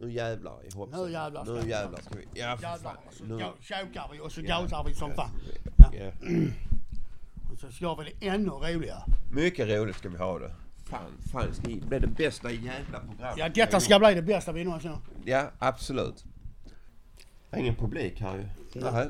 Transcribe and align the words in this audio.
Nu 0.00 0.10
jävlar 0.12 0.64
i 0.64 0.74
hoppsan. 0.74 1.04
Nu 1.06 1.12
jävlar 1.12 1.44
ska 1.44 1.52
Nu 1.54 1.60
vi. 1.60 1.70
jävlar 1.70 2.00
ska 2.00 2.14
vi. 2.18 2.40
Ja 2.40 2.58
Jävlar, 2.62 2.96
och 3.06 3.14
så 3.14 3.24
Nu. 3.24 3.44
tjokar 3.60 4.08
vi 4.12 4.20
och 4.20 4.32
så 4.32 4.40
Ja. 4.40 4.46
gasar 4.60 4.84
vi 4.84 4.94
som 4.94 5.12
fan. 5.14 5.30
Ja. 5.92 6.10
Och 7.52 7.58
så 7.58 7.72
ska 7.72 7.94
vi 7.94 8.04
det 8.20 8.26
ännu 8.28 8.48
roligare. 8.50 9.02
Mycket 9.32 9.68
roligt 9.68 9.96
ska 9.96 10.08
vi 10.08 10.18
ha 10.18 10.38
det. 10.38 10.54
Fan, 10.84 11.12
fan 11.32 11.46
det 11.48 11.54
ska 11.54 11.62
bli 11.88 11.98
det 11.98 12.06
bästa 12.06 12.50
jävla 12.50 13.00
programmet. 13.00 13.34
Ja, 13.38 13.48
detta 13.48 13.80
ska 13.80 13.98
bli 13.98 14.14
det 14.14 14.22
bästa 14.22 14.52
vi 14.52 14.64
någonsin 14.64 14.90
har. 14.90 15.00
Ja, 15.24 15.50
absolut. 15.58 16.24
Det 17.50 17.56
är 17.56 17.60
ingen 17.60 17.74
publik 17.76 18.20
här 18.20 18.36
ju. 18.36 18.48
Nej. 18.80 19.08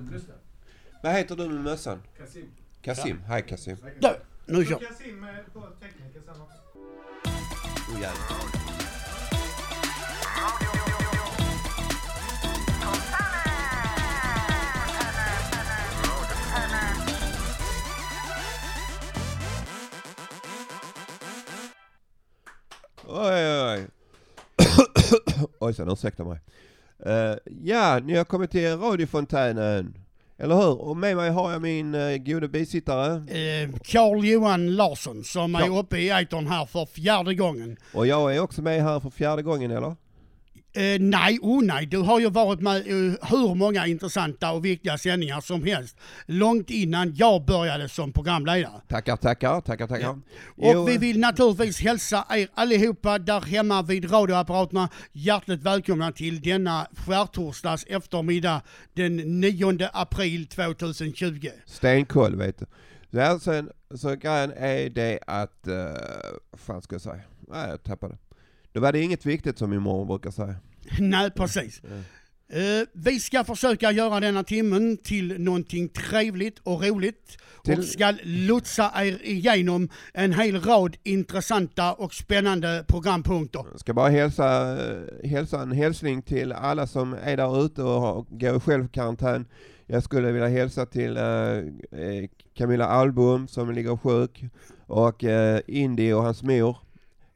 Vad 1.03 1.13
heter 1.13 1.37
du 1.37 1.49
med 1.49 1.61
mössan? 1.65 2.03
Kasim. 2.19 2.51
Kasim. 2.83 3.23
Hej 3.27 3.43
Kasim. 3.43 3.77
Du, 4.01 4.09
nu 4.47 4.65
kör 4.65 4.79
Kasim 4.79 5.25
är 5.25 5.45
på 5.53 5.61
tekniker 5.81 6.21
sen 6.27 6.41
också. 6.43 6.59
Oh, 7.93 8.01
jävlar. 8.01 8.60
Oj, 23.13 23.47
oj, 23.47 23.63
oj. 23.73 23.87
Ojsan, 25.61 25.89
ursäkta 25.91 26.25
mig. 26.25 26.39
Eh, 27.07 27.35
ja, 27.63 27.99
ni 27.99 28.17
har 28.17 28.25
kommit 28.25 28.51
till 28.51 28.77
radiofontänen. 28.77 29.95
Eller 30.39 30.55
hur? 30.57 30.81
Och 30.81 30.97
med 30.97 31.17
mig 31.17 31.31
har 31.31 31.53
jag 31.53 31.63
min 31.63 31.95
uh, 31.95 32.17
gode 32.17 32.49
bisittare. 32.49 33.15
Eh, 33.15 33.71
Carl 33.85 34.25
Johan 34.25 34.77
Larsson 34.77 35.25
som 35.25 35.55
är 35.55 35.61
Ja. 35.67 35.79
uppe 35.79 35.99
i 35.99 36.09
etern 36.11 36.47
här 36.47 36.67
för 36.67 36.87
fjärde 36.87 37.35
gången. 37.35 37.77
Och 37.95 38.07
jag 38.07 38.37
är 38.37 38.41
också 38.41 38.63
med 38.63 38.83
här 38.83 39.01
för 39.01 39.11
fjärde 39.11 39.43
gången, 39.43 39.71
eller? 39.71 39.97
Eh, 40.73 41.01
nej, 41.01 41.39
oh 41.43 41.65
nej, 41.65 41.87
du 41.87 41.99
har 41.99 42.21
ju 42.21 42.31
varit 42.31 42.61
med 42.61 42.87
i 42.87 43.17
hur 43.23 43.55
många 43.55 43.87
intressanta 43.87 44.53
och 44.53 44.65
viktiga 44.65 44.99
sändningar 44.99 45.41
som 45.41 45.65
helst. 45.65 45.97
Långt 46.27 46.71
innan 46.71 47.15
jag 47.15 47.45
började 47.45 47.89
som 47.89 48.13
programledare. 48.13 48.81
Tackar, 48.89 49.17
tackar, 49.17 49.61
tackar, 49.61 49.87
tackar. 49.87 50.11
Och 50.11 50.21
Jo, 50.57 50.85
vi 50.85 50.99
vill 50.99 51.21
naturligtvis 51.21 51.81
hälsa 51.81 52.25
er 52.31 52.49
allihopa 52.55 53.19
där 53.19 53.41
hemma 53.41 53.83
vid 53.83 54.13
radioapparaterna 54.13 54.89
hjärtligt 55.13 55.63
välkomna 55.63 56.13
till 56.13 56.41
denna 56.41 56.87
skärtorsdags 57.07 57.85
eftermiddag 57.85 58.63
den 58.95 59.17
9 59.41 59.89
april 59.93 60.47
2020. 60.47 61.49
Stenkoll, 61.67 62.37
vet 62.37 62.59
du. 62.59 62.67
Sen, 63.41 63.71
så 63.95 64.15
grejen 64.15 64.53
är 64.57 64.91
det 64.91 65.19
att... 65.27 65.69
Uh, 65.69 65.75
fan 66.53 66.83
ska 66.83 66.95
jag 66.95 67.03
säga? 67.03 67.21
Nej, 67.49 67.69
jag 67.71 67.83
tappade. 67.83 68.17
Då 68.73 68.81
var 68.81 68.93
det 68.93 69.01
inget 69.03 69.27
viktigt 69.27 69.59
som 69.59 69.71
min 69.71 69.83
mormor 69.83 70.05
brukar 70.05 70.31
säga. 70.31 70.55
Nej, 71.01 71.31
precis. 71.31 71.83
Eh, 72.53 72.87
vi 72.93 73.21
ska 73.21 73.45
försöka 73.45 73.93
göra 73.93 74.21
denna 74.21 74.45
timmen 74.45 74.97
till 74.97 75.41
någonting 75.41 75.89
trevligt 75.89 76.59
och 76.59 76.83
roligt 76.83 77.39
Till- 77.65 77.79
och 77.79 77.85
ska 77.85 78.15
lotsa 78.23 78.93
er 78.97 79.19
igenom 79.23 79.89
en 80.15 80.33
hel 80.33 80.61
rad 80.61 80.97
intressanta 81.03 81.93
och 81.93 82.15
spännande 82.15 82.85
programpunkter. 82.89 83.67
Jag 83.71 83.81
ska 83.81 83.95
bara 83.95 84.09
hälsa, 84.09 84.79
hälsa 85.25 85.63
en 85.63 85.73
hälsning 85.73 86.23
till 86.23 86.53
alla 86.53 86.87
som 86.87 87.17
är 87.23 87.37
där 87.37 87.65
ute 87.65 87.83
och 87.83 88.01
har, 88.01 88.27
går 88.31 88.57
i 88.57 88.61
självkarantän. 88.61 89.47
Jag 89.87 90.03
skulle 90.03 90.33
vilja 90.33 90.49
hälsa 90.49 90.87
till 90.87 91.17
eh, 91.17 91.25
Camilla 92.55 92.87
Album 92.87 93.49
som 93.49 93.73
ligger 93.73 93.97
sjuk 93.97 94.45
och 94.87 95.25
uh, 95.25 95.59
Indy 95.67 96.13
och 96.13 96.23
hans 96.23 96.43
mor. 96.43 96.77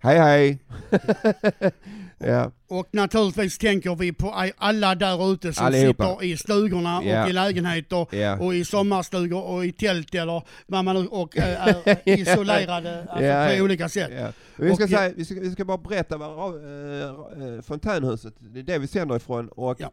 Hej 0.05 0.19
hej! 0.19 0.59
ja, 2.19 2.51
Och 2.69 2.87
naturligtvis 2.93 3.59
tänker 3.59 3.95
vi 3.95 4.13
på 4.13 4.51
alla 4.57 4.95
där 4.95 5.33
ute 5.33 5.53
som 5.53 5.67
Allihopa. 5.67 6.09
sitter 6.11 6.25
i 6.25 6.37
stugorna 6.37 6.99
och 6.99 7.29
i 7.31 7.33
lägenheter 7.33 8.07
ja. 8.17 8.39
och 8.39 8.55
i 8.55 8.65
sommarstugor 8.65 9.43
och 9.43 9.67
i 9.67 9.73
tält 9.73 10.15
eller 10.15 10.43
vad 10.67 10.85
man 10.85 10.97
nu 11.03 11.07
och 11.07 11.37
äh, 11.39 11.69
är 11.85 12.09
isolerade 12.09 13.07
alltså, 13.11 13.57
på 13.59 13.65
olika 13.65 13.89
sätt. 13.89 14.35
Vi, 14.57 14.75
ska 14.75 14.85
Och- 14.85 14.91
säga, 14.91 15.13
vi, 15.17 15.25
ska, 15.25 15.35
vi 15.35 15.51
ska 15.51 15.65
bara 15.65 15.79
berätta 15.79 16.17
vad 16.17 16.55
äh, 16.55 17.61
fontänhuset, 17.63 18.35
det 18.39 18.59
är 18.59 18.63
det 18.63 18.79
vi 18.79 18.87
sänder 18.87 19.17
ifrån 19.17 19.49
och 19.49 19.77
Ja. 19.81 19.91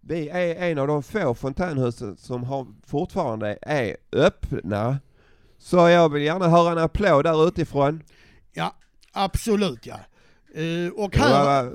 vi 0.00 0.28
är 0.28 0.70
en 0.70 0.78
av 0.78 0.86
de 0.86 1.02
få 1.02 1.34
fontänhusen 1.34 2.16
som 2.16 2.44
har, 2.44 2.66
fortfarande 2.86 3.58
är 3.62 3.96
öppna. 4.12 4.98
Så 5.58 5.76
jag 5.88 6.12
vill 6.12 6.22
gärna 6.22 6.48
höra 6.48 6.72
en 6.72 6.78
applåd 6.78 7.24
där 7.24 7.48
utifrån. 7.48 8.02
Ja, 8.52 8.74
absolut 9.14 9.86
ja. 9.86 10.00
Eh, 10.54 10.92
och 10.96 11.10
Det 11.10 11.18
här, 11.18 11.72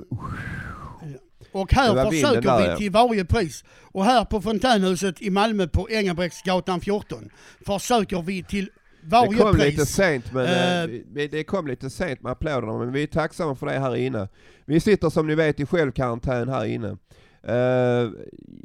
och 1.52 1.66
det 1.70 1.74
här 1.76 2.10
försöker 2.10 2.40
där, 2.42 2.58
vi 2.62 2.66
ja. 2.68 2.76
till 2.76 2.90
varje 2.90 3.24
pris. 3.24 3.64
Och 3.82 4.04
här 4.04 4.24
på 4.24 4.40
Fontänhuset 4.40 5.22
i 5.22 5.30
Malmö 5.30 5.66
på 5.68 5.90
Engelbrektsgatan 5.90 6.80
14 6.80 7.30
försöker 7.66 8.22
vi 8.22 8.42
till 8.42 8.64
det 8.64 8.70
varje 9.10 9.38
kom 9.38 9.52
pris. 9.54 9.64
lite 9.64 9.86
sent 9.86 10.32
men 10.32 10.90
vi- 11.12 11.28
det 11.28 11.44
kom 11.44 11.66
lite 11.66 11.90
sent 11.90 12.22
med 12.22 12.32
applåderna 12.32 12.78
men 12.78 12.92
vi 12.92 13.02
är 13.02 13.06
tacksamma 13.06 13.54
för 13.54 13.66
det 13.66 13.78
här 13.78 13.96
inne. 13.96 14.28
Vi 14.64 14.80
sitter 14.80 15.10
som 15.10 15.26
ni 15.26 15.34
vet 15.34 15.60
i 15.60 15.66
självkarantän 15.66 16.48
här 16.48 16.64
inne. 16.64 16.96
Eh, 17.42 18.10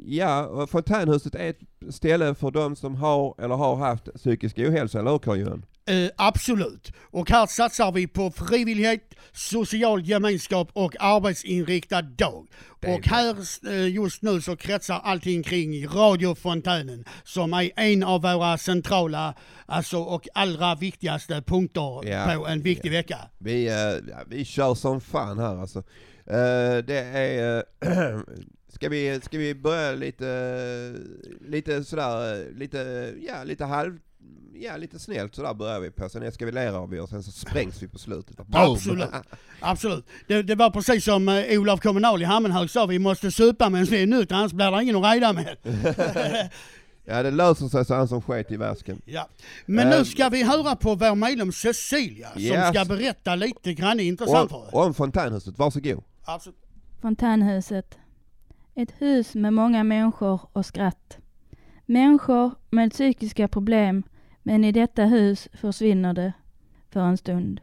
ja, 0.06 0.66
fontänhuset 0.70 1.34
är 1.34 1.50
ett 1.50 1.60
ställe 1.94 2.34
för 2.34 2.50
de 2.50 2.76
som 2.76 2.94
har 2.94 3.34
eller 3.38 3.54
har 3.54 3.76
haft 3.76 4.14
psykisk 4.14 4.58
ohälsa, 4.58 4.98
eller 4.98 5.10
hur 5.10 5.18
Carl-Johan? 5.18 5.64
Eh, 5.86 6.10
absolut. 6.16 6.92
Och 7.10 7.30
här 7.30 7.46
satsar 7.46 7.92
vi 7.92 8.06
på 8.06 8.30
frivillighet, 8.30 9.14
social 9.32 10.02
gemenskap 10.02 10.70
och 10.72 10.96
arbetsinriktad 10.98 12.02
dag. 12.02 12.46
Och 12.86 13.06
här 13.06 13.36
eh, 13.68 13.88
just 13.88 14.22
nu 14.22 14.40
så 14.40 14.56
kretsar 14.56 15.00
allting 15.04 15.42
kring 15.42 15.88
radiofontänen 15.88 17.04
som 17.24 17.52
är 17.52 17.70
en 17.76 18.02
av 18.02 18.22
våra 18.22 18.58
centrala 18.58 19.34
alltså, 19.66 19.98
och 19.98 20.28
allra 20.34 20.74
viktigaste 20.74 21.42
punkter 21.42 22.08
Ja, 22.08 22.34
på 22.36 22.46
en 22.46 22.62
viktig 22.62 22.90
vecka. 22.90 23.18
Vi, 23.38 23.66
eh, 23.66 23.74
ja, 24.10 24.18
vi 24.26 24.44
kör 24.44 24.74
som 24.74 25.00
fan 25.00 25.38
här 25.38 25.56
alltså. 25.56 25.78
Eh, 26.26 26.84
det 26.86 26.98
är... 26.98 27.56
eh, 27.80 28.18
ska, 28.68 28.88
vi, 28.88 29.20
ska 29.22 29.38
vi 29.38 29.54
börja 29.54 29.92
lite, 29.92 30.94
lite 31.48 31.84
sådär, 31.84 32.50
lite, 32.56 33.12
ja 33.26 33.44
lite 33.44 33.64
halv, 33.64 33.98
ja 34.54 34.76
lite 34.76 34.98
snällt 34.98 35.34
sådär 35.34 35.54
börjar 35.54 35.80
vi 35.80 35.90
på. 35.90 36.08
Sen 36.08 36.22
eskalerar 36.22 36.86
vi 36.86 37.00
och 37.00 37.08
sen 37.08 37.22
så 37.22 37.30
sprängs 37.32 37.82
vi 37.82 37.88
på 37.88 37.98
slutet. 37.98 38.36
Absolut. 38.52 39.08
Absolut. 39.60 40.06
Det, 40.28 40.42
det 40.42 40.54
var 40.54 40.70
precis 40.70 41.04
som 41.04 41.28
eh, 41.28 41.60
Olof 41.60 41.80
Kommunal 41.80 42.22
i 42.22 42.24
Hammenhög 42.24 42.70
sa, 42.70 42.86
vi 42.86 42.98
måste 42.98 43.30
supa 43.30 43.70
medan 43.70 43.84
vi 43.86 44.02
är 44.02 44.06
nyktra, 44.06 44.36
annars 44.36 44.52
blir 44.52 44.70
det 44.70 44.82
ingen 44.82 45.04
att 45.04 45.14
rida 45.14 45.32
med. 45.32 45.56
Ja 47.08 47.22
det 47.22 47.30
löser 47.30 47.68
sig 47.68 47.84
så 47.84 47.94
han 47.94 48.08
som 48.08 48.22
sket 48.22 48.50
i 48.52 48.56
väsken. 48.56 49.02
Ja. 49.04 49.28
Men 49.66 49.88
nu 49.88 50.04
ska 50.04 50.28
vi 50.28 50.42
höra 50.42 50.76
på 50.76 50.94
vår 50.94 51.14
medlem 51.14 51.52
Cecilia 51.52 52.32
som 52.32 52.40
Yes. 52.42 52.68
ska 52.68 52.84
berätta 52.84 53.34
lite 53.34 53.74
grann 53.74 54.00
intressant 54.00 54.50
för 54.50 54.56
Om, 54.56 54.62
oss. 54.62 54.72
om 54.72 54.94
fontänhuset, 54.94 55.58
varsågod. 55.58 56.02
Absolut. 56.24 56.58
Fontänhuset. 57.02 57.98
Ett 58.74 58.92
hus 58.98 59.34
med 59.34 59.52
många 59.52 59.84
människor 59.84 60.40
och 60.52 60.66
skratt. 60.66 61.18
Människor 61.86 62.50
med 62.70 62.92
psykiska 62.92 63.48
problem, 63.48 64.02
men 64.46 64.64
i 64.64 64.72
detta 64.72 65.04
hus 65.04 65.48
försvinner 65.52 66.14
det 66.14 66.32
för 66.90 67.00
en 67.00 67.16
stund. 67.16 67.60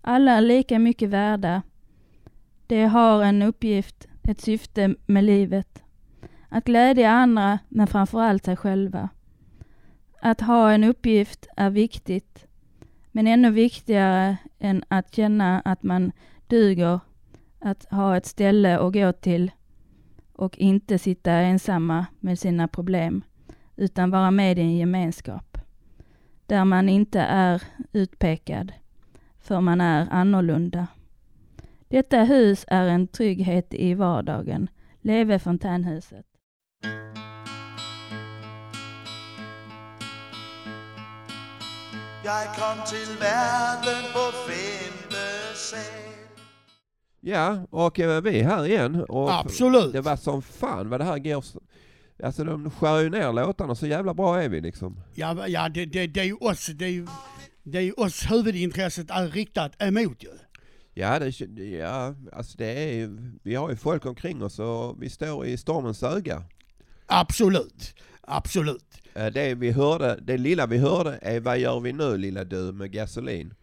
Alla 0.00 0.32
är 0.32 0.40
lika 0.40 0.78
mycket 0.78 1.08
värda. 1.08 1.62
De 2.66 2.84
har 2.84 3.22
en 3.22 3.42
uppgift, 3.42 4.08
ett 4.22 4.40
syfte 4.40 4.94
med 5.06 5.24
livet. 5.24 5.82
Att 6.48 6.64
glädja 6.64 7.10
andra, 7.10 7.58
men 7.68 7.86
framförallt 7.86 8.44
sig 8.44 8.56
själva. 8.56 9.08
Att 10.20 10.40
ha 10.40 10.72
en 10.72 10.84
uppgift 10.84 11.46
är 11.56 11.70
viktigt, 11.70 12.46
men 13.12 13.26
ännu 13.26 13.50
viktigare 13.50 14.36
än 14.58 14.84
att 14.88 15.14
känna 15.14 15.60
att 15.60 15.82
man 15.82 16.12
duger 16.46 17.00
att 17.58 17.84
ha 17.90 18.16
ett 18.16 18.26
ställe 18.26 18.78
att 18.78 18.92
gå 18.92 19.12
till 19.12 19.50
och 20.32 20.58
inte 20.58 20.98
sitta 20.98 21.32
ensamma 21.32 22.06
med 22.20 22.38
sina 22.38 22.68
problem, 22.68 23.22
utan 23.76 24.10
vara 24.10 24.30
med 24.30 24.58
i 24.58 24.60
en 24.60 24.76
gemenskap. 24.76 25.49
Där 26.50 26.64
man 26.64 26.88
inte 26.88 27.20
är 27.20 27.62
utpekad, 27.92 28.72
för 29.40 29.60
man 29.60 29.80
är 29.80 30.08
annorlunda. 30.10 30.86
Detta 31.88 32.16
hus 32.22 32.64
är 32.68 32.86
en 32.86 33.08
trygghet 33.08 33.74
i 33.74 33.94
vardagen. 33.94 34.68
Leve 35.00 35.38
fontänhuset. 35.38 36.26
Jeg 42.24 42.46
kom 42.58 42.78
til 42.86 43.08
verden 43.20 44.02
på 44.12 44.24
femte 44.48 45.26
Ja, 47.22 47.66
och 47.70 48.00
eh, 48.00 48.22
vi 48.22 48.40
är 48.40 48.44
här 48.44 48.66
igen. 48.66 49.04
Och 49.08 49.34
Absolut. 49.34 49.92
Det 49.92 50.00
var 50.00 50.16
som 50.16 50.42
fan 50.42 50.90
vad 50.90 51.00
det 51.00 51.04
här 51.04 51.18
går. 51.18 51.44
Så- 52.20 52.26
Alltså 52.26 52.44
de 52.44 52.70
skär 52.70 53.00
ju 53.00 53.10
ner 53.10 53.32
låtarna, 53.32 53.74
så 53.74 53.86
jävla 53.86 54.14
bra 54.14 54.42
är 54.42 54.48
vi 54.48 54.60
liksom. 54.60 55.00
Ja, 55.14 55.48
ja 55.48 55.68
det, 55.68 55.86
det, 55.86 56.06
det 56.06 56.20
är 56.20 56.24
ju 56.24 56.34
oss, 56.34 56.66
det 56.66 56.84
är 56.84 56.88
ju, 56.88 57.06
det 57.62 57.78
är 57.78 57.82
ju 57.82 57.92
oss 57.92 58.30
huvudintresset 58.30 59.10
är 59.10 59.28
riktat 59.28 59.82
emot 59.82 60.22
ju. 60.24 60.28
Ja, 60.94 61.18
det, 61.18 61.40
ja 61.64 62.14
alltså 62.32 62.58
det 62.58 62.66
är 62.66 62.92
ju, 62.94 63.18
vi 63.42 63.54
har 63.54 63.70
ju 63.70 63.76
folk 63.76 64.06
omkring 64.06 64.42
oss 64.42 64.58
och 64.58 65.02
vi 65.02 65.10
står 65.10 65.46
i 65.46 65.56
stormens 65.56 66.02
öga. 66.02 66.42
Absolut, 67.06 67.94
absolut. 68.20 68.84
Eh, 69.14 69.26
Det 69.26 69.54
vi 69.54 69.70
hörde, 69.70 70.18
det 70.22 70.38
lilla 70.38 70.66
vi 70.66 70.78
hörde 70.78 71.18
är 71.22 71.40
vad 71.40 71.58
gör 71.58 71.80
vi 71.80 71.92
nu 71.92 72.16
lilla 72.16 72.44
du 72.44 72.72
med 72.72 72.92
gasolin? 72.92 73.54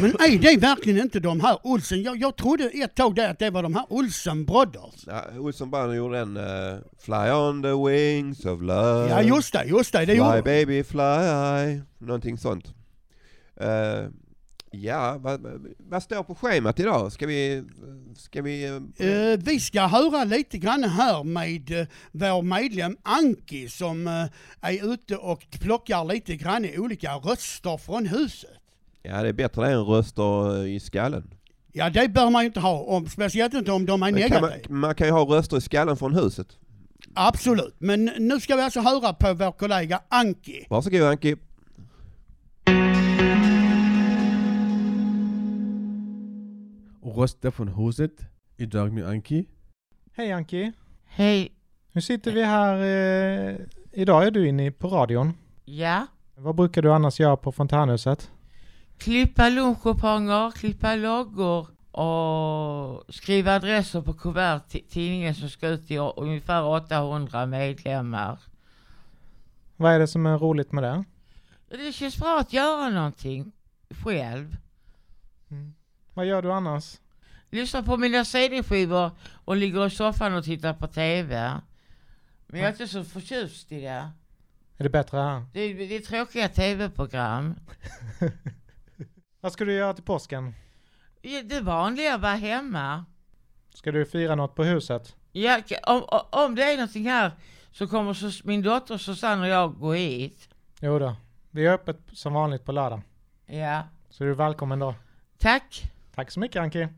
Men 0.00 0.10
är 0.10 0.38
det 0.38 0.56
verkligen 0.56 1.00
inte 1.00 1.20
de 1.20 1.40
här 1.40 1.58
Olsen? 1.62 2.02
Jag, 2.02 2.16
jag 2.16 2.36
trodde 2.36 2.64
ett 2.64 2.94
tag 2.94 3.14
där 3.14 3.30
att 3.30 3.38
det 3.38 3.50
var 3.50 3.62
de 3.62 3.74
här 3.74 3.86
Olsen 3.88 4.44
Brothers. 4.44 5.04
Ja, 5.06 5.24
Olsson 5.38 5.70
Brothers 5.70 5.96
gjorde 5.96 6.18
en 6.18 6.36
uh, 6.36 6.78
Fly 6.98 7.30
on 7.30 7.62
the 7.62 7.90
wings 7.90 8.44
of 8.44 8.60
love. 8.62 9.08
Ja 9.10 9.22
just 9.22 9.52
det, 9.52 9.64
just 9.64 9.92
det. 9.92 9.98
det 9.98 10.06
Fly 10.06 10.14
gjorde. 10.16 10.42
baby 10.42 10.84
fly. 10.84 11.80
Någonting 11.98 12.38
sånt. 12.38 12.74
Eh, 13.56 14.06
ja, 14.70 15.16
vad, 15.18 15.46
vad 15.78 16.02
står 16.02 16.22
på 16.22 16.34
schemat 16.34 16.80
idag? 16.80 17.12
Ska 17.12 17.26
vi... 17.26 17.64
Ska 18.16 18.42
vi 18.42 18.64
Eh, 18.96 19.38
vi 19.44 19.60
ska 19.60 19.80
höra 19.86 20.24
lite 20.24 20.58
grann 20.58 20.84
här 20.84 21.24
med 21.24 21.80
eh, 21.80 21.86
vår 22.12 22.42
medlem 22.42 22.96
Anki 23.02 23.68
som 23.68 24.06
är 24.60 24.92
ute 24.92 25.16
och 25.16 25.46
plockar 25.60 26.04
lite 26.04 26.36
grann 26.36 26.64
i 26.64 26.78
olika 26.78 27.14
röster 27.14 27.76
från 27.76 28.06
huset. 28.06 28.61
Ja, 29.02 29.22
det 29.22 29.28
är 29.28 29.32
bättre 29.32 29.66
det 29.66 29.72
än 29.72 29.84
röster 29.84 30.56
eh, 30.64 30.74
i 30.74 30.80
skallen. 30.80 31.34
Ja 31.72 31.90
det 31.90 32.08
bör 32.08 32.30
man 32.30 32.42
ju 32.42 32.46
inte 32.46 32.60
ha, 32.60 32.78
om, 32.80 33.06
speciellt 33.06 33.54
inte 33.54 33.72
om 33.72 33.86
de 33.86 34.02
är 34.02 34.12
Men 34.12 34.28
kan 34.28 34.40
man, 34.40 34.50
negativa. 34.50 34.74
man 34.74 34.94
kan 34.94 35.06
ju 35.06 35.12
ha 35.12 35.20
röster 35.24 35.56
i 35.56 35.60
skallen 35.60 35.96
från 35.96 36.14
huset. 36.14 36.46
Absolut, 37.14 37.74
men 37.78 38.04
nu 38.18 38.40
ska 38.40 38.56
vi 38.56 38.62
alltså 38.62 38.80
höra 38.80 39.12
på 39.12 39.34
vår 39.34 39.52
kollega 39.52 40.00
Anki. 40.08 40.66
Varsågod 40.70 41.02
Anki. 41.02 41.36
Röster 47.02 47.50
från 47.50 47.68
huset. 47.68 48.12
Idag 48.56 48.92
med 48.92 49.08
Anki. 49.08 49.44
Hej 50.16 50.32
Anki! 50.32 50.72
Hej. 51.04 51.52
Nu 51.92 52.00
sitter 52.00 52.32
vi 52.32 52.44
här, 52.44 52.74
eh, 52.74 53.56
idag 53.92 54.26
är 54.26 54.30
du 54.30 54.48
inne 54.48 54.70
på 54.70 54.88
radion. 54.88 55.32
Ja. 55.64 56.06
Vad 56.36 56.54
brukar 56.54 56.82
du 56.82 56.92
annars 56.92 57.20
göra 57.20 57.36
på 57.36 57.52
fontänhuset? 57.52 58.30
Klippa 59.02 59.48
lunchkuponger, 59.48 60.50
klippa 60.50 60.94
loggor 60.94 61.66
och 61.90 63.14
skriva 63.14 63.54
adresser 63.54 64.02
på 64.02 64.12
kuvert 64.12 64.60
till 64.68 64.84
tidningen 64.88 65.34
som 65.34 65.48
ska 65.50 65.68
ut 65.68 65.86
till 65.86 65.98
ungefär 66.16 66.64
800 66.64 67.46
medlemmar. 67.46 68.38
Vad 69.76 69.92
är 69.92 69.98
det 69.98 70.06
som 70.06 70.26
är 70.26 70.38
roligt 70.38 70.72
med 70.72 70.82
det? 70.84 71.04
Det 71.68 71.92
känns 71.92 72.18
bra 72.18 72.40
att 72.40 72.52
göra 72.52 72.90
någonting 72.90 73.52
själv. 74.04 74.56
Vad 76.14 76.26
gör 76.26 76.42
du 76.42 76.52
annars? 76.52 76.96
Lyssna 77.50 77.82
på 77.82 77.96
mina 77.96 78.24
CD-skivor 78.24 79.10
och 79.44 79.56
ligger 79.56 79.86
i 79.86 79.90
soffan 79.90 80.34
och 80.34 80.44
tittar 80.44 80.74
på 80.74 80.86
TV. 80.86 81.60
Men 82.46 82.60
jag 82.60 82.68
är 82.68 82.72
inte 82.72 82.88
så 82.88 83.04
förtjust 83.04 83.72
i 83.72 83.80
det. 83.80 84.10
Är 84.76 84.84
det 84.84 84.90
bättre 84.90 85.18
här? 85.18 85.46
Det 85.52 85.74
det 85.74 85.96
är 85.96 86.00
tråkiga 86.00 86.48
TV-program. 86.48 87.54
Vad 89.44 89.52
ska 89.52 89.64
du 89.64 89.72
göra 89.72 89.94
till 89.94 90.04
påsken? 90.04 90.54
Det 91.44 91.60
vanliga 91.60 92.18
var 92.18 92.34
hemma. 92.36 93.04
Ska 93.74 93.92
du 93.92 94.04
fira 94.04 94.34
något 94.34 94.54
på 94.54 94.64
huset? 94.64 95.16
Ja, 95.32 95.60
om, 95.86 96.02
om- 96.30 96.54
det 96.54 96.62
är 96.62 96.76
någonting 96.76 97.06
här 97.06 97.32
så 97.72 97.86
kommer 97.86 98.46
min 98.46 98.62
dotter 98.62 98.98
Susanne 98.98 99.42
och 99.42 99.48
jag 99.48 99.78
gå 99.78 99.92
hit. 99.92 100.48
Jo 100.80 100.98
då. 100.98 101.16
Vi 101.50 101.66
är 101.66 101.72
öppet 101.72 102.00
som 102.12 102.32
vanligt 102.32 102.64
på 102.64 102.72
lördag. 102.72 103.02
Ja. 103.46 103.82
Så 104.10 104.24
du 104.24 104.30
är 104.30 104.34
välkommen 104.34 104.78
då. 104.78 104.94
Tack. 105.38 105.82
Tack 106.14 106.30
så 106.30 106.40
mycket 106.40 106.62
Anki. 106.62 106.88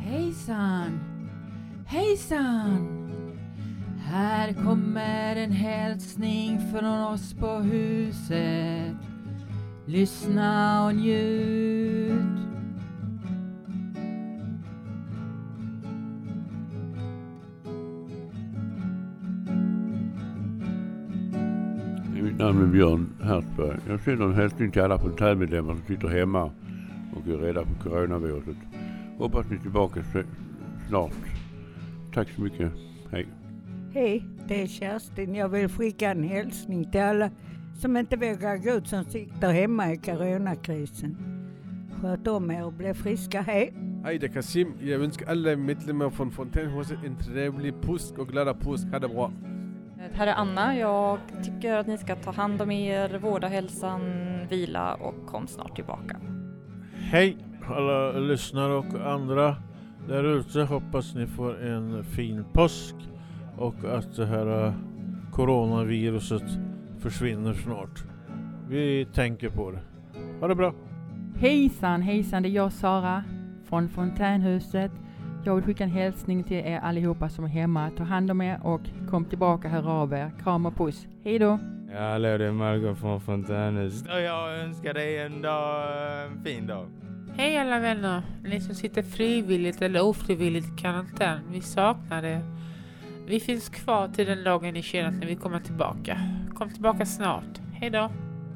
Hejsan! 0.00 1.13
Hejsan! 1.94 3.10
Här 3.98 4.52
kommer 4.52 5.36
en 5.36 5.52
hälsning 5.52 6.60
från 6.72 6.84
oss 6.84 7.34
på 7.34 7.46
huset. 7.46 8.96
Lyssna 9.86 10.84
och 10.84 10.94
njut. 10.94 12.12
Mitt 22.22 22.38
namn 22.38 22.62
är 22.62 22.66
Björn 22.66 23.08
Hertzberg. 23.22 23.78
Jag 23.88 24.00
sänder 24.00 24.24
en 24.24 24.34
hälsning 24.34 24.70
till 24.70 24.82
alla 24.82 24.98
fontänmedlemmar 24.98 25.74
som 25.74 25.84
sitter 25.86 26.08
hemma 26.08 26.50
och 27.16 27.28
är 27.28 27.36
rädda 27.36 27.64
för 27.64 27.74
coronaviruset. 27.90 28.56
Hoppas 29.18 29.46
ni 29.50 29.56
är 29.56 29.60
tillbaka 29.60 30.00
snart. 30.88 31.33
Tack 32.14 32.30
så 32.30 32.40
mycket. 32.40 32.72
Hej. 33.10 33.26
Hej, 33.92 34.24
det 34.48 34.62
är 34.62 34.66
Kerstin. 34.66 35.34
Jag 35.34 35.48
vill 35.48 35.68
skicka 35.68 36.10
en 36.10 36.22
hälsning 36.22 36.90
till 36.90 37.00
alla 37.00 37.30
som 37.80 37.96
inte 37.96 38.16
vågar 38.16 38.56
gå 38.56 38.70
ut 38.70 38.88
som 38.88 39.04
sitter 39.04 39.52
hemma 39.52 39.92
i 39.92 39.96
coronakrisen. 39.96 41.16
Sköt 42.00 42.26
om 42.26 42.50
er 42.50 42.64
och 42.64 42.72
bli 42.72 42.94
friska. 42.94 43.40
Hej! 43.40 43.72
Hej, 44.04 44.18
det 44.18 44.26
är 44.26 44.32
Kasim. 44.32 44.72
Jag 44.80 45.00
önskar 45.00 45.30
alla 45.30 45.56
medlemmar 45.56 46.10
från 46.10 46.30
Fontänhuset 46.30 46.98
en 47.04 47.16
trevlig 47.16 47.80
påsk 47.82 48.18
och 48.18 48.28
glada 48.28 48.54
påsk. 48.54 48.86
Ha 48.86 48.98
det 48.98 49.08
bra. 49.08 49.32
Här 50.12 50.26
är 50.26 50.34
Anna. 50.34 50.78
Jag 50.78 51.18
tycker 51.44 51.74
att 51.74 51.86
ni 51.86 51.98
ska 51.98 52.16
ta 52.16 52.30
hand 52.30 52.62
om 52.62 52.70
er, 52.70 53.18
vårda 53.18 53.48
hälsan, 53.48 54.00
vila 54.50 54.94
och 54.94 55.26
kom 55.26 55.46
snart 55.46 55.76
tillbaka. 55.76 56.20
Hej 56.94 57.36
alla 57.66 58.12
lyssnare 58.12 58.74
och 58.74 59.12
andra 59.12 59.56
där 60.08 60.24
ute. 60.24 60.62
Hoppas 60.62 61.14
ni 61.14 61.26
får 61.26 61.62
en 61.64 62.04
fin 62.04 62.44
påsk 62.52 62.94
och 63.56 63.74
att 63.84 64.16
det 64.16 64.26
här 64.26 64.66
eh, 64.66 64.74
coronaviruset 65.32 66.42
försvinner 66.98 67.54
snart. 67.54 68.04
Vi 68.68 69.06
tänker 69.14 69.48
på 69.48 69.70
det. 69.70 69.80
Ha 70.40 70.48
det 70.48 70.54
bra! 70.54 70.74
Hejsan, 71.36 72.02
hejsan, 72.02 72.42
det 72.42 72.48
är 72.48 72.50
jag 72.50 72.72
Sara 72.72 73.24
från 73.64 73.88
Fontänhuset. 73.88 74.92
Jag 75.44 75.54
vill 75.54 75.64
skicka 75.64 75.84
en 75.84 75.90
hälsning 75.90 76.44
till 76.44 76.56
er 76.56 76.78
allihopa 76.78 77.28
som 77.28 77.44
är 77.44 77.48
hemma. 77.48 77.90
Ta 77.96 78.02
hand 78.04 78.30
om 78.30 78.40
er 78.40 78.60
och 78.62 78.80
kom 79.10 79.24
tillbaka, 79.24 79.68
hör 79.68 79.90
av 79.90 80.12
er. 80.12 80.30
Kram 80.42 80.66
och 80.66 80.76
puss. 80.76 81.06
Hej 81.24 81.38
då! 81.38 81.58
Ja, 81.92 82.00
hallå 82.00 82.38
det 82.38 82.44
är 82.44 82.52
Margot 82.52 82.98
från 82.98 83.20
Fontänhuset 83.20 84.08
och 84.08 84.20
jag 84.20 84.58
önskar 84.58 84.94
dig 84.94 85.18
en 85.18 85.42
dag, 85.42 86.26
en 86.26 86.44
fin 86.44 86.66
dag. 86.66 86.86
Hej 87.36 87.58
alla 87.58 87.78
vänner, 87.78 88.22
ni 88.44 88.60
som 88.60 88.74
sitter 88.74 89.02
frivilligt 89.02 89.82
eller 89.82 90.02
ofrivilligt 90.04 90.66
i 90.66 90.82
karantän. 90.82 91.40
Vi 91.50 91.60
saknar 91.60 92.22
er. 92.22 92.40
Vi 93.26 93.40
finns 93.40 93.68
kvar 93.68 94.08
till 94.08 94.26
den 94.26 94.44
dagen 94.44 94.74
ni 94.74 94.82
känner 94.82 95.08
att 95.08 95.14
ni 95.14 95.26
vill 95.26 95.38
komma 95.38 95.60
tillbaka. 95.60 96.20
Kom 96.54 96.70
tillbaka 96.70 97.06
snart. 97.06 97.60
Hej 97.72 97.90
då! 97.90 98.10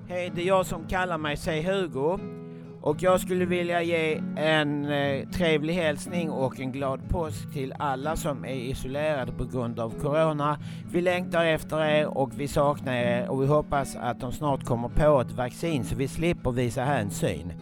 Hej, 0.08 0.32
det 0.34 0.42
är 0.42 0.46
jag 0.46 0.66
som 0.66 0.86
kallar 0.88 1.18
mig 1.18 1.36
Säg 1.36 1.62
Hugo. 1.62 2.18
Och 2.80 3.02
jag 3.02 3.20
skulle 3.20 3.44
vilja 3.44 3.82
ge 3.82 4.22
en 4.36 4.84
eh, 4.84 5.28
trevlig 5.28 5.74
hälsning 5.74 6.30
och 6.30 6.60
en 6.60 6.72
glad 6.72 7.08
påsk 7.08 7.52
till 7.52 7.74
alla 7.78 8.16
som 8.16 8.44
är 8.44 8.54
isolerade 8.54 9.32
på 9.32 9.44
grund 9.44 9.80
av 9.80 9.90
Corona. 10.00 10.58
Vi 10.92 11.00
längtar 11.00 11.44
efter 11.44 11.84
er 11.84 12.18
och 12.18 12.40
vi 12.40 12.48
saknar 12.48 12.94
er 12.94 13.28
och 13.28 13.42
vi 13.42 13.46
hoppas 13.46 13.96
att 13.96 14.20
de 14.20 14.32
snart 14.32 14.64
kommer 14.64 14.88
på 14.88 15.20
ett 15.20 15.32
vaccin 15.32 15.84
så 15.84 15.96
vi 15.96 16.08
slipper 16.08 16.52
visa 16.52 16.84
hänsyn. 16.84 17.52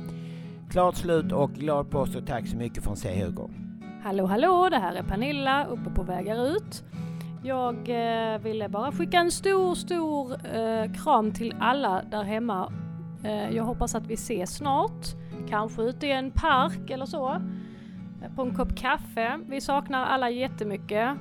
Klart 0.76 0.96
slut 0.96 1.32
och 1.32 1.52
glad 1.52 1.90
påsk 1.90 2.16
och 2.16 2.26
tack 2.26 2.46
så 2.46 2.56
mycket 2.56 2.84
från 2.84 2.96
Säg 2.96 3.22
Hugo. 3.22 3.50
Hallå 4.02 4.26
hallå, 4.26 4.68
det 4.70 4.78
här 4.78 4.94
är 4.94 5.02
Pernilla 5.02 5.64
uppe 5.64 5.90
på 5.90 6.02
vägar 6.02 6.46
ut. 6.48 6.84
Jag 7.44 7.74
eh, 7.74 8.38
ville 8.38 8.68
bara 8.68 8.92
skicka 8.92 9.18
en 9.18 9.30
stor, 9.30 9.74
stor 9.74 10.32
eh, 10.56 10.92
kram 10.92 11.32
till 11.32 11.54
alla 11.60 12.02
där 12.10 12.22
hemma. 12.22 12.72
Eh, 13.24 13.56
jag 13.56 13.64
hoppas 13.64 13.94
att 13.94 14.06
vi 14.06 14.14
ses 14.14 14.56
snart. 14.56 15.06
Kanske 15.48 15.82
ute 15.82 16.06
i 16.06 16.12
en 16.12 16.30
park 16.30 16.90
eller 16.90 17.06
så. 17.06 17.30
Eh, 17.30 18.34
På 18.36 18.42
en 18.42 18.54
kopp 18.54 18.76
kaffe. 18.76 19.40
Vi 19.48 19.60
saknar 19.60 20.06
alla 20.06 20.30
jättemycket. 20.30 21.16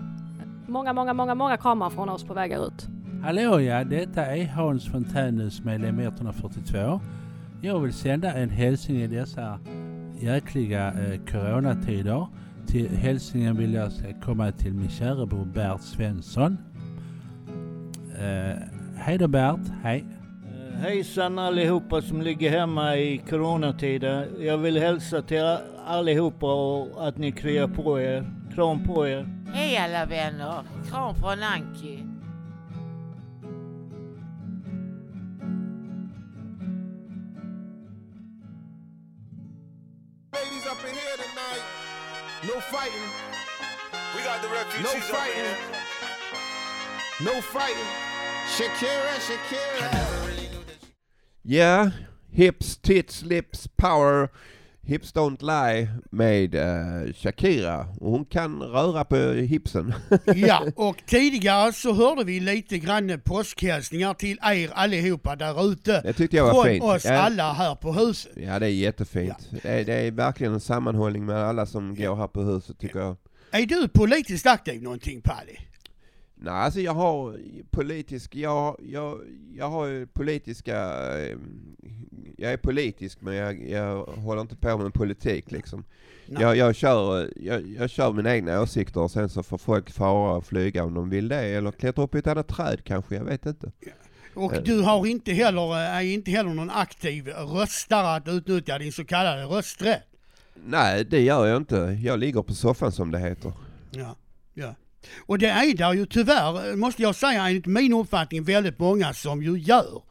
Många, 0.67 0.93
många, 0.93 1.13
många, 1.13 1.35
många 1.35 1.57
kramar 1.57 1.89
från 1.89 2.09
oss 2.09 2.23
på 2.23 2.33
vägar 2.33 2.67
ut. 2.67 2.87
Hallå 3.23 3.61
ja, 3.61 3.83
detta 3.83 4.25
är 4.25 4.47
Hans 4.47 4.91
Fontänhus 4.91 5.63
medlem 5.63 5.99
142. 5.99 6.99
Jag 7.65 7.79
vill 7.79 7.93
sända 7.93 8.33
en 8.33 8.49
hälsning 8.49 9.01
i 9.01 9.07
dessa 9.07 9.59
jäkliga 10.19 10.87
eh, 10.87 11.19
coronatider. 11.31 12.27
Till 12.67 12.89
hälsningen 12.89 13.57
vill 13.57 13.73
jag 13.73 13.91
komma 14.23 14.51
till 14.51 14.73
min 14.73 14.89
kära 14.89 15.25
bror 15.25 15.45
Bert 15.45 15.81
Svensson. 15.81 16.57
Eh, 18.19 18.57
hej 18.97 19.17
då 19.17 19.27
Bert, 19.27 19.59
hej. 19.83 20.05
Hejsan 20.77 21.39
allihopa 21.39 22.01
som 22.01 22.21
ligger 22.21 22.49
hemma 22.49 22.95
i 22.95 23.17
coronatider. 23.17 24.27
Jag 24.39 24.57
vill 24.57 24.77
hälsa 24.77 25.21
till 25.21 25.57
allihopa 25.85 26.53
och 26.53 27.07
att 27.07 27.17
ni 27.17 27.31
kryar 27.31 27.67
på 27.67 28.01
er. 28.01 28.31
Kram 28.55 28.83
på 28.83 29.07
er. 29.07 29.27
Hej 29.53 29.77
alla 29.77 30.05
vänner! 30.05 30.63
Kram 30.89 31.15
från 31.15 31.43
Anki. 31.43 32.14
Fighting. 42.71 43.09
We 44.15 44.23
got 44.23 44.41
the 44.41 44.47
No 44.47 44.53
refugees 44.53 45.09
up 45.09 45.17
fighting. 45.17 45.55
No 47.23 47.41
fighting. 47.41 47.91
Shakira, 48.55 49.15
Shakira. 49.27 50.49
Yeah, 51.43 51.91
Hips, 52.31 52.75
Tits, 52.77 53.23
Lips, 53.23 53.67
Power, 53.77 54.31
Hips 54.87 55.13
Don't 55.13 55.41
Lie 55.41 55.89
med 56.11 56.55
eh, 56.55 57.13
Shakira. 57.13 57.87
Och 58.01 58.11
hon 58.11 58.25
kan 58.25 58.61
röra 58.61 59.03
på 59.05 59.15
hipsen. 59.31 59.93
Ja, 60.35 60.63
och 60.75 61.03
tidigare 61.05 61.73
så 61.73 61.93
hörde 61.93 62.23
vi 62.23 62.39
lite 62.39 62.77
grann 62.77 63.21
påskhälsningar 63.25 64.13
till 64.13 64.39
er 64.43 64.69
allihopa 64.73 65.35
där 65.35 65.71
ute. 65.71 66.01
Det 66.01 66.13
tyckte 66.13 66.37
jag 66.37 66.43
var 66.45 66.53
Från 66.53 66.65
fint. 66.65 66.83
oss 66.83 67.05
Ja. 67.05 67.13
alla 67.13 67.53
här 67.53 67.75
på 67.75 67.93
huset. 67.93 68.31
Ja, 68.35 68.59
det 68.59 68.65
är 68.65 68.69
jättefint. 68.69 69.49
Det, 69.63 69.69
är, 69.69 69.85
det 69.85 69.93
är 69.93 70.11
verkligen 70.11 70.53
en 70.53 70.59
sammanhållning 70.59 71.25
med 71.25 71.37
alla 71.37 71.65
som 71.65 71.95
går 71.95 72.15
här 72.15 72.27
på 72.27 72.41
huset 72.41 72.79
tycker 72.79 72.99
jag. 72.99 73.15
Är 73.51 73.65
du 73.65 73.87
politiskt 73.87 74.45
aktiv 74.45 74.81
någonting 74.83 75.21
Palli? 75.21 75.57
Nej, 76.45 76.53
alltså 76.53 76.79
jag 76.79 76.93
har 76.93 77.39
politisk, 77.71 78.35
jag, 78.35 78.79
jag, 78.83 79.21
jag 79.55 79.69
har 79.69 80.05
politiska, 80.05 80.77
eh, 81.19 81.37
jag 82.37 82.53
är 82.53 82.57
politisk 82.57 83.21
men 83.21 83.35
jag, 83.35 83.69
jag 83.69 84.05
håller 84.05 84.41
inte 84.41 84.55
på 84.55 84.77
med 84.77 84.93
politik 84.93 85.51
liksom. 85.51 85.83
Nej. 86.25 86.41
Jag, 86.41 86.57
jag, 86.57 86.75
kör, 86.75 87.31
jag, 87.35 87.67
jag 87.67 87.89
kör 87.89 88.13
mina 88.13 88.35
egna 88.35 88.61
åsikter 88.61 89.01
och 89.01 89.11
sen 89.11 89.29
så 89.29 89.43
får 89.43 89.57
folk 89.57 89.91
fara 89.91 90.37
och 90.37 90.45
flyga 90.45 90.83
om 90.83 90.93
de 90.93 91.09
vill 91.09 91.27
det 91.27 91.41
eller 91.41 91.71
klättra 91.71 92.03
upp 92.03 92.15
i 92.15 92.17
ett 92.17 92.27
annat 92.27 92.47
träd 92.47 92.83
kanske, 92.83 93.15
jag 93.15 93.23
vet 93.23 93.45
inte. 93.45 93.71
Och 94.33 94.53
Eh, 94.53 94.63
du 94.63 94.81
har 94.81 95.05
inte 95.05 95.31
heller, 95.31 95.75
är 95.75 96.01
inte 96.01 96.31
heller 96.31 96.53
någon 96.53 96.69
aktiv 96.69 97.27
röstare 97.27 98.15
att 98.15 98.27
utnyttja 98.27 98.77
din 98.77 98.91
så 98.91 99.05
kallade 99.05 99.43
rösträtt? 99.43 100.03
Nej, 100.65 101.05
det 101.05 101.21
gör 101.21 101.45
jag 101.45 101.57
inte. 101.57 101.75
Jag 102.03 102.19
ligger 102.19 102.41
på 102.41 102.53
soffan 102.53 102.91
som 102.91 103.11
det 103.11 103.19
heter. 103.19 103.51
Ja. 103.91 104.15
Och 105.25 105.37
det 105.39 105.47
är 105.47 105.77
där 105.77 105.93
ju 105.93 106.05
tyvärr, 106.05 106.75
måste 106.75 107.01
jag 107.01 107.15
säga, 107.15 107.47
enligt 107.47 107.65
min 107.65 107.93
uppfattning 107.93 108.43
väldigt 108.43 108.79
många 108.79 109.13
som 109.13 109.43
ju 109.43 109.57
gör. 109.59 110.01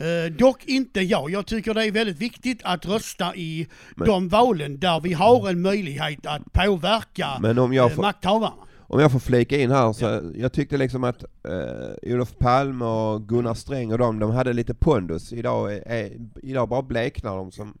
Eh, 0.00 0.32
dock 0.32 0.64
inte 0.64 1.00
jag. 1.00 1.30
Jag 1.30 1.46
tycker 1.46 1.74
det 1.74 1.84
är 1.86 1.92
väldigt 1.92 2.18
viktigt 2.18 2.60
att 2.64 2.86
rösta 2.86 3.36
i 3.36 3.66
Men- 3.96 4.08
de 4.08 4.28
valen 4.28 4.78
där 4.80 5.00
vi 5.00 5.12
har 5.12 5.48
en 5.50 5.60
möjlighet 5.62 6.26
att 6.26 6.52
påverka 6.52 7.28
Men 7.40 7.58
om 7.58 7.72
jag 7.72 7.90
eh, 7.90 7.94
får- 7.96 8.02
makthavarna. 8.02 8.54
Om 8.90 9.00
jag 9.00 9.12
får 9.12 9.18
flika 9.18 9.56
in 9.58 9.70
här, 9.70 9.92
så 9.92 10.32
jag 10.36 10.52
tyckte 10.52 10.76
liksom 10.76 11.04
att 11.04 11.22
eh, 11.22 12.12
Olof 12.12 12.38
Palme 12.38 12.84
och 12.84 13.28
Gunnar 13.28 13.54
Sträng 13.54 13.92
och 13.92 13.98
de, 13.98 14.18
de 14.18 14.30
hade 14.30 14.52
lite 14.52 14.74
pondus. 14.74 15.32
Idag, 15.32 15.72
är, 15.86 16.10
idag 16.42 16.68
bara 16.68 16.82
bleknar 16.82 17.36
de 17.36 17.52
som 17.52 17.78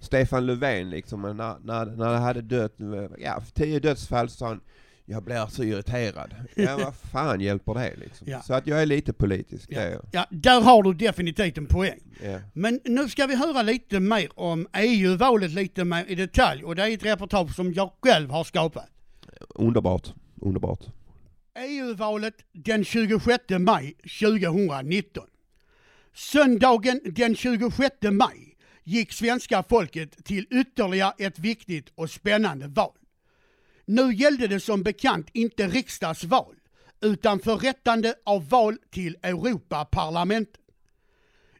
Stefan 0.00 0.46
Löfven 0.46 0.90
liksom. 0.90 1.22
När, 1.22 1.34
när, 1.64 1.86
när 1.96 2.12
det 2.12 2.18
hade 2.18 2.42
dött, 2.42 2.74
ja, 3.18 3.42
tio 3.54 3.80
dödsfall 3.80 4.28
så 4.28 4.36
sa 4.36 4.46
han 4.48 4.60
jag 5.10 5.22
blir 5.22 5.46
så 5.46 5.64
irriterad. 5.64 6.34
Ja, 6.54 6.76
vad 6.76 6.94
fan 6.94 7.40
hjälper 7.40 7.74
det 7.74 7.96
liksom? 7.96 8.26
Ja. 8.30 8.42
Så 8.42 8.54
att 8.54 8.66
jag 8.66 8.82
är 8.82 8.86
lite 8.86 9.12
politisk, 9.12 9.68
det 9.68 9.74
är 9.74 9.90
jag. 9.90 10.06
Ja, 10.12 10.26
där 10.30 10.60
har 10.60 10.82
du 10.82 10.94
definitivt 10.94 11.58
en 11.58 11.66
poäng. 11.66 12.00
Ja. 12.24 12.40
Men 12.52 12.80
nu 12.84 13.08
ska 13.08 13.26
vi 13.26 13.36
höra 13.36 13.62
lite 13.62 14.00
mer 14.00 14.28
om 14.34 14.66
EU-valet 14.74 15.50
lite 15.50 15.84
mer 15.84 16.04
i 16.08 16.14
detalj 16.14 16.64
och 16.64 16.76
det 16.76 16.82
är 16.82 16.94
ett 16.94 17.04
reportage 17.04 17.54
som 17.54 17.72
jag 17.72 17.92
själv 18.02 18.30
har 18.30 18.44
skapat. 18.44 18.86
Underbart, 19.48 20.14
underbart. 20.40 20.80
EU-valet 21.58 22.34
den 22.52 22.84
26 22.84 23.44
maj 23.58 23.94
2019. 24.20 25.24
Söndagen 26.14 27.00
den 27.04 27.36
26 27.36 27.96
maj 28.10 28.56
gick 28.84 29.12
svenska 29.12 29.64
folket 29.68 30.24
till 30.24 30.46
ytterligare 30.50 31.12
ett 31.18 31.38
viktigt 31.38 31.92
och 31.94 32.10
spännande 32.10 32.68
val. 32.68 32.92
Nu 33.90 34.14
gällde 34.14 34.46
det 34.46 34.60
som 34.60 34.82
bekant 34.82 35.28
inte 35.32 35.68
riksdagsval 35.68 36.54
utan 37.00 37.40
förrättande 37.40 38.14
av 38.24 38.48
val 38.48 38.76
till 38.90 39.16
Europaparlamentet. 39.22 40.60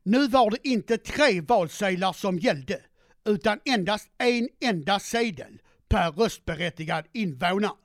Nu 0.03 0.29
var 0.29 0.51
det 0.51 0.69
inte 0.69 0.99
tre 0.99 1.41
valsedlar 1.41 2.13
som 2.13 2.39
gällde 2.39 2.81
utan 3.25 3.61
endast 3.65 4.09
en 4.19 4.49
enda 4.61 4.99
sedel 4.99 5.59
per 5.89 6.13
röstberättigad 6.13 7.05
invånare. 7.13 7.77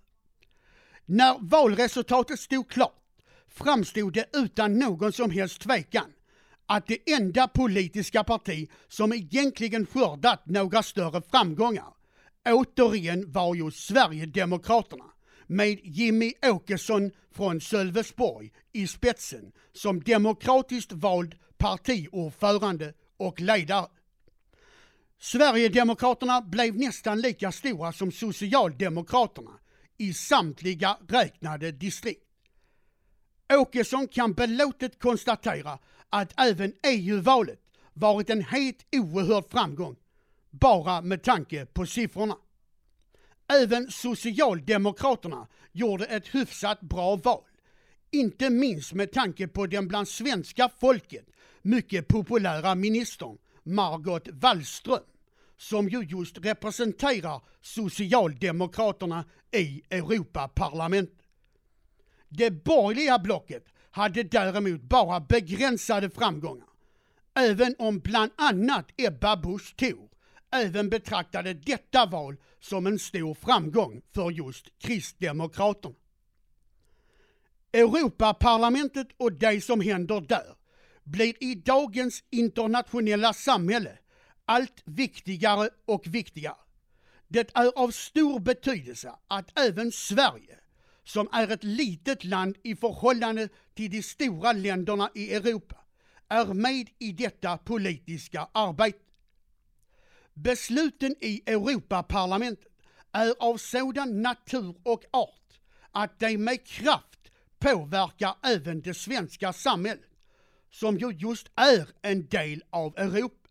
När 1.05 1.37
valresultatet 1.39 2.39
stod 2.39 2.69
klart 2.69 3.03
framstod 3.47 4.13
det 4.13 4.25
utan 4.33 4.79
någon 4.79 5.13
som 5.13 5.31
helst 5.31 5.61
tvekan 5.61 6.11
att 6.65 6.87
det 6.87 7.11
enda 7.11 7.47
politiska 7.47 8.23
parti 8.23 8.69
som 8.87 9.13
egentligen 9.13 9.85
skördat 9.85 10.45
några 10.45 10.83
större 10.83 11.21
framgångar 11.21 11.94
återigen 12.45 13.31
var 13.31 13.55
ju 13.55 13.71
Sverigedemokraterna 13.71 15.05
med 15.47 15.79
Jimmy 15.83 16.33
Åkesson 16.45 17.11
från 17.31 17.61
Sölvesborg 17.61 18.51
i 18.73 18.87
spetsen 18.87 19.51
som 19.73 20.03
demokratiskt 20.03 20.91
vald 20.91 21.35
partiordförande 21.57 22.93
och 23.17 23.41
ledare. 23.41 23.87
Sverigedemokraterna 25.19 26.41
blev 26.41 26.75
nästan 26.75 27.21
lika 27.21 27.51
stora 27.51 27.93
som 27.93 28.11
Socialdemokraterna 28.11 29.51
i 29.97 30.13
samtliga 30.13 30.97
räknade 31.07 31.71
distrikt. 31.71 32.21
Åkesson 33.53 34.07
kan 34.07 34.33
belåtet 34.33 34.99
konstatera 34.99 35.79
att 36.09 36.39
även 36.39 36.73
EU-valet 36.83 37.59
varit 37.93 38.29
en 38.29 38.43
helt 38.43 38.85
oerhörd 38.91 39.49
framgång, 39.49 39.95
bara 40.59 41.01
med 41.01 41.23
tanke 41.23 41.65
på 41.65 41.85
siffrorna. 41.85 42.37
Även 43.47 43.91
Socialdemokraterna 43.91 45.47
gjorde 45.71 46.05
ett 46.05 46.27
hyfsat 46.27 46.81
bra 46.81 47.15
val, 47.15 47.43
inte 48.11 48.49
minst 48.49 48.93
med 48.93 49.11
tanke 49.11 49.47
på 49.47 49.65
den 49.65 49.87
bland 49.87 50.07
svenska 50.07 50.69
folket 50.79 51.25
mycket 51.61 52.07
populära 52.07 52.75
ministern 52.75 53.37
Margot 53.63 54.27
Wallström, 54.27 55.03
som 55.57 55.89
ju 55.89 56.03
just 56.03 56.37
representerar 56.37 57.41
Socialdemokraterna 57.61 59.25
i 59.51 59.81
Europaparlamentet. 59.89 61.25
Det 62.29 62.51
borgerliga 62.51 63.19
blocket 63.19 63.65
hade 63.91 64.23
däremot 64.23 64.81
bara 64.81 65.19
begränsade 65.19 66.09
framgångar. 66.09 66.67
Även 67.33 67.75
om 67.79 67.99
bland 67.99 68.31
annat 68.35 68.85
Ebba 68.97 69.37
Busch 69.37 69.75
Thor 69.75 70.09
även 70.55 70.89
betraktade 70.89 71.53
detta 71.53 72.05
val 72.05 72.35
som 72.59 72.87
en 72.87 72.99
stor 72.99 73.33
framgång 73.33 74.01
för 74.13 74.31
just 74.31 74.79
Kristdemokraterna. 74.79 75.95
Europaparlamentet 77.73 79.07
och 79.17 79.33
det 79.33 79.63
som 79.63 79.81
händer 79.81 80.21
där 80.21 80.55
blir 81.03 81.43
i 81.43 81.55
dagens 81.55 82.23
internationella 82.29 83.33
samhälle 83.33 83.97
allt 84.45 84.81
viktigare 84.85 85.69
och 85.85 86.07
viktigare. 86.07 86.55
Det 87.27 87.51
är 87.53 87.71
av 87.79 87.91
stor 87.91 88.39
betydelse 88.39 89.11
att 89.27 89.59
även 89.59 89.91
Sverige, 89.91 90.59
som 91.03 91.29
är 91.31 91.51
ett 91.51 91.63
litet 91.63 92.23
land 92.23 92.57
i 92.63 92.75
förhållande 92.75 93.49
till 93.73 93.91
de 93.91 94.03
stora 94.03 94.51
länderna 94.51 95.09
i 95.15 95.33
Europa, 95.33 95.75
är 96.29 96.45
med 96.45 96.89
i 96.99 97.11
detta 97.11 97.57
politiska 97.57 98.47
arbete. 98.51 99.04
Besluten 100.35 101.15
i 101.21 101.41
Europaparlamentet 101.45 102.67
är 103.11 103.33
av 103.39 103.57
sådan 103.57 104.21
natur 104.21 104.75
och 104.83 105.03
art 105.11 105.59
att 105.91 106.19
de 106.19 106.37
med 106.37 106.67
kraft 106.67 107.31
påverkar 107.59 108.35
även 108.43 108.81
det 108.81 108.93
svenska 108.93 109.53
samhället, 109.53 110.09
som 110.71 110.97
ju 110.97 111.11
just 111.11 111.47
är 111.55 111.89
en 112.01 112.27
del 112.27 112.63
av 112.69 112.97
Europa. 112.97 113.49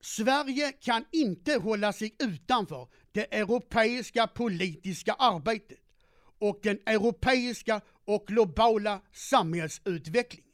Sverige 0.00 0.72
kan 0.72 1.04
inte 1.12 1.54
hålla 1.54 1.92
sig 1.92 2.14
utanför 2.18 2.88
det 3.12 3.34
europeiska 3.34 4.26
politiska 4.26 5.12
arbetet 5.12 5.78
och 6.38 6.60
den 6.62 6.78
europeiska 6.86 7.80
och 8.04 8.26
globala 8.26 9.00
samhällsutvecklingen. 9.12 10.49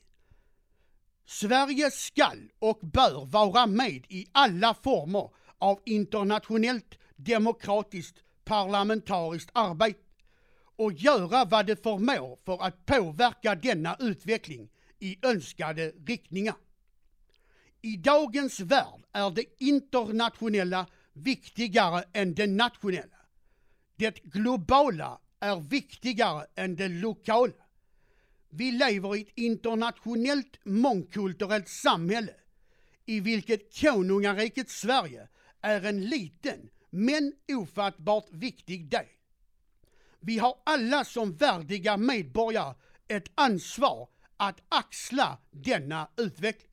Sverige 1.27 1.91
skall 1.91 2.51
och 2.59 2.79
bör 2.83 3.25
vara 3.27 3.67
med 3.67 4.07
i 4.09 4.27
alla 4.33 4.75
former 4.75 5.31
av 5.59 5.81
internationellt 5.85 6.99
demokratiskt 7.17 8.19
parlamentariskt 8.45 9.51
arbete 9.55 10.01
och 10.77 10.93
göra 10.93 11.45
vad 11.45 11.67
det 11.67 11.83
förmår 11.83 12.39
för 12.45 12.63
att 12.63 12.87
påverka 12.87 13.55
denna 13.55 13.97
utveckling 13.99 14.69
i 14.99 15.19
önskade 15.23 15.93
riktningar. 16.07 16.55
I 17.83 17.97
dagens 17.97 18.61
värld 18.61 19.03
är 19.13 19.31
det 19.31 19.45
internationella 19.59 20.87
viktigare 21.13 22.05
än 22.13 22.35
det 22.35 22.47
nationella. 22.47 23.17
Det 23.97 24.23
globala 24.23 25.19
är 25.41 25.61
viktigare 25.61 26.47
än 26.55 26.77
det 26.77 26.89
lokala. 26.89 27.66
Vi 28.59 28.73
lever 28.73 29.17
i 29.17 29.21
ett 29.21 29.33
internationellt 29.35 30.59
mångkulturellt 30.65 31.69
samhälle 31.69 32.33
i 33.07 33.21
vilket 33.21 33.81
konungariket 33.81 34.71
Sverige 34.71 35.29
är 35.63 35.87
en 35.87 36.05
liten 36.05 36.69
men 36.91 37.33
ofattbart 37.53 38.27
viktig 38.31 38.91
del. 38.91 39.05
Vi 40.21 40.39
har 40.39 40.55
alla 40.65 41.05
som 41.05 41.37
värdiga 41.37 41.97
medborgare 41.97 42.75
ett 43.09 43.31
ansvar 43.35 44.09
att 44.37 44.61
axla 44.69 45.39
denna 45.51 46.09
utveckling. 46.17 46.71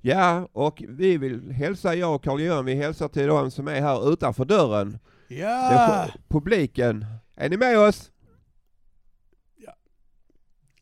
Ja, 0.00 0.48
och 0.52 0.82
vi 0.88 1.16
vill 1.16 1.50
hälsa, 1.50 1.94
jag 1.94 2.14
och 2.14 2.24
Carl-Johan, 2.24 2.64
vi 2.64 2.74
hälsar 2.74 3.08
till 3.08 3.26
de 3.26 3.50
som 3.50 3.68
är 3.68 3.80
här 3.80 4.12
utanför 4.12 4.44
dörren. 4.44 4.98
Ja. 5.28 6.08
Publiken. 6.28 7.04
Är 7.34 7.48
ni 7.48 7.56
med 7.56 7.78
oss? 7.78 8.10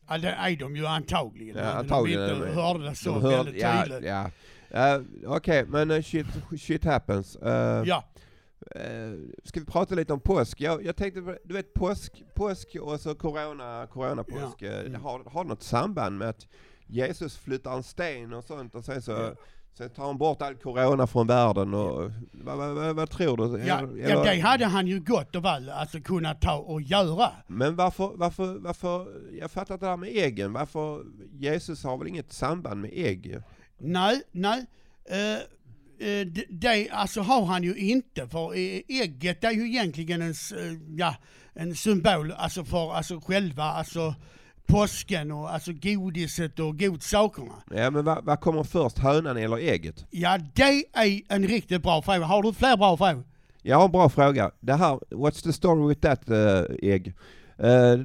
Ja, 0.09 0.19
det 0.19 0.29
är 0.29 0.57
de 0.57 0.77
ju 0.77 0.87
antagligen. 0.87 1.57
Ja, 1.57 1.65
antagligen 1.73 2.21
De 2.29 2.35
inte 2.35 2.47
de- 2.47 2.55
hörde 2.55 2.85
det 2.85 2.95
så 2.95 3.11
de 3.11 3.23
hör- 3.23 3.31
väldigt 3.31 3.63
ja, 3.63 3.83
tydligt. 3.85 4.05
Ja, 4.09 4.31
ja. 4.71 5.01
Okej, 5.27 5.65
men 5.69 5.91
uh, 5.91 6.03
shit, 6.03 6.27
shit 6.61 6.85
happens. 6.85 7.37
Uh, 7.43 7.49
Ja. 7.87 8.05
Uh, 8.77 9.19
ska 9.45 9.61
vi 9.61 9.67
prata 9.67 9.95
lite 9.95 10.13
om 10.13 10.21
påsk? 10.21 10.61
Jag, 10.61 10.85
jag 10.85 10.97
tänkte, 10.97 11.21
du 11.45 11.55
vet 11.55 11.75
påsk, 11.75 12.23
påsk 12.35 12.77
och 12.81 13.01
så 13.01 13.15
corona, 13.15 13.87
coronapåsk. 13.93 14.63
Ja. 14.63 14.69
eh, 14.69 15.01
Har, 15.01 15.31
har 15.31 15.45
något 15.45 15.63
samband 15.63 16.19
med 16.19 16.29
att 16.29 16.47
Jesus 16.87 17.37
flyttar 17.37 17.73
en 17.77 17.83
sten 17.83 18.33
och 18.33 18.45
sånt 18.45 18.75
och 18.75 18.85
sen 18.85 19.03
så 19.03 19.13
Ja. 19.13 19.35
Sen 19.79 19.91
tar 19.91 20.07
han 20.07 20.19
bort 20.19 20.43
all 20.43 20.55
corona 20.55 21.07
från 21.07 21.27
världen 21.27 21.75
och 21.75 22.11
vad, 22.33 22.57
vad, 22.57 22.75
vad, 22.75 22.97
vad 22.97 23.11
tror 23.11 23.37
du? 23.37 23.65
Ja, 23.65 23.79
Eller- 23.79 24.09
ja, 24.11 24.23
det 24.25 24.41
hade 24.41 24.65
han 24.67 24.87
ju 24.87 25.01
gott 25.01 25.37
och 25.37 25.45
väl 25.45 25.71
alltså 25.71 26.01
kunnat 26.01 26.41
ta 26.41 26.57
och 26.57 26.83
göra. 26.83 27.31
Men 27.47 27.77
varför, 27.77 28.13
varför, 28.15 28.59
varför, 28.59 29.07
jag 29.41 29.51
fattar 29.51 29.79
det 29.79 29.87
här 29.87 29.97
med 29.97 30.09
äggen, 30.13 30.53
varför, 30.53 31.05
Jesus 31.33 31.85
har 31.85 31.99
väl 31.99 32.09
inget 32.09 32.33
samband 32.33 32.81
med 32.81 32.91
ägg? 32.95 33.39
Nej, 33.79 34.23
nej. 34.33 34.67
Eh, 35.11 36.09
eh, 36.09 36.27
det, 36.27 36.45
det 36.49 36.91
alltså 36.91 37.21
har 37.21 37.45
han 37.45 37.63
ju 37.63 37.77
inte 37.77 38.29
för 38.29 38.55
eh, 38.55 38.81
ägget 38.89 39.45
är 39.45 39.51
ju 39.51 39.67
egentligen 39.67 40.23
en, 40.23 40.35
ja, 40.97 41.15
en 41.53 41.75
symbol 41.75 42.33
alltså 42.33 42.65
för 42.65 42.93
alltså 42.95 43.21
själva 43.21 43.65
alltså 43.65 44.15
påsken 44.67 45.33
och 45.33 45.55
alltså 45.55 45.73
godiset 45.73 46.59
och 46.59 46.79
godsakerna. 46.79 47.53
Ja 47.71 47.91
men 47.91 48.05
vad, 48.05 48.25
vad 48.25 48.41
kommer 48.41 48.63
först, 48.63 48.99
hönan 48.99 49.37
eller 49.37 49.57
ägget? 49.57 50.07
Ja, 50.11 50.39
det 50.55 50.85
är 50.93 51.21
en 51.29 51.47
riktigt 51.47 51.83
bra 51.83 52.03
fråga. 52.03 52.25
Har 52.25 52.43
du 52.43 52.53
fler 52.53 52.77
bra 52.77 52.97
frågor? 52.97 53.25
Jag 53.63 53.77
har 53.77 53.85
en 53.85 53.93
bra 53.93 54.09
fråga. 54.09 54.51
Det 54.61 54.75
här, 54.75 54.99
what's 55.11 55.43
the 55.43 55.53
story 55.53 55.89
with 55.89 56.01
that 56.01 56.31
uh, 56.31 56.77
ägg? 56.83 57.15
Eh, 57.59 57.99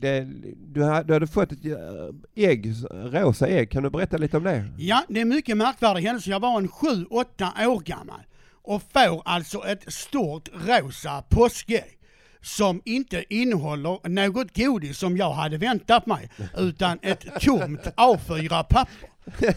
det, 0.00 0.28
du 0.72 0.84
hade 0.84 1.26
fått 1.26 1.52
ett 1.52 1.64
eh, 1.64 2.48
ägg, 2.50 2.74
rosa 2.90 3.48
ägg, 3.48 3.70
kan 3.70 3.82
du 3.82 3.90
berätta 3.90 4.16
lite 4.16 4.36
om 4.36 4.44
det? 4.44 4.64
Ja, 4.78 5.04
det 5.08 5.20
är 5.20 5.24
mycket 5.24 5.56
märkvärdig 5.56 6.02
händelse. 6.02 6.30
Jag 6.30 6.40
var 6.40 6.58
en 6.58 6.68
7-8 6.68 7.66
år 7.66 7.80
gammal 7.80 8.20
och 8.62 8.82
får 8.92 9.22
alltså 9.24 9.66
ett 9.66 9.92
stort 9.92 10.48
rosa 10.52 11.22
påskägg 11.28 11.98
som 12.42 12.82
inte 12.84 13.24
innehåller 13.34 14.08
något 14.08 14.56
godis 14.56 14.98
som 14.98 15.16
jag 15.16 15.32
hade 15.32 15.58
väntat 15.58 16.06
mig, 16.06 16.30
utan 16.58 16.98
ett 17.02 17.24
tomt 17.40 17.80
A4-papper. 17.96 18.86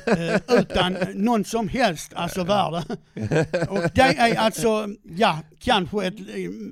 Eh, 0.06 0.60
utan 0.60 0.98
någon 1.14 1.46
som 1.46 1.68
helst 1.68 2.12
alltså 2.16 2.44
värde. 2.44 2.84
Och 3.70 3.80
det 3.94 4.02
är 4.02 4.36
alltså, 4.36 4.88
ja, 5.04 5.40
kanske 5.60 6.06
ett 6.08 6.14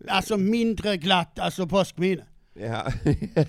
alltså 0.08 0.38
mindre 0.38 0.98
glatt 0.98 1.40
alltså 1.40 1.68
påskminne. 1.68 2.24
Ja. 2.60 2.84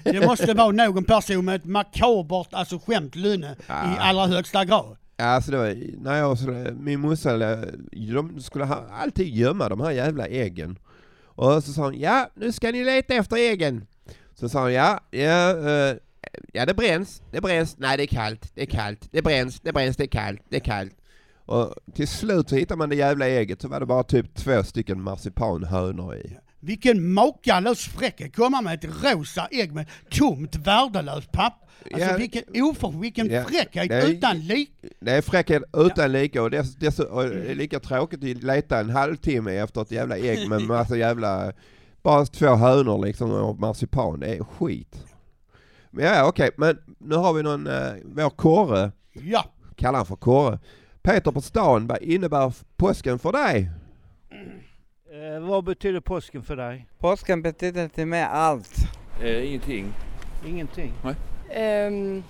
Det 0.04 0.26
måste 0.26 0.54
vara 0.54 0.70
någon 0.70 1.04
person 1.04 1.44
med 1.44 1.54
ett 1.54 1.64
makabert 1.64 2.48
alltså 2.54 2.78
i 2.78 3.54
Ja. 3.66 3.74
allra 3.98 4.26
högsta 4.26 4.64
grad. 4.64 4.96
Ja, 5.16 5.24
alltså 5.24 5.50
det 5.50 5.56
var, 5.56 5.76
när 6.02 6.16
jag, 6.16 6.38
min 6.80 7.00
morsa, 7.00 7.36
de 7.92 8.40
skulle 8.40 8.64
ha, 8.64 8.84
alltid 9.02 9.28
gömma 9.28 9.68
de 9.68 9.80
här 9.80 9.90
jävla 9.90 10.26
äggen. 10.26 10.78
Och 11.34 11.64
så 11.64 11.72
sa 11.72 11.82
hon, 11.82 12.00
ja 12.00 12.30
nu 12.34 12.52
ska 12.52 12.72
ni 12.72 12.84
leta 12.84 13.14
efter 13.14 13.36
äggen. 13.36 13.86
Så 14.34 14.48
sa 14.48 14.62
hon, 14.62 14.72
ja, 14.72 15.00
ja, 15.10 15.54
uh, 15.54 15.96
ja 16.52 16.66
det 16.66 16.74
bränns, 16.74 17.22
det 17.30 17.40
bränns, 17.40 17.78
nej 17.78 17.96
det 17.96 18.02
är 18.02 18.06
kallt, 18.06 18.52
det 18.54 18.62
är 18.62 18.66
kallt, 18.66 19.08
det 19.10 19.22
bränns, 19.22 19.60
det 19.60 19.72
bränns, 19.72 19.96
det 19.96 20.04
är 20.04 20.08
kallt, 20.08 20.40
det 20.48 20.56
är 20.56 20.60
kallt. 20.60 20.96
Och 21.46 21.74
till 21.94 22.08
slut 22.08 22.48
så 22.48 22.56
hittade 22.56 22.78
man 22.78 22.88
det 22.88 22.96
jävla 22.96 23.28
ägget, 23.28 23.62
så 23.62 23.68
var 23.68 23.80
det 23.80 23.86
bara 23.86 24.02
typ 24.02 24.34
två 24.34 24.62
stycken 24.62 25.02
marsipanhönor 25.02 26.16
i. 26.16 26.38
Vilken 26.64 27.12
makalös 27.12 27.84
fräckhet 27.84 28.36
komma 28.36 28.60
med 28.62 28.74
ett 28.74 29.04
rosa 29.04 29.48
ägg 29.50 29.72
med 29.74 29.86
tomt 30.10 30.56
värdelöst 30.56 31.32
papper. 31.32 31.64
Alltså 31.94 32.10
Ja. 32.10 32.16
vilken 32.16 32.42
oför, 32.62 32.90
vilken 33.00 33.26
Ja, 33.30 33.44
fräckhet 33.44 33.88
det 33.88 33.94
är- 33.94 34.08
utan 34.08 34.38
lik. 34.46 34.70
Det 35.00 35.10
är 35.12 35.22
fräckhet 35.22 35.62
utan 35.76 36.12
like 36.12 36.40
och, 36.40 36.50
dess, 36.50 36.98
och 36.98 37.24
det 37.24 37.50
är 37.50 37.54
lika 37.54 37.80
tråkigt 37.80 38.36
att 38.36 38.42
leta 38.42 38.80
en 38.80 38.90
halvtimme 38.90 39.52
efter 39.56 39.82
ett 39.82 39.90
jävla 39.90 40.16
ägg 40.18 40.48
med 40.48 40.62
massa 40.66 40.96
jävla, 40.96 41.52
bara 42.02 42.26
två 42.26 42.54
hönor 42.54 43.06
liksom 43.06 43.30
och 43.30 43.58
marsipan. 43.60 44.20
Det 44.20 44.36
är 44.36 44.44
skit. 44.44 45.04
Men 45.90 46.04
ja, 46.04 46.28
okej, 46.28 46.50
men 46.56 46.78
nu 46.98 47.14
har 47.14 47.32
vi 47.32 47.42
någon, 47.42 47.66
uh, 47.66 47.92
vår 48.04 48.30
Kåre, 48.30 48.92
Ja. 49.12 49.44
kallar 49.76 49.98
han 49.98 50.06
för 50.06 50.16
Kåre. 50.16 50.58
Peter 51.02 51.30
på 51.32 51.40
stan, 51.40 51.86
vad 51.86 52.02
innebär 52.02 52.52
påsken 52.76 53.18
för 53.18 53.32
dig? 53.32 53.70
Eh, 55.14 55.40
vad 55.40 55.64
betyder 55.64 56.00
påsken 56.00 56.42
för 56.42 56.56
dig? 56.56 56.86
Påsken 56.98 57.42
betyder 57.42 57.88
till 57.88 58.06
mig 58.06 58.22
allt. 58.22 58.76
Eh, 59.22 59.46
ingenting. 59.46 59.92
Ingenting? 60.46 60.92
Nej. 61.04 61.14
Ehm, 61.50 62.22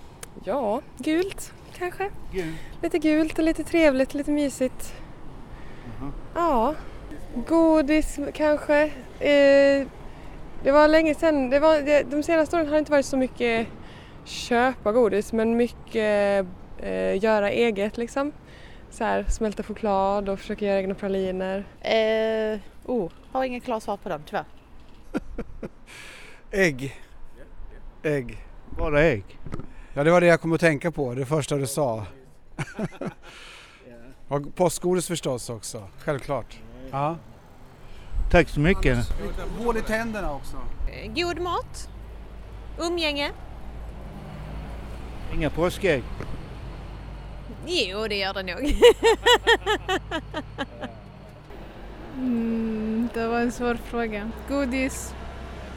ja, 0.44 0.80
gult 0.98 1.52
kanske. 1.78 2.10
Gult. 2.32 2.56
Lite 2.82 2.98
gult 2.98 3.38
och 3.38 3.44
lite 3.44 3.64
trevligt, 3.64 4.14
lite 4.14 4.30
mysigt. 4.30 4.94
Ja, 6.34 6.74
godis 7.46 8.18
kanske. 8.34 8.82
Eh, 9.18 9.86
det 10.62 10.72
var 10.72 10.88
länge 10.88 11.14
sedan, 11.14 11.50
det 11.50 11.60
var, 11.60 11.80
det, 11.80 12.02
de 12.10 12.22
senaste 12.22 12.56
åren 12.56 12.66
har 12.66 12.72
det 12.72 12.78
inte 12.78 12.92
varit 12.92 13.06
så 13.06 13.16
mycket 13.16 13.66
köpa 14.24 14.92
godis 14.92 15.32
men 15.32 15.56
mycket 15.56 16.46
eh, 16.78 17.22
göra 17.22 17.50
eget 17.50 17.96
liksom. 17.96 18.32
Så 18.90 19.04
här, 19.04 19.24
smälta 19.28 19.62
choklad 19.62 20.28
och 20.28 20.38
försöka 20.38 20.64
göra 20.66 20.78
egna 20.78 20.94
praliner. 20.94 21.64
Eh, 21.80 22.60
oh, 22.84 23.10
har 23.32 23.44
ingen 23.44 23.60
klar 23.60 23.80
svar 23.80 23.96
på 23.96 24.08
den 24.08 24.22
tyvärr. 24.26 24.44
Ägg. 26.50 27.00
Ägg. 28.02 28.46
Bara 28.78 29.02
ägg? 29.02 29.38
Ja, 29.94 30.04
det 30.04 30.10
var 30.10 30.20
det 30.20 30.26
jag 30.26 30.40
kom 30.40 30.52
att 30.52 30.60
tänka 30.60 30.90
på, 30.90 31.14
det 31.14 31.26
första 31.26 31.56
du 31.56 31.66
sa. 31.66 32.06
Och 34.28 34.54
påskgodis 34.54 35.06
förstås 35.06 35.50
också, 35.50 35.88
självklart. 35.98 36.58
Ja. 36.90 37.16
Tack 38.30 38.48
så 38.48 38.60
mycket. 38.60 38.98
Hål 39.58 39.76
i 39.76 39.80
tänderna 39.82 40.34
också. 40.34 40.56
God 41.14 41.40
mat, 41.40 41.88
umgänge. 42.78 43.32
Inga 45.34 45.50
påskägg? 45.50 46.02
Jo, 47.66 48.06
det 48.08 48.16
gör 48.16 48.34
det 48.34 48.42
nog. 48.42 48.76
Mm, 52.16 53.08
det 53.14 53.28
var 53.28 53.40
en 53.40 53.52
svår 53.52 53.74
fråga. 53.74 54.30
Godis, 54.48 55.14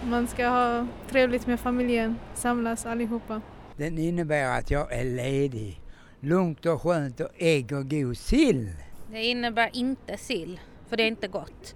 man 0.03 0.27
ska 0.27 0.47
ha 0.47 0.87
trevligt 1.09 1.47
med 1.47 1.59
familjen, 1.59 2.15
samlas 2.35 2.85
allihopa. 2.85 3.41
Den 3.77 3.97
innebär 3.97 4.59
att 4.59 4.71
jag 4.71 4.93
är 4.93 5.03
ledig. 5.03 5.81
Lugnt 6.19 6.65
och 6.65 6.81
skönt 6.81 7.19
och 7.19 7.29
ägg 7.37 7.71
och 7.71 7.89
god 7.89 8.17
sill. 8.17 8.69
Det 9.11 9.23
innebär 9.23 9.69
inte 9.73 10.17
sill, 10.17 10.59
för 10.89 10.97
det 10.97 11.03
är 11.03 11.07
inte 11.07 11.27
gott. 11.27 11.75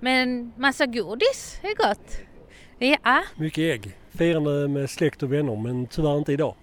Men 0.00 0.52
massa 0.56 0.86
godis 0.86 1.60
är 1.62 1.88
gott. 1.88 2.18
Ja. 2.78 3.22
Mycket 3.36 3.58
ägg. 3.58 3.96
Firande 4.10 4.68
med 4.68 4.90
släkt 4.90 5.22
och 5.22 5.32
vänner 5.32 5.56
men 5.56 5.86
tyvärr 5.86 6.18
inte 6.18 6.32
idag. 6.32 6.54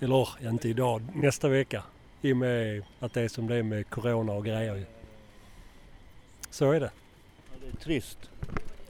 Eller 0.00 0.48
inte 0.50 0.68
idag, 0.68 1.02
nästa 1.14 1.48
vecka. 1.48 1.82
I 2.22 2.32
och 2.32 2.36
med 2.36 2.82
att 3.00 3.12
det 3.14 3.22
är 3.22 3.28
som 3.28 3.46
det 3.46 3.56
är 3.56 3.62
med 3.62 3.90
corona 3.90 4.32
och 4.32 4.44
grejer. 4.44 4.86
Så 6.56 6.72
är 6.72 6.80
det. 6.80 6.90
Det 7.60 7.66
är 7.66 7.84
trist. 7.84 8.18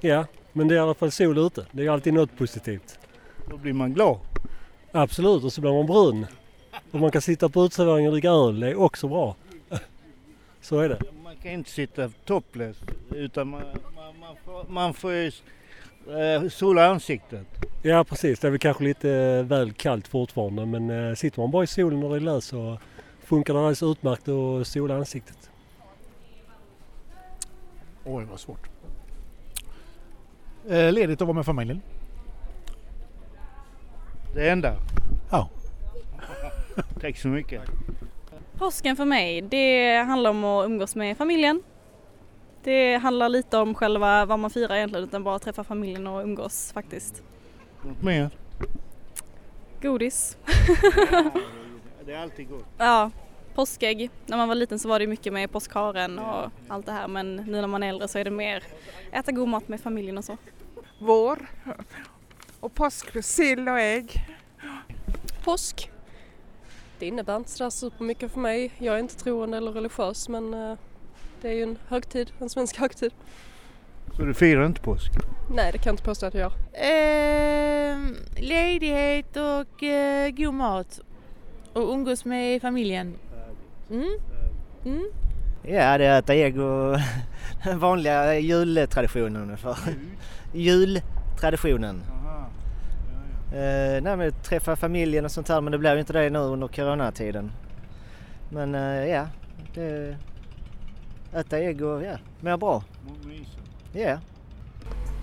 Ja, 0.01 0.27
men 0.53 0.69
det 0.69 0.75
är 0.75 0.77
i 0.77 0.81
alla 0.81 0.95
fall 0.95 1.11
sol 1.11 1.39
ute. 1.39 1.67
Det 1.73 1.87
är 1.87 1.91
alltid 1.91 2.15
något 2.15 2.39
positivt. 2.39 2.99
Då 3.51 3.57
blir 3.57 3.73
man 3.73 3.95
glad. 3.95 4.19
Absolut, 4.93 5.45
och 5.45 5.53
så 5.53 5.61
blir 5.61 5.73
man 5.73 5.87
brun. 5.87 6.27
Och 6.91 7.01
man 7.01 7.11
kan 7.11 7.23
sitta 7.23 7.49
på 7.49 7.65
uteserveringen 7.65 8.09
och 8.09 8.13
dricka 8.13 8.31
öl. 8.31 8.61
Det 8.61 8.71
är 8.71 8.81
också 8.81 9.09
bra. 9.09 9.37
Så 10.61 10.79
är 10.81 10.89
det. 10.89 10.99
Man 11.25 11.37
kan 11.37 11.53
inte 11.53 11.71
sitta 11.71 12.09
topless 12.25 12.77
utan 13.11 13.49
man, 13.49 13.63
man, 13.97 14.19
man 14.21 14.37
får, 14.45 14.65
man 14.69 14.95
får 14.95 15.13
ju 15.13 15.33
eh, 16.09 16.49
sola 16.49 16.87
ansiktet. 16.87 17.47
Ja 17.83 18.05
precis, 18.05 18.39
det 18.39 18.47
är 18.47 18.51
väl 18.51 18.61
kanske 18.61 18.85
lite 18.85 19.11
eh, 19.11 19.43
väl 19.43 19.73
kallt 19.73 20.09
fortfarande 20.09 20.67
men 20.67 20.91
eh, 20.91 21.15
sitter 21.15 21.41
man 21.41 21.51
bara 21.51 21.65
i 21.65 21.67
solen 21.67 22.03
och 22.03 22.11
det 22.11 22.17
är 22.17 22.21
lös 22.21 22.45
så 22.45 22.79
funkar 23.25 23.55
det 23.55 23.61
alldeles 23.61 23.83
utmärkt 23.83 24.29
att 24.29 24.67
sola 24.67 24.97
ansiktet. 24.97 25.46
Oj, 28.07 28.25
vad 28.31 28.41
svårt. 28.41 28.69
Eh, 30.69 30.93
ledigt 30.93 31.21
och 31.21 31.27
vara 31.27 31.35
med 31.35 31.47
familjen. 31.47 31.83
Det 34.35 34.51
enda? 34.51 34.77
Ja. 35.31 35.51
Tack 37.01 37.19
så 37.19 37.29
mycket. 37.29 37.63
Påsken 38.59 38.97
för 38.97 39.05
mig, 39.05 39.43
det 39.43 39.97
handlar 39.97 40.31
om 40.31 40.45
att 40.45 40.67
umgås 40.67 40.97
med 40.97 41.17
familjen. 41.17 41.63
Det 42.63 42.97
handlar 42.97 43.29
lite 43.29 43.59
om 43.59 43.75
själva 43.75 44.25
vad 44.25 44.39
man 44.39 44.51
firar 44.51 44.77
egentligen 44.77 45.05
utan 45.05 45.25
bara 45.25 45.39
träffa 45.39 45.65
familjen 45.65 46.07
och 46.07 46.23
umgås 46.23 46.73
faktiskt. 46.73 47.23
Något 47.83 48.03
mer? 48.03 48.31
Godis. 49.83 50.37
Det 52.05 52.13
är 52.13 52.19
alltid 52.19 52.49
gott. 52.49 52.65
ja, 52.79 53.11
påskägg. 53.57 54.11
När 54.27 54.37
man 54.37 54.49
var 54.49 54.55
liten 54.55 54.79
så 54.79 54.89
var 54.89 54.99
det 54.99 55.07
mycket 55.07 55.33
med 55.33 55.53
påskharen 55.53 56.19
och 56.19 56.51
allt 56.69 56.87
det 56.87 56.93
här 56.93 57.09
men 57.09 57.37
nu 57.37 57.61
när 57.61 57.67
man 57.67 57.83
är 57.83 57.89
äldre 57.89 58.09
så 58.09 58.19
är 58.19 58.25
det 58.25 58.31
mer 58.31 58.63
äta 59.13 59.33
god 59.33 59.49
mat 59.49 59.69
med 59.69 59.81
familjen 59.81 60.19
och 60.19 60.25
så. 60.25 60.37
Vår 61.01 61.49
och 62.61 62.75
påsk, 62.75 63.25
sill 63.25 63.69
och 63.69 63.81
ägg. 63.81 64.27
Påsk. 65.45 65.91
Det 66.99 67.07
innebär 67.07 67.37
inte 67.37 67.51
sådär 67.51 67.71
supermycket 67.71 68.33
för 68.33 68.41
mig. 68.41 68.73
Jag 68.79 68.95
är 68.95 68.99
inte 68.99 69.17
troende 69.17 69.57
eller 69.57 69.73
religiös 69.73 70.29
men 70.29 70.55
eh, 70.55 70.79
det 71.41 71.49
är 71.49 71.53
ju 71.53 71.63
en 71.63 71.79
högtid, 71.89 72.33
en 72.39 72.51
svensk 72.51 72.77
högtid. 72.79 73.13
Så 74.17 74.23
du 74.23 74.35
firar 74.35 74.67
inte 74.67 74.81
påsk? 74.81 75.11
Nej, 75.55 75.73
det 75.73 75.79
kan 75.79 75.91
jag 75.91 75.93
inte 75.93 76.03
påstå 76.03 76.27
att 76.27 76.35
jag 76.35 76.41
gör. 76.41 76.53
Eh, 76.73 77.99
ledighet 78.37 79.37
och 79.37 79.83
eh, 79.83 80.31
god 80.31 80.55
mat. 80.55 81.01
Och 81.73 81.93
umgås 81.93 82.25
med 82.25 82.63
familjen. 82.63 83.19
Mm. 83.91 84.19
Mm. 84.85 85.11
Ja, 85.63 85.99
det 85.99 86.05
är 86.05 86.19
äta 86.19 86.35
ägg 86.35 86.61
och 86.61 86.99
den 87.65 87.79
vanliga 87.79 88.39
jultraditionen 88.39 89.43
ungefär. 89.43 89.77
Jultraditionen. 90.53 92.03
Eh, 93.53 94.03
nej, 94.03 94.17
men 94.17 94.33
träffa 94.33 94.77
familjen 94.77 95.25
och 95.25 95.31
sånt 95.31 95.49
här 95.49 95.61
men 95.61 95.73
det 95.73 95.79
blev 95.79 95.99
inte 95.99 96.13
det 96.13 96.31
nu 96.31 96.39
under 96.39 96.69
coronatiden. 96.69 97.53
Men 98.51 98.75
eh, 98.75 99.07
ja, 99.07 99.27
det, 99.75 100.17
äta 101.33 101.59
ägg 101.59 101.83
och 101.83 102.03
ja, 102.03 102.19
mår 102.41 102.57
bra. 102.57 102.83
Ja. 103.93 104.19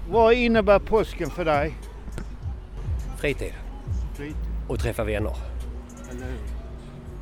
Vad 0.10 0.34
innebär 0.34 0.80
påsken 0.80 1.30
för 1.30 1.46
dig? 1.46 1.74
Fritid 3.18 3.54
Fritid. 4.14 4.36
och 4.68 4.80
träffa 4.80 5.04
vänner. 5.04 5.36
Eller 6.12 6.26
hur? 6.26 6.38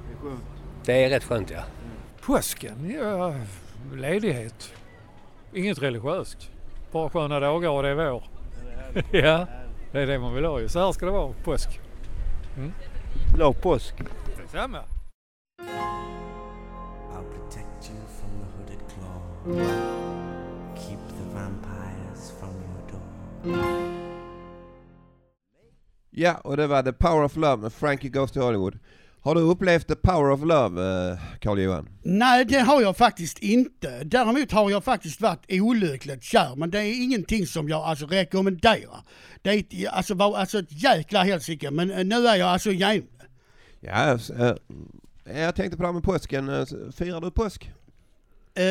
Det 0.08 0.14
är 0.14 0.18
skönt. 0.22 0.51
Det 0.86 1.06
är 1.06 1.10
rätt 1.10 1.24
skönt 1.24 1.50
ja. 1.50 1.63
Påsken? 2.22 2.91
Ja, 2.91 3.36
ledighet. 3.94 4.74
Inget 5.54 5.82
religiöst. 5.82 6.50
Bara 6.91 7.10
sköna 7.10 7.39
dagar 7.39 7.70
och 7.70 7.84
det 7.84 7.89
är 7.89 7.96
vår. 7.96 8.24
ja, 9.12 9.48
det 9.91 10.02
är 10.02 10.08
det 10.08 10.20
man 10.20 10.34
vill 10.34 10.46
ha 10.46 10.60
ju. 10.60 10.70
Så 10.70 10.80
här 10.80 10.91
ska 10.91 11.06
det 11.06 11.12
vara, 11.12 11.34
påsk. 11.44 11.80
Mm. 12.58 12.74
Glad 13.36 13.62
påsk! 13.62 13.96
Detsamma! 14.38 14.84
I'll 17.13 17.30
protect 17.36 17.89
you 17.89 18.00
from 18.20 18.30
the 18.39 18.46
hooded 18.58 18.80
claw. 18.94 19.22
Keep 20.76 21.00
the 21.08 21.24
vampires 21.34 22.32
from 22.39 22.50
your 22.50 22.84
door. 22.91 23.82
Ja, 26.10 26.38
och 26.44 26.58
det 26.58 26.67
var 26.67 26.84
The 26.84 26.94
Power 26.94 27.24
of 27.24 27.36
Love 27.36 27.58
med 27.62 27.74
Frankie 27.74 28.10
Goes 28.10 28.32
to 28.32 28.41
Hollywood. 28.41 28.80
Har 29.24 29.36
du 29.36 29.42
upplevt 29.42 29.88
The 29.88 29.96
Power 29.96 30.32
of 30.32 30.40
Love, 30.44 31.10
eh, 31.12 31.18
Carl-Johan? 31.40 31.90
Nej, 32.04 32.46
det 32.46 32.60
har 32.60 32.82
jag 32.82 32.98
faktiskt 32.98 33.40
inte. 33.40 34.04
Däremot 34.04 34.52
har 34.52 34.70
jag 34.70 34.84
faktiskt 34.84 35.22
varit 35.22 35.46
olyckligt 35.50 36.24
kär, 36.24 36.56
men 36.56 36.72
det 36.72 36.80
är 36.80 37.04
ingenting 37.04 37.48
som 37.48 37.70
jag 37.70 37.82
alltså 37.82 38.06
rekommenderar. 38.06 39.04
Det 39.42 39.50
är 39.50 39.60
ett, 39.60 39.90
alltså, 39.90 40.14
var, 40.14 40.38
alltså 40.38 40.60
ett 40.60 40.84
jäkla 40.84 41.24
helsike, 41.24 41.72
men 41.72 41.92
eh, 41.92 42.06
nu 42.06 42.28
är 42.28 42.36
jag 42.36 42.50
alltså 42.50 42.72
igen. 42.72 43.04
Ja, 43.80 44.20
eh, 44.40 44.56
jag 45.42 45.56
tänkte 45.56 45.78
på 45.78 45.84
det 45.84 45.88
här 45.88 45.94
med 45.94 46.04
påsken. 46.04 46.50
Eh, 46.50 46.66
Firar 46.96 47.22
du 47.22 47.32
påsk? 47.32 47.72
Eh, 48.54 48.64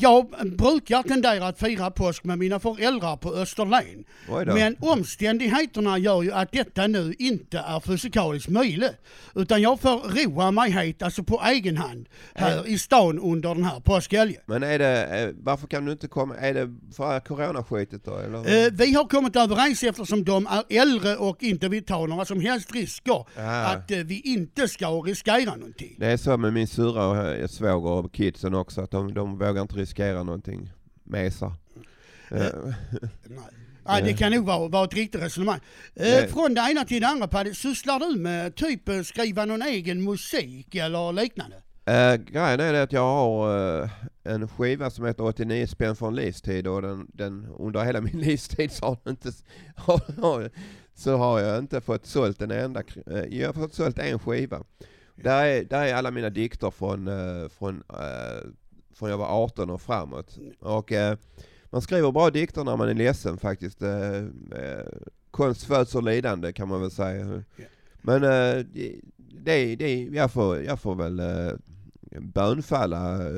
jag 0.00 0.26
brukar 0.58 1.02
tendera 1.02 1.46
att 1.46 1.58
fira 1.58 1.90
påsk 1.90 2.24
med 2.24 2.38
mina 2.38 2.60
föräldrar 2.60 3.16
på 3.16 3.34
Österlen. 3.34 4.04
Men 4.46 4.76
omständigheterna 4.80 5.98
gör 5.98 6.22
ju 6.22 6.32
att 6.32 6.52
detta 6.52 6.86
nu 6.86 7.14
inte 7.18 7.58
är 7.58 7.80
fysikaliskt 7.80 8.48
möjligt. 8.48 8.92
Utan 9.34 9.62
jag 9.62 9.80
får 9.80 9.98
roa 10.24 10.50
mig 10.50 10.70
hit, 10.70 11.02
alltså 11.02 11.22
på 11.22 11.42
egen 11.46 11.76
hand, 11.76 12.08
här 12.34 12.66
i 12.68 12.78
stan 12.78 13.18
under 13.18 13.54
den 13.54 13.64
här 13.64 13.80
påskhelgen. 13.80 14.40
Men 14.46 14.62
är 14.62 14.78
det, 14.78 15.20
eh, 15.22 15.34
varför 15.42 15.66
kan 15.66 15.84
du 15.84 15.92
inte 15.92 16.08
komma, 16.08 16.36
är 16.36 16.54
det 16.54 16.74
för 16.96 17.20
coronaskitet 17.20 18.04
då 18.04 18.16
eller? 18.18 18.70
Vi 18.70 18.94
har 18.94 19.04
kommit 19.04 19.36
överens 19.36 19.82
eftersom 19.82 20.24
de 20.24 20.46
är 20.46 20.80
äldre 20.82 21.16
och 21.16 21.42
inte 21.42 21.68
vill 21.68 21.84
ta 21.84 22.06
några 22.06 22.24
som 22.24 22.40
helst 22.40 22.72
risker 22.74 23.24
Ah. 23.38 23.66
att 23.66 23.90
vi 23.90 24.20
inte 24.20 24.68
ska 24.68 24.86
riskera 24.88 25.54
någonting. 25.56 25.94
Det 25.98 26.06
är 26.06 26.16
så 26.16 26.36
med 26.36 26.52
min 26.52 26.66
syrra 26.68 27.06
och 27.44 27.50
svåger 27.50 27.90
och 27.90 28.12
kidsen 28.14 28.54
också, 28.54 28.80
att 28.80 28.90
de, 28.90 29.05
de 29.14 29.38
vågar 29.38 29.62
inte 29.62 29.74
riskera 29.74 30.22
någonting. 30.22 30.70
Mesar. 31.04 31.52
Eh, 32.30 32.46
Ja, 33.88 34.00
det 34.00 34.12
kan 34.12 34.32
nog 34.32 34.44
vara, 34.44 34.68
vara 34.68 34.84
ett 34.84 34.94
riktigt 34.94 35.22
resonemang. 35.22 35.60
Eh, 35.94 36.02
Nej. 36.02 36.28
från 36.28 36.54
det 36.54 36.60
ena 36.70 36.84
till 36.84 37.00
det 37.02 37.08
andra 37.08 37.28
Paddy, 37.28 37.54
sysslar 37.54 38.00
du 38.00 38.18
med 38.18 38.54
typ 38.54 38.88
eh, 38.88 39.02
skriva 39.02 39.44
någon 39.44 39.62
egen 39.62 40.04
musik 40.04 40.74
eller 40.74 41.12
liknande? 41.12 41.56
Eh, 41.84 42.14
grejen 42.14 42.60
är 42.60 42.72
det 42.72 42.82
att 42.82 42.92
jag 42.92 43.02
har 43.02 43.82
eh, 43.82 43.90
en 44.24 44.48
skiva 44.48 44.90
som 44.90 45.04
heter 45.04 45.24
89 45.24 45.66
spänn 45.66 45.96
för 45.96 46.06
en 46.08 46.14
livstid 46.14 46.66
och 46.66 46.82
den, 46.82 47.06
den, 47.12 47.46
under 47.58 47.84
hela 47.84 48.00
min 48.12 48.20
livstid 48.20 48.72
så 48.72 48.86
har, 48.86 49.10
inte, 49.10 49.32
så 50.94 51.16
har 51.16 51.40
jag 51.40 51.58
inte 51.58 51.80
fått 51.80 52.06
sålt 52.06 52.42
en 52.42 52.50
enda, 52.50 52.82
eh, 53.06 53.38
jag 53.38 53.48
har 53.48 53.52
fått 53.52 53.74
sålt 53.74 53.98
en 53.98 54.18
skiva. 54.18 54.64
Där 55.14 55.44
är, 55.44 55.64
där 55.64 55.84
är 55.84 55.94
alla 55.94 56.10
mina 56.10 56.30
dikter 56.30 56.70
från, 56.70 57.08
eh, 57.08 57.48
från, 57.48 57.82
eh, 57.88 58.48
från 58.96 59.10
jag 59.10 59.18
var 59.18 59.44
18 59.44 59.70
och 59.70 59.82
framåt. 59.82 60.38
Och 60.60 60.92
eh, 60.92 61.18
man 61.70 61.82
skriver 61.82 62.12
bra 62.12 62.30
dikter 62.30 62.64
när 62.64 62.76
man 62.76 62.88
är 62.88 62.94
ledsen 62.94 63.38
faktiskt. 63.38 63.82
Eh, 63.82 64.16
eh, 64.16 64.86
konst 65.30 65.64
föds 65.64 65.94
ur 65.94 66.02
lidande 66.02 66.52
kan 66.52 66.68
man 66.68 66.80
väl 66.80 66.90
säga. 66.90 67.42
Men 68.02 68.24
eh, 68.24 68.64
det, 68.72 69.00
det, 69.44 69.76
det, 69.76 70.02
jag, 70.02 70.32
får, 70.32 70.62
jag 70.62 70.80
får 70.80 70.94
väl 70.94 71.20
eh, 71.20 71.52
bönfalla 72.20 73.14
eh, 73.14 73.28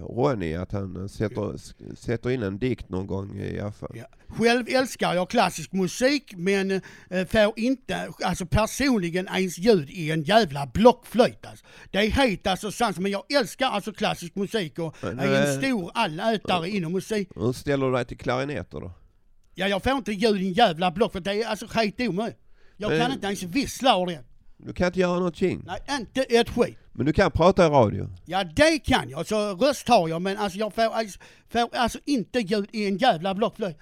Ronny 0.00 0.54
att 0.54 0.72
han 0.72 1.08
sätter, 1.08 1.56
sätter 1.96 2.30
in 2.30 2.42
en 2.42 2.58
dikt 2.58 2.88
någon 2.88 3.06
gång 3.06 3.40
i 3.40 3.60
alla 3.60 3.72
fall. 3.72 4.02
Själv 4.28 4.64
älskar 4.68 5.14
jag 5.14 5.30
klassisk 5.30 5.72
musik 5.72 6.34
men 6.36 6.70
eh, 6.70 7.26
får 7.26 7.52
inte, 7.56 8.08
alltså 8.24 8.46
personligen 8.46 9.28
ens 9.28 9.58
ljud 9.58 9.90
i 9.90 10.10
en 10.10 10.22
jävla 10.22 10.66
blockflöjt 10.66 11.46
alltså. 11.46 11.64
Det 11.90 11.98
är 11.98 12.10
helt 12.10 12.46
alltså 12.46 12.70
sant 12.72 12.98
men 12.98 13.10
jag 13.12 13.32
älskar 13.32 13.66
alltså 13.66 13.92
klassisk 13.92 14.34
musik 14.34 14.78
och 14.78 14.96
Men, 15.02 15.18
är 15.18 15.26
en 15.26 15.54
eh, 15.54 15.58
stor 15.58 15.90
allätare 15.94 16.68
inom 16.70 16.92
musik. 16.92 17.28
Hur 17.34 17.52
ställer 17.52 17.86
du 17.86 17.92
dig 17.92 18.04
till 18.04 18.18
klarinetter 18.18 18.80
då? 18.80 18.92
Ja 19.54 19.68
jag 19.68 19.82
får 19.82 19.92
inte 19.92 20.12
ljud 20.12 20.42
i 20.42 20.46
en 20.46 20.52
jävla 20.52 20.90
block 20.90 21.12
för 21.12 21.20
det 21.20 21.42
är 21.42 21.46
alltså 21.48 21.66
helt 21.66 22.00
omöjligt. 22.00 22.38
Jag 22.76 22.90
Men- 22.90 23.00
kan 23.00 23.12
inte 23.12 23.26
ens 23.26 23.42
vissla 23.42 23.96
ordentligt. 23.96 24.24
Du 24.56 24.72
kan 24.72 24.86
inte 24.86 25.00
göra 25.00 25.14
någonting. 25.14 25.62
Nej, 25.66 25.98
inte 26.00 26.22
ett 26.22 26.48
skit. 26.48 26.78
Men 26.98 27.06
du 27.06 27.12
kan 27.12 27.30
prata 27.30 27.66
i 27.66 27.68
radio. 27.68 28.10
Ja 28.24 28.44
det 28.44 28.78
kan 28.78 29.10
jag, 29.10 29.26
så 29.26 29.54
röst 29.54 29.88
har 29.88 30.08
jag 30.08 30.22
men 30.22 30.36
alltså 30.36 30.58
jag 30.58 30.74
får, 30.74 30.82
alltså, 30.82 31.18
får 31.48 31.76
alltså 31.76 31.98
inte 32.04 32.38
ljud 32.38 32.68
i 32.72 32.86
en 32.88 32.96
jävla 32.96 33.34
blockflöjt. 33.34 33.76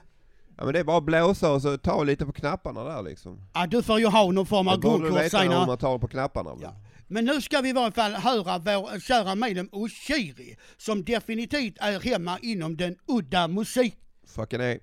Ja 0.57 0.64
men 0.64 0.74
det 0.74 0.81
är 0.81 0.85
bara 0.85 0.98
att 0.98 1.05
blåsa 1.05 1.52
och 1.52 1.62
så 1.62 1.79
ta 1.79 2.02
lite 2.02 2.26
på 2.26 2.33
knapparna 2.33 2.85
där 2.85 3.02
liksom. 3.02 3.40
Ja 3.55 3.66
du 3.66 3.83
får 3.83 4.00
ju 4.00 4.07
ha 4.07 4.33
någon 4.33 4.46
form 4.46 4.68
av 4.68 4.81
Det 4.81 4.88
du 4.88 4.98
guldkort 4.98 5.20
veta 5.20 5.38
hur 5.38 5.44
senare. 5.44 5.66
man 5.66 5.79
tar 5.79 5.98
på 5.98 6.09
knapparna. 6.09 6.50
Ja. 6.62 6.74
Men 7.07 7.24
nu 7.24 7.40
ska 7.40 7.61
vi 7.61 7.68
i 7.68 7.72
varje 7.72 7.92
fall 7.92 8.12
höra 8.12 8.59
vår 8.59 9.00
kära 9.00 9.35
medlem 9.35 9.68
Oshiri 9.72 10.57
som 10.76 11.05
definitivt 11.05 11.76
är 11.81 12.00
hemma 12.00 12.38
inom 12.42 12.76
den 12.76 12.96
udda 13.09 13.48
musik. 13.48 13.96
Fucking 14.26 14.61
A. 14.61 14.74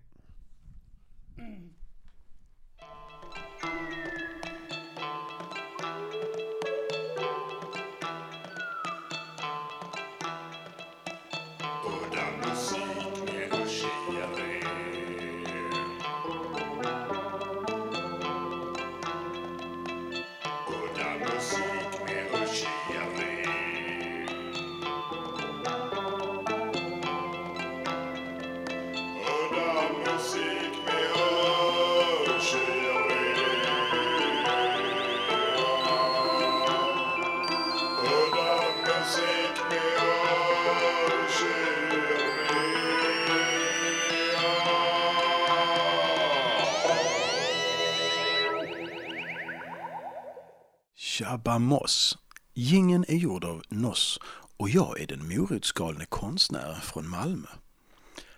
Jabba 51.24 51.60
Moss. 51.60 52.18
Gingen 52.54 53.06
är 53.08 53.16
gjord 53.16 53.44
av 53.44 53.64
Noss 53.70 54.20
och 54.58 54.70
jag 54.70 55.00
är 55.00 55.08
den 55.08 55.28
morotsgalne 55.28 56.06
konstnären 56.06 56.82
från 56.82 57.10
Malmö. 57.10 57.48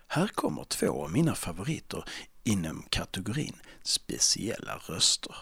Här 0.08 0.28
kommer 0.28 0.64
två 0.64 1.04
av 1.04 1.12
mina 1.12 1.34
favoriter 1.34 2.04
inom 2.44 2.82
kategorin 2.90 3.56
speciella 3.82 4.76
röster. 4.76 5.34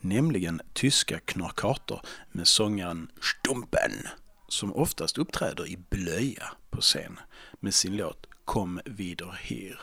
Nämligen 0.00 0.60
tyska 0.72 1.20
knarkater 1.20 2.00
med 2.32 2.48
sångaren 2.48 3.10
Stumpen 3.20 3.92
som 4.48 4.74
oftast 4.74 5.18
uppträder 5.18 5.68
i 5.68 5.76
blöja 5.76 6.52
på 6.70 6.80
scen 6.80 7.18
med 7.60 7.74
sin 7.74 7.96
låt 7.96 8.26
Kom 8.44 8.80
wieder 8.84 9.40
hier. 9.42 9.80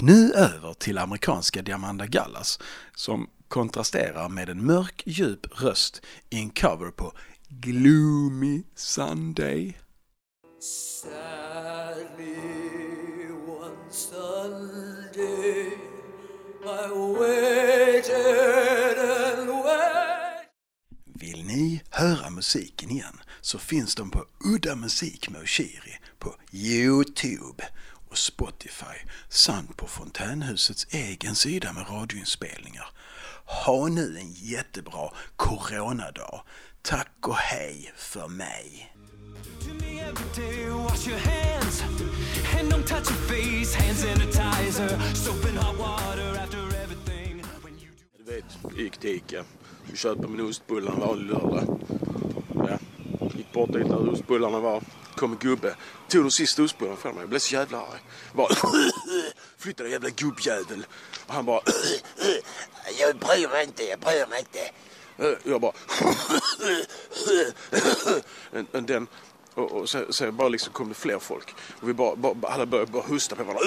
Och 0.00 0.06
nu 0.06 0.32
över 0.32 0.74
till 0.74 0.98
amerikanska 0.98 1.62
Diamanda 1.62 2.06
Gallas 2.06 2.58
som 2.94 3.30
kontrasterar 3.48 4.28
med 4.28 4.48
en 4.48 4.66
mörk 4.66 5.02
djup 5.06 5.62
röst 5.62 6.02
i 6.30 6.38
en 6.38 6.50
cover 6.50 6.90
på 6.90 7.12
Gloomy 7.48 8.62
Sunday. 8.74 9.78
Sadly, 11.02 12.34
one 13.46 13.90
Sunday 13.90 15.72
I 16.64 16.88
waited 17.18 18.98
and 18.98 19.48
waited 19.48 20.46
Vill 21.04 21.44
ni 21.44 21.82
höra 21.90 22.30
musiken 22.30 22.90
igen 22.90 23.20
så 23.40 23.58
finns 23.58 23.94
de 23.94 24.10
på 24.10 24.24
Udda 24.54 24.76
Musik 24.76 25.30
med 25.30 25.42
Oshiri 25.42 25.98
på 26.18 26.34
Youtube 26.52 27.64
och 28.10 28.18
Spotify 28.18 28.96
samt 29.28 29.76
på 29.76 29.86
Fontänhusets 29.86 30.86
egen 30.90 31.34
sida 31.34 31.72
med 31.72 31.86
radioinspelningar. 31.90 32.88
Ha 33.64 33.88
nu 33.88 34.18
en 34.18 34.32
jättebra 34.32 35.10
coronadag. 35.36 36.42
Tack 36.82 37.28
och 37.28 37.36
hej 37.36 37.92
för 37.96 38.28
mig. 38.28 38.94
Du 48.16 48.24
vet, 48.24 48.78
gick 48.78 48.98
till 48.98 49.10
Ica. 49.10 49.44
Vi 49.90 49.96
köpte 49.96 50.28
min 50.28 50.46
ostbullar 50.46 50.92
en 50.92 51.00
vanlig 51.00 51.26
lördag. 51.26 51.80
Ja, 52.54 52.78
gick 53.34 53.52
bort 53.52 53.72
dit 53.72 53.88
där 53.88 54.10
ostbullarna 54.10 54.60
var. 54.60 54.82
Kom 55.20 55.32
en 55.32 55.38
gubbe. 55.38 55.76
Tog 56.08 56.24
de 56.24 56.30
sista 56.30 56.62
ostbullarna 56.62 56.96
från 56.96 57.14
mig. 57.14 57.22
Jag 57.22 57.28
blev 57.28 57.38
så 57.38 57.54
jävla 57.54 57.78
arg. 57.78 58.00
Bara, 58.32 58.48
Flytta 59.58 59.82
dig 59.82 59.92
jävla 59.92 60.08
gubbjävel. 60.08 60.86
Och 61.26 61.34
han 61.34 61.44
bara... 61.44 61.60
Jag 62.98 63.16
bryr 63.16 63.48
mig 63.48 63.64
inte, 63.64 63.84
jag 63.84 64.00
bryr 64.00 64.26
mig 64.26 64.38
inte. 64.38 64.70
Eh, 65.18 65.38
jag 65.44 65.60
bara... 65.60 65.72
Den... 68.80 69.06
Och, 69.54 69.72
och 69.72 69.88
sen, 69.88 70.12
sen 70.12 70.36
bara 70.36 70.48
liksom 70.48 70.72
kom 70.72 70.88
det 70.88 70.94
fler 70.94 71.18
folk. 71.18 71.54
Och 71.80 71.88
vi 71.88 71.92
bara, 71.92 72.16
bara 72.16 72.52
alla 72.52 72.66
började 72.66 72.92
bara 72.92 73.02
hosta 73.02 73.36
på 73.36 73.44
varandra. 73.44 73.64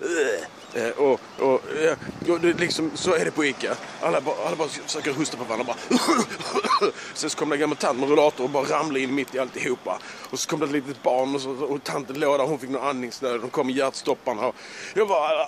Eh, 0.00 0.82
eh 0.82 0.90
och, 0.90 1.20
och, 1.38 1.60
ja, 1.84 1.96
och 2.32 2.40
det, 2.40 2.60
liksom, 2.60 2.90
så 2.94 3.14
är 3.14 3.24
det 3.24 3.30
på 3.30 3.44
Ica. 3.44 3.76
Alla 4.00 4.20
bara, 4.20 4.34
alla 4.46 4.56
bara 4.56 4.68
försöker 4.68 5.12
hosta 5.12 5.36
på 5.36 5.44
varandra. 5.44 5.64
Bara. 5.64 5.98
Sen 7.14 7.30
så 7.30 7.38
kom 7.38 7.48
det 7.48 7.56
en 7.56 7.60
gammal 7.60 7.76
tant 7.76 7.98
med 7.98 8.08
rullator 8.08 8.44
och 8.44 8.50
bara 8.50 8.64
ramlade 8.64 9.00
in 9.00 9.14
mitt 9.14 9.34
i 9.34 9.38
alltihopa. 9.38 9.98
Och 10.30 10.38
så 10.38 10.48
kom 10.48 10.60
det 10.60 10.66
ett 10.66 10.72
litet 10.72 11.02
barn 11.02 11.34
och, 11.34 11.40
så, 11.40 11.50
och 11.50 11.84
tanten 11.84 12.20
låg 12.20 12.38
där. 12.38 12.46
Hon 12.46 12.58
fick 12.58 12.70
någon 12.70 12.88
andningsnöd. 12.88 13.40
De 13.40 13.50
kom 13.50 13.66
med 13.66 13.76
hjärtstopparna. 13.76 14.46
Och 14.46 14.54
jag 14.94 15.08
bara... 15.08 15.46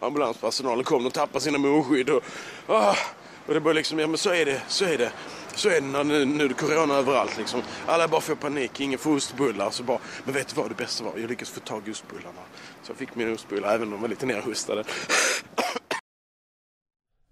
Ambulanspersonalen 0.06 0.84
kom 0.84 1.06
och 1.06 1.12
tappade 1.12 1.44
sina 1.44 1.58
munskydd. 1.58 2.10
Och, 2.10 2.22
ah. 2.66 2.96
och 3.46 3.54
det 3.54 3.60
bara 3.60 3.74
liksom, 3.74 3.98
ja 3.98 4.06
men 4.06 4.18
så 4.18 4.30
är 4.30 4.44
det. 4.44 4.62
Så 4.68 4.84
är 4.84 4.98
det. 4.98 5.12
Så 5.56 5.68
är 5.68 5.80
det 5.80 5.86
när 5.86 6.04
nu, 6.04 6.24
nu 6.24 6.44
är 6.44 6.48
det 6.48 6.54
corona 6.54 6.94
överallt 6.94 7.38
liksom. 7.38 7.62
Alla 7.86 8.08
bara 8.08 8.20
får 8.20 8.34
panik, 8.34 8.80
ingen 8.80 8.98
får 8.98 9.16
ostbullar. 9.16 9.70
Så 9.70 9.82
bara, 9.82 9.98
men 10.24 10.34
vet 10.34 10.48
du 10.48 10.60
vad 10.60 10.70
det 10.70 10.74
bästa 10.74 11.04
var? 11.04 11.12
Jag 11.18 11.30
lyckades 11.30 11.50
få 11.50 11.60
tag 11.60 11.88
i 11.88 11.90
ostbullarna. 11.90 12.40
Så 12.82 12.90
jag 12.90 12.96
fick 12.96 13.14
mina 13.14 13.32
ostbullar 13.32 13.74
även 13.74 13.82
om 13.82 13.92
de 13.92 14.00
var 14.00 14.08
lite 14.08 14.26
nerhostade. 14.26 14.84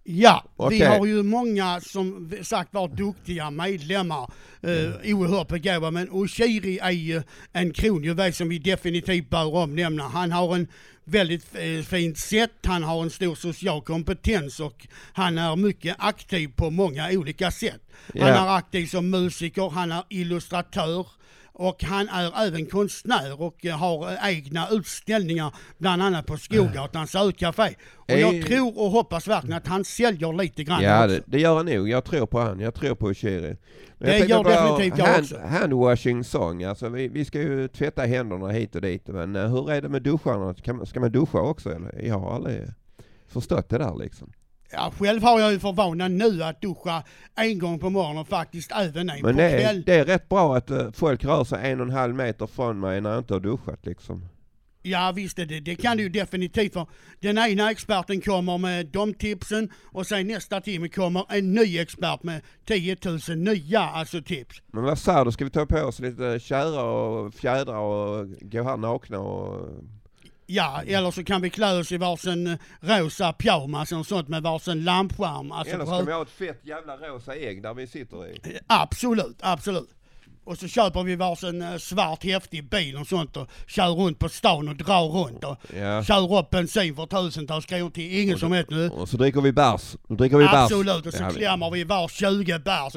Ja, 0.06 0.44
vi 0.58 0.64
Okej. 0.64 0.86
har 0.86 1.06
ju 1.06 1.22
många 1.22 1.80
som 1.80 2.32
sagt 2.42 2.74
var 2.74 2.88
duktiga 2.88 3.50
medlemmar, 3.50 4.30
eh, 4.62 5.14
oerhört 5.14 5.48
begåvade, 5.48 5.90
men 5.90 6.10
Oshiri 6.10 6.78
är 6.78 6.90
ju 6.90 7.22
en 7.52 7.72
kronjuvel 7.72 8.32
som 8.32 8.48
vi 8.48 8.58
definitivt 8.58 9.30
bör 9.30 9.54
omnämna. 9.54 10.08
Han 10.08 10.32
har 10.32 10.54
en 10.54 10.68
väldigt 11.04 11.54
eh, 11.54 11.84
fint 11.84 12.18
sätt, 12.18 12.52
han 12.64 12.82
har 12.82 13.02
en 13.02 13.10
stor 13.10 13.34
social 13.34 13.82
kompetens 13.82 14.60
och 14.60 14.86
han 15.12 15.38
är 15.38 15.56
mycket 15.56 15.96
aktiv 15.98 16.48
på 16.56 16.70
många 16.70 17.08
olika 17.10 17.50
sätt. 17.50 17.80
Han 18.20 18.28
Ja. 18.28 18.44
är 18.52 18.56
aktiv 18.56 18.86
som 18.86 19.10
musiker, 19.10 19.70
han 19.70 19.92
är 19.92 20.04
illustratör 20.08 21.06
och 21.56 21.84
han 21.84 22.08
är 22.08 22.46
även 22.46 22.66
konstnär 22.66 23.40
och 23.42 23.64
eh, 23.66 23.76
har 23.78 24.12
eh, 24.12 24.28
egna 24.28 24.68
utställningar 24.70 25.54
bland 25.78 26.02
annat 26.02 26.26
på 26.26 26.36
Skogatans 26.36 27.14
ölcafé. 27.14 27.74
Och 27.94 28.10
jag 28.10 28.34
Eh. 28.38 28.44
tror 28.44 28.78
och 28.78 28.90
hoppas 28.90 29.28
verkligen 29.28 29.56
att 29.56 29.66
han 29.66 29.84
säljer 29.84 30.32
lite 30.32 30.64
grann 30.64 30.82
Ja, 30.82 31.04
också. 31.04 31.16
det, 31.16 31.22
det 31.26 31.40
gör 31.40 31.56
han 31.56 31.66
nog. 31.66 31.88
Jag 31.88 32.04
tror 32.04 32.26
på 32.26 32.40
han. 32.40 32.60
Jag 32.60 32.74
tror 32.74 32.94
på 32.94 33.06
Oshiri. 33.06 33.56
Men 33.98 34.08
Det 34.10 34.18
jag 34.18 34.28
gör 34.28 34.44
definitivt 34.44 34.98
jag 34.98 35.06
hand, 35.06 35.22
också. 35.22 35.38
Handwashing 35.38 36.24
song. 36.24 36.64
Alltså 36.64 36.88
vi, 36.88 37.08
vi 37.08 37.24
ska 37.24 37.38
ju 37.40 37.68
tvätta 37.68 38.02
händerna 38.02 38.48
hit 38.48 38.74
och 38.74 38.80
dit. 38.82 39.06
Men 39.08 39.36
hur 39.36 39.70
är 39.70 39.82
det 39.82 39.88
med 39.88 40.02
duscharna? 40.02 40.54
Kan, 40.54 40.76
man- 40.76 40.86
ska 40.86 41.00
man 41.00 41.12
duscha 41.12 41.40
också 41.40 41.70
eller? 41.70 42.02
Jag 42.06 42.18
har 42.18 42.34
aldrig 42.34 42.62
förstått 43.28 43.68
det 43.68 43.78
där 43.78 43.94
liksom. 43.98 44.32
Ja, 44.74 44.92
själv 44.98 45.22
har 45.22 45.40
jag 45.40 45.52
ju 45.52 45.58
för 45.58 45.72
vana 45.72 46.08
nu 46.08 46.42
att 46.42 46.60
duscha 46.62 47.02
en 47.34 47.58
gång 47.58 47.78
på 47.78 47.90
morgonen 47.90 48.18
och 48.18 48.28
faktiskt 48.28 48.72
även 48.72 49.10
en 49.10 49.22
Men 49.22 49.34
på 49.34 49.40
det 49.40 49.50
är, 49.50 49.60
kväll. 49.60 49.82
det 49.86 49.94
är 49.94 50.04
rätt 50.04 50.28
bra 50.28 50.56
att 50.56 50.70
eh, 50.70 50.90
folk 50.92 51.24
rör 51.24 51.44
sig 51.44 51.70
en 51.72 51.80
och 51.80 51.86
en 51.86 51.92
halv 51.92 52.14
meter 52.14 52.46
från 52.46 52.80
mig 52.80 53.00
när 53.00 53.10
jag 53.10 53.18
inte 53.18 53.34
har 53.34 53.40
duschat 53.40 53.86
liksom. 53.86 54.26
Ja 54.86 55.12
visst 55.16 55.38
är 55.38 55.46
det, 55.46 55.60
det 55.60 55.76
kan 55.76 55.96
du 55.96 56.02
ju 56.02 56.08
definitivt 56.08 56.72
för 56.72 56.86
den 57.20 57.38
ena 57.38 57.70
experten 57.70 58.20
kommer 58.20 58.58
med 58.58 58.86
de 58.86 59.14
tipsen 59.14 59.70
och 59.92 60.06
sen 60.06 60.26
nästa 60.26 60.60
timme 60.60 60.88
kommer 60.88 61.26
en 61.28 61.52
ny 61.54 61.78
expert 61.78 62.22
med 62.22 62.40
10 62.66 62.96
000 63.28 63.38
nya 63.38 63.80
alltså 63.80 64.22
tips. 64.22 64.62
Men 64.72 64.84
vad 64.84 64.98
sa 64.98 65.24
du? 65.24 65.32
Ska 65.32 65.44
vi 65.44 65.50
ta 65.50 65.66
på 65.66 65.78
oss 65.78 66.00
lite 66.00 66.40
kära 66.40 66.82
och 66.82 67.34
fjädrar 67.34 67.78
och 67.78 68.26
gå 68.40 68.62
här 68.62 68.76
nakna 68.76 69.18
och... 69.18 69.68
Ja, 70.46 70.82
eller 70.86 71.10
så 71.10 71.24
kan 71.24 71.42
vi 71.42 71.50
klä 71.50 71.78
oss 71.78 71.92
i 71.92 71.96
varsin 71.96 72.46
eh, 72.46 72.56
rosa 72.80 73.32
pyjamas 73.32 73.92
och 73.92 74.06
sånt 74.06 74.28
med 74.28 74.42
varsin 74.42 74.84
lampskärm. 74.84 75.52
Alltså, 75.52 75.74
Eller 75.74 75.86
ska 75.86 76.00
vi 76.00 76.12
ha 76.12 76.22
ett 76.22 76.30
fett 76.30 76.60
jävla 76.62 76.96
rosa 76.96 77.34
ägg 77.34 77.62
där 77.62 77.74
vi 77.74 77.86
sitter 77.86 78.26
i? 78.26 78.58
Absolut, 78.66 79.36
absolut. 79.40 79.88
Och 80.44 80.58
så 80.58 80.68
köper 80.68 81.02
vi 81.02 81.16
varsin 81.16 81.62
eh, 81.62 81.76
svart 81.76 82.24
häftig 82.24 82.68
bil 82.70 82.96
och 82.96 83.06
sånt 83.06 83.36
och 83.36 83.48
kör 83.66 83.88
runt 83.90 84.18
på 84.18 84.28
stan 84.28 84.68
och 84.68 84.76
drar 84.76 85.08
runt 85.08 85.44
och 85.44 85.56
Ja. 85.76 86.04
kör 86.04 86.38
upp 86.38 86.50
bensin 86.50 86.96
för 86.96 87.06
tusentals 87.06 87.66
kronor 87.66 87.90
till 87.90 88.20
ingen 88.22 88.38
som 88.38 88.50
vet 88.52 88.70
nu. 88.70 88.88
Och 88.88 89.08
så 89.08 89.16
dricker 89.16 89.40
vi 89.40 89.52
bärs. 89.52 89.96
Då 90.08 90.14
dricker 90.14 90.36
vi 90.36 90.44
bärs. 90.44 90.54
Absolut, 90.54 91.06
och 91.06 91.14
så 91.14 91.22
Ja, 91.22 91.30
klämmer 91.30 91.70
vi 91.70 91.84
var 91.84 92.08
20 92.08 92.58
bärs. 92.58 92.92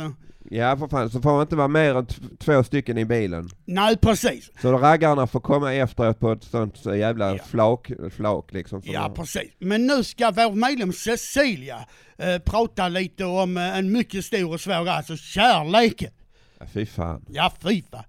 Ja 0.49 0.77
för 0.77 0.87
fan, 0.87 1.09
så 1.09 1.21
får 1.21 1.31
man 1.31 1.41
inte 1.41 1.55
vara 1.55 1.67
mer 1.67 1.95
än 1.95 2.05
t- 2.05 2.15
två 2.39 2.63
stycken 2.63 2.97
i 2.97 3.05
bilen. 3.05 3.49
Nej 3.65 3.97
precis. 3.97 4.51
Så 4.61 4.71
raggarna 4.77 5.27
får 5.27 5.39
komma 5.39 5.73
efteråt 5.73 6.19
på 6.19 6.31
ett 6.31 6.43
sånt 6.43 6.77
så 6.77 6.95
jävla 6.95 7.37
flak, 7.37 7.91
flak 8.11 8.53
liksom. 8.53 8.81
som 8.81 8.91
Ja 8.91 9.13
precis. 9.15 9.51
Men 9.59 9.87
nu 9.87 10.03
ska 10.03 10.31
vår 10.31 10.51
medlem 10.55 10.93
Cecilia 10.93 11.85
eh, 12.17 12.37
prata 12.37 12.87
lite 12.87 13.25
om 13.25 13.57
eh, 13.57 13.77
en 13.77 13.91
mycket 13.91 14.25
stor 14.25 14.53
och 14.53 14.61
svår 14.61 14.89
alltså 14.89 15.15
kärleken. 15.17 16.11
Ja, 16.59 16.65
fy 16.73 16.85
fan. 16.85 17.25
Ja 17.29 17.51
fy 17.61 17.83
fan. 17.91 18.03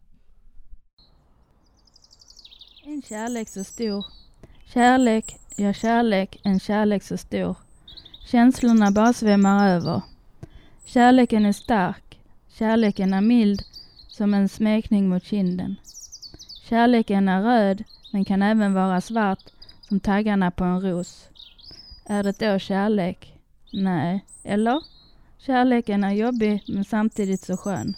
En 2.84 3.02
kärlek 3.02 3.48
så 3.48 3.64
stor. 3.64 4.04
Kärlek, 4.74 5.36
ja 5.56 5.72
kärlek, 5.72 6.40
en 6.44 6.60
kärlek 6.60 7.02
så 7.02 7.16
stor. 7.16 7.56
Känslorna 8.26 8.90
bara 8.90 9.12
svämmar 9.12 9.68
över. 9.68 10.02
Kärleken 10.84 11.46
är 11.46 11.52
stark. 11.52 12.07
Kärleken 12.58 13.14
är 13.14 13.20
mild 13.20 13.62
som 14.08 14.34
en 14.34 14.48
smekning 14.48 15.08
mot 15.08 15.24
kinden. 15.24 15.76
Kärleken 16.68 17.28
är 17.28 17.42
röd 17.42 17.84
men 18.12 18.24
kan 18.24 18.42
även 18.42 18.74
vara 18.74 19.00
svart 19.00 19.42
som 19.80 20.00
taggarna 20.00 20.50
på 20.50 20.64
en 20.64 20.80
ros. 20.80 21.28
Är 22.04 22.22
det 22.22 22.38
då 22.38 22.58
kärlek? 22.58 23.34
Nej. 23.72 24.24
Eller? 24.44 24.82
Kärleken 25.38 26.04
är 26.04 26.12
jobbig 26.12 26.64
men 26.68 26.84
samtidigt 26.84 27.40
så 27.40 27.56
skön. 27.56 27.94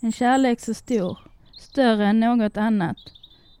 En 0.00 0.12
kärlek 0.12 0.60
så 0.60 0.74
stor, 0.74 1.18
större 1.58 2.06
än 2.06 2.20
något 2.20 2.56
annat. 2.56 2.98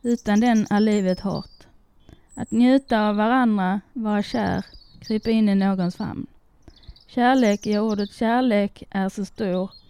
Utan 0.02 0.40
den 0.40 0.66
är 0.70 0.80
livet 0.80 1.20
hårt. 1.20 1.66
Att 2.34 2.50
njuta 2.50 3.08
av 3.08 3.16
varandra, 3.16 3.80
vara 3.92 4.22
kär, 4.22 4.64
krypa 5.00 5.30
in 5.30 5.48
i 5.48 5.54
någons 5.54 5.96
famn. 5.96 6.26
Kärlek, 7.06 7.66
ja 7.66 7.80
ordet 7.80 8.12
kärlek 8.12 8.82
är 8.90 9.08
så 9.08 9.24
stor. 9.24 9.81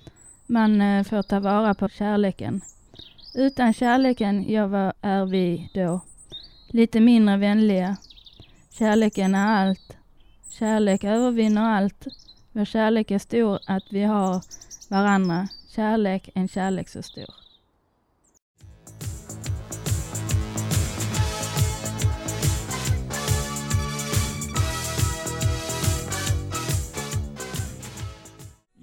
Man 0.53 0.81
eh, 0.81 1.05
får 1.05 1.23
ta 1.23 1.41
vara 1.41 1.75
på 1.75 1.89
kärleken. 1.89 2.61
Utan 3.35 3.73
kärleken, 3.73 4.53
ja 4.53 4.67
vad 4.67 4.93
är 5.01 5.27
vi 5.27 5.71
då? 5.75 6.01
Lite 6.69 7.01
mindre 7.01 7.37
vänliga. 7.37 7.97
Kärleken 8.71 9.35
är 9.35 9.47
allt. 9.47 9.97
Kärlek 10.59 11.05
övervinner 11.05 11.63
allt. 11.63 12.07
Vår 12.53 12.65
kärlek 12.65 13.11
är 13.11 13.19
stor 13.19 13.59
att 13.67 13.83
vi 13.91 14.03
har 14.03 14.43
varandra. 14.89 15.49
Kärlek, 15.75 16.31
en 16.35 16.49
kärlek 16.49 16.89
så 16.89 17.03
stor. 17.03 17.42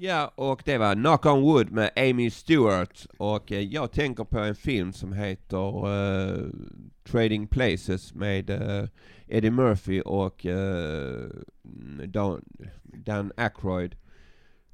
Ja, 0.01 0.31
och 0.35 0.62
det 0.65 0.77
var 0.77 0.95
Knock 0.95 1.25
on 1.25 1.41
Wood 1.41 1.71
med 1.71 1.91
Amy 1.95 2.29
Stewart. 2.29 3.07
Och 3.17 3.51
eh, 3.51 3.59
jag 3.59 3.91
tänker 3.91 4.23
på 4.23 4.39
en 4.39 4.55
film 4.55 4.93
som 4.93 5.13
heter 5.13 5.88
eh, 5.88 6.45
Trading 7.03 7.47
Places 7.47 8.13
med 8.13 8.49
eh, 8.49 8.85
Eddie 9.27 9.51
Murphy 9.51 10.01
och 10.01 10.45
eh, 10.45 11.29
Dan, 12.05 12.41
Dan 12.83 13.31
Aykroyd. 13.38 13.95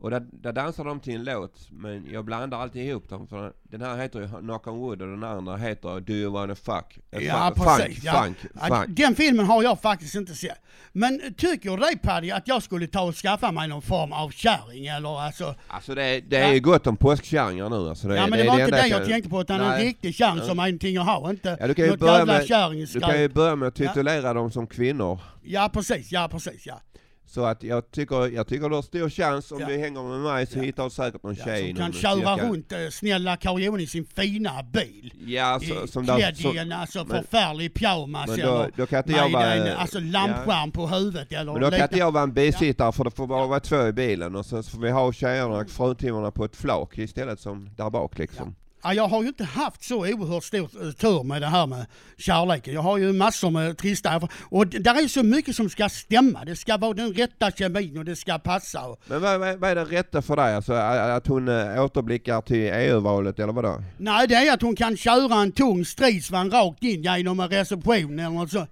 Och 0.05 0.11
där, 0.11 0.25
där 0.31 0.53
dansar 0.53 0.83
de 0.85 0.99
till 0.99 1.15
en 1.15 1.23
låt, 1.23 1.67
men 1.71 2.07
jag 2.11 2.25
blandar 2.25 2.57
alltid 2.61 2.85
ihop 2.89 3.09
dem. 3.09 3.27
För 3.27 3.53
den 3.63 3.81
här 3.81 3.97
heter 3.97 4.19
ju 4.21 4.27
Knock 4.27 4.67
on 4.67 4.77
Wood 4.79 5.01
och 5.01 5.07
den 5.07 5.23
andra 5.23 5.57
heter 5.57 5.99
Do 5.99 6.13
You 6.13 6.33
Wanna 6.33 6.55
Fuck? 6.55 6.99
Ja, 7.11 7.53
fu- 7.55 7.63
precis. 7.77 7.95
Funk, 7.95 8.05
ja. 8.05 8.23
funk, 8.23 8.37
Ja, 8.53 8.75
funk. 8.83 8.97
Den 8.97 9.15
filmen 9.15 9.45
har 9.45 9.63
jag 9.63 9.81
faktiskt 9.81 10.15
inte 10.15 10.33
sett. 10.33 10.57
Men 10.91 11.33
tycker 11.37 11.77
du 11.77 11.97
Paddy 11.97 12.31
att 12.31 12.47
jag 12.47 12.63
skulle 12.63 12.87
ta 12.87 13.01
och 13.01 13.15
skaffa 13.15 13.51
mig 13.51 13.67
någon 13.67 13.81
form 13.81 14.13
av 14.13 14.29
kärring 14.29 14.85
eller 14.87 15.19
alltså? 15.21 15.55
Alltså 15.67 15.95
det, 15.95 16.19
det 16.29 16.37
är 16.37 16.53
ju 16.53 16.59
gott 16.59 16.87
om 16.87 16.97
påskkärringar 16.97 17.69
nu 17.69 17.75
alltså. 17.89 18.07
Det, 18.07 18.15
ja 18.15 18.27
men 18.27 18.31
det, 18.39 18.45
är 18.45 18.47
var 18.47 18.59
inte 18.59 18.71
det 18.71 18.87
jag 18.87 18.99
kan- 18.99 19.07
tänkte 19.09 19.29
på 19.29 19.41
utan 19.41 19.61
en 19.61 19.67
Nej. 19.67 19.85
riktig 19.85 20.15
kärring 20.15 20.37
Ja. 20.37 20.45
som 20.45 20.59
är 20.59 20.63
någonting 20.63 20.97
att 20.97 21.05
ha. 21.05 21.29
Inte 21.29 21.57
Ja, 21.59 21.67
du 21.67 21.73
kan 21.73 21.85
ju 21.85 21.91
något 21.91 21.99
börja 21.99 22.13
jävla 22.13 22.69
med, 22.69 22.87
du 22.93 22.99
kan 22.99 23.21
ju 23.21 23.29
börja 23.29 23.55
med 23.55 23.67
att 23.67 23.79
Ja. 23.79 23.87
titulera 23.87 24.33
dem 24.33 24.51
som 24.51 24.67
kvinnor. 24.67 25.19
Ja 25.43 25.69
precis, 25.73 26.11
ja 26.11 26.27
precis 26.31 26.65
ja. 26.65 26.81
Så 27.27 27.45
att 27.45 27.63
jag 27.63 27.91
tycker, 27.91 28.27
jag 28.35 28.47
tycker 28.47 28.69
du 28.69 28.75
har 28.75 28.81
stor 28.81 29.09
chans 29.09 29.51
om 29.51 29.59
Ja. 29.59 29.67
du 29.67 29.77
hänger 29.77 30.03
med 30.03 30.19
mig 30.19 30.47
så 30.47 30.59
hittar 30.59 30.83
du 30.83 30.89
säkert 30.89 31.23
någon 31.23 31.35
tjej 31.35 31.67
Som 31.67 31.77
kan 31.77 31.93
cirka- 31.93 32.15
köra 32.15 32.37
runt 32.37 32.71
eh, 32.71 32.77
snälla 32.91 33.37
Karl 33.37 33.79
i 33.81 33.87
sin 33.87 34.05
fina 34.05 34.63
bil. 34.63 35.13
Ja, 35.25 35.59
så, 35.63 35.83
I- 35.83 35.87
som 35.87 36.05
klädd 36.05 36.37
så- 36.37 36.53
i 36.53 36.57
en 36.57 36.71
alltså, 36.71 37.05
men- 37.05 37.07
förfärlig 37.23 37.73
pyjamas 37.73 38.27
Men 38.27 38.39
då- 38.39 38.43
eller 38.55 38.71
då 38.75 38.85
kan 38.85 38.97
inte 38.99 39.11
jag 39.11 39.29
vara- 39.29 39.53
en 39.53 39.77
alltså, 39.77 39.99
lampskärm 39.99 40.71
på 40.71 40.87
huvudet 40.87 41.31
eller 41.31 41.53
Men 41.53 41.61
då 41.61 41.71
kan 41.71 41.81
inte 41.81 41.97
jag 41.97 42.11
vara 42.11 42.23
en 42.23 42.33
bisittare 42.33 42.91
för 42.91 43.03
det 43.03 43.11
får 43.11 43.27
bara 43.27 43.47
vara 43.47 43.59
två 43.59 43.87
i 43.87 43.93
bilen 43.93 44.35
och 44.35 44.45
sen 44.45 44.63
så 44.63 44.71
får 44.71 44.79
vi 44.79 44.91
ha 44.91 45.13
tjejerna, 45.13 45.65
fruntimmerna 45.65 46.31
på 46.31 46.45
ett 46.45 46.55
flak 46.55 46.97
istället 46.97 47.39
som 47.39 47.69
där 47.77 47.89
bak 47.89 48.17
liksom. 48.17 48.55
Ja, 48.85 48.93
jag 48.93 49.07
har 49.07 49.21
ju 49.21 49.27
inte 49.27 49.43
haft 49.43 49.83
så 49.83 49.95
oerhört 49.97 50.43
stor 50.43 50.69
eh, 50.85 50.91
tur 50.91 51.23
med 51.23 51.41
det 51.41 51.47
här 51.47 51.67
med 51.67 51.85
kärleken. 52.17 52.73
Jag 52.73 52.81
har 52.81 52.97
ju 52.97 53.13
massor 53.13 53.49
med 53.49 53.77
trista 53.77 54.21
och 54.41 54.67
där 54.67 55.03
är 55.03 55.07
så 55.07 55.23
mycket 55.23 55.55
som 55.55 55.69
ska 55.69 55.89
stämma. 55.89 56.45
Det 56.45 56.55
ska 56.55 56.77
vara 56.77 56.93
den 56.93 57.13
rätta 57.13 57.51
kemin 57.51 57.97
och 57.97 58.05
det 58.05 58.15
ska 58.15 58.39
passa. 58.39 58.81
Men 59.05 59.21
vad, 59.21 59.39
vad, 59.39 59.59
vad 59.59 59.69
är 59.69 59.75
det 59.75 59.85
rätta 59.85 60.21
för 60.21 60.35
dig? 60.35 60.55
Alltså 60.55 60.73
att 60.73 61.27
hon 61.27 61.47
äh, 61.47 61.83
återblickar 61.83 62.41
till 62.41 62.57
EU-valet 62.73 63.39
eller 63.39 63.53
vadå? 63.53 63.83
nej, 63.97 64.27
det 64.27 64.35
är 64.35 64.53
att 64.53 64.61
hon 64.61 64.75
kan 64.75 64.97
köra 64.97 65.35
en 65.41 65.51
tung 65.51 65.85
stridsvagn 65.85 66.51
rakt 66.51 66.83
in 66.83 67.03
genom 67.03 67.39
en 67.39 67.49
reception 67.49 68.19
eller 68.19 68.29
något 68.29 68.51
så. 68.51 68.67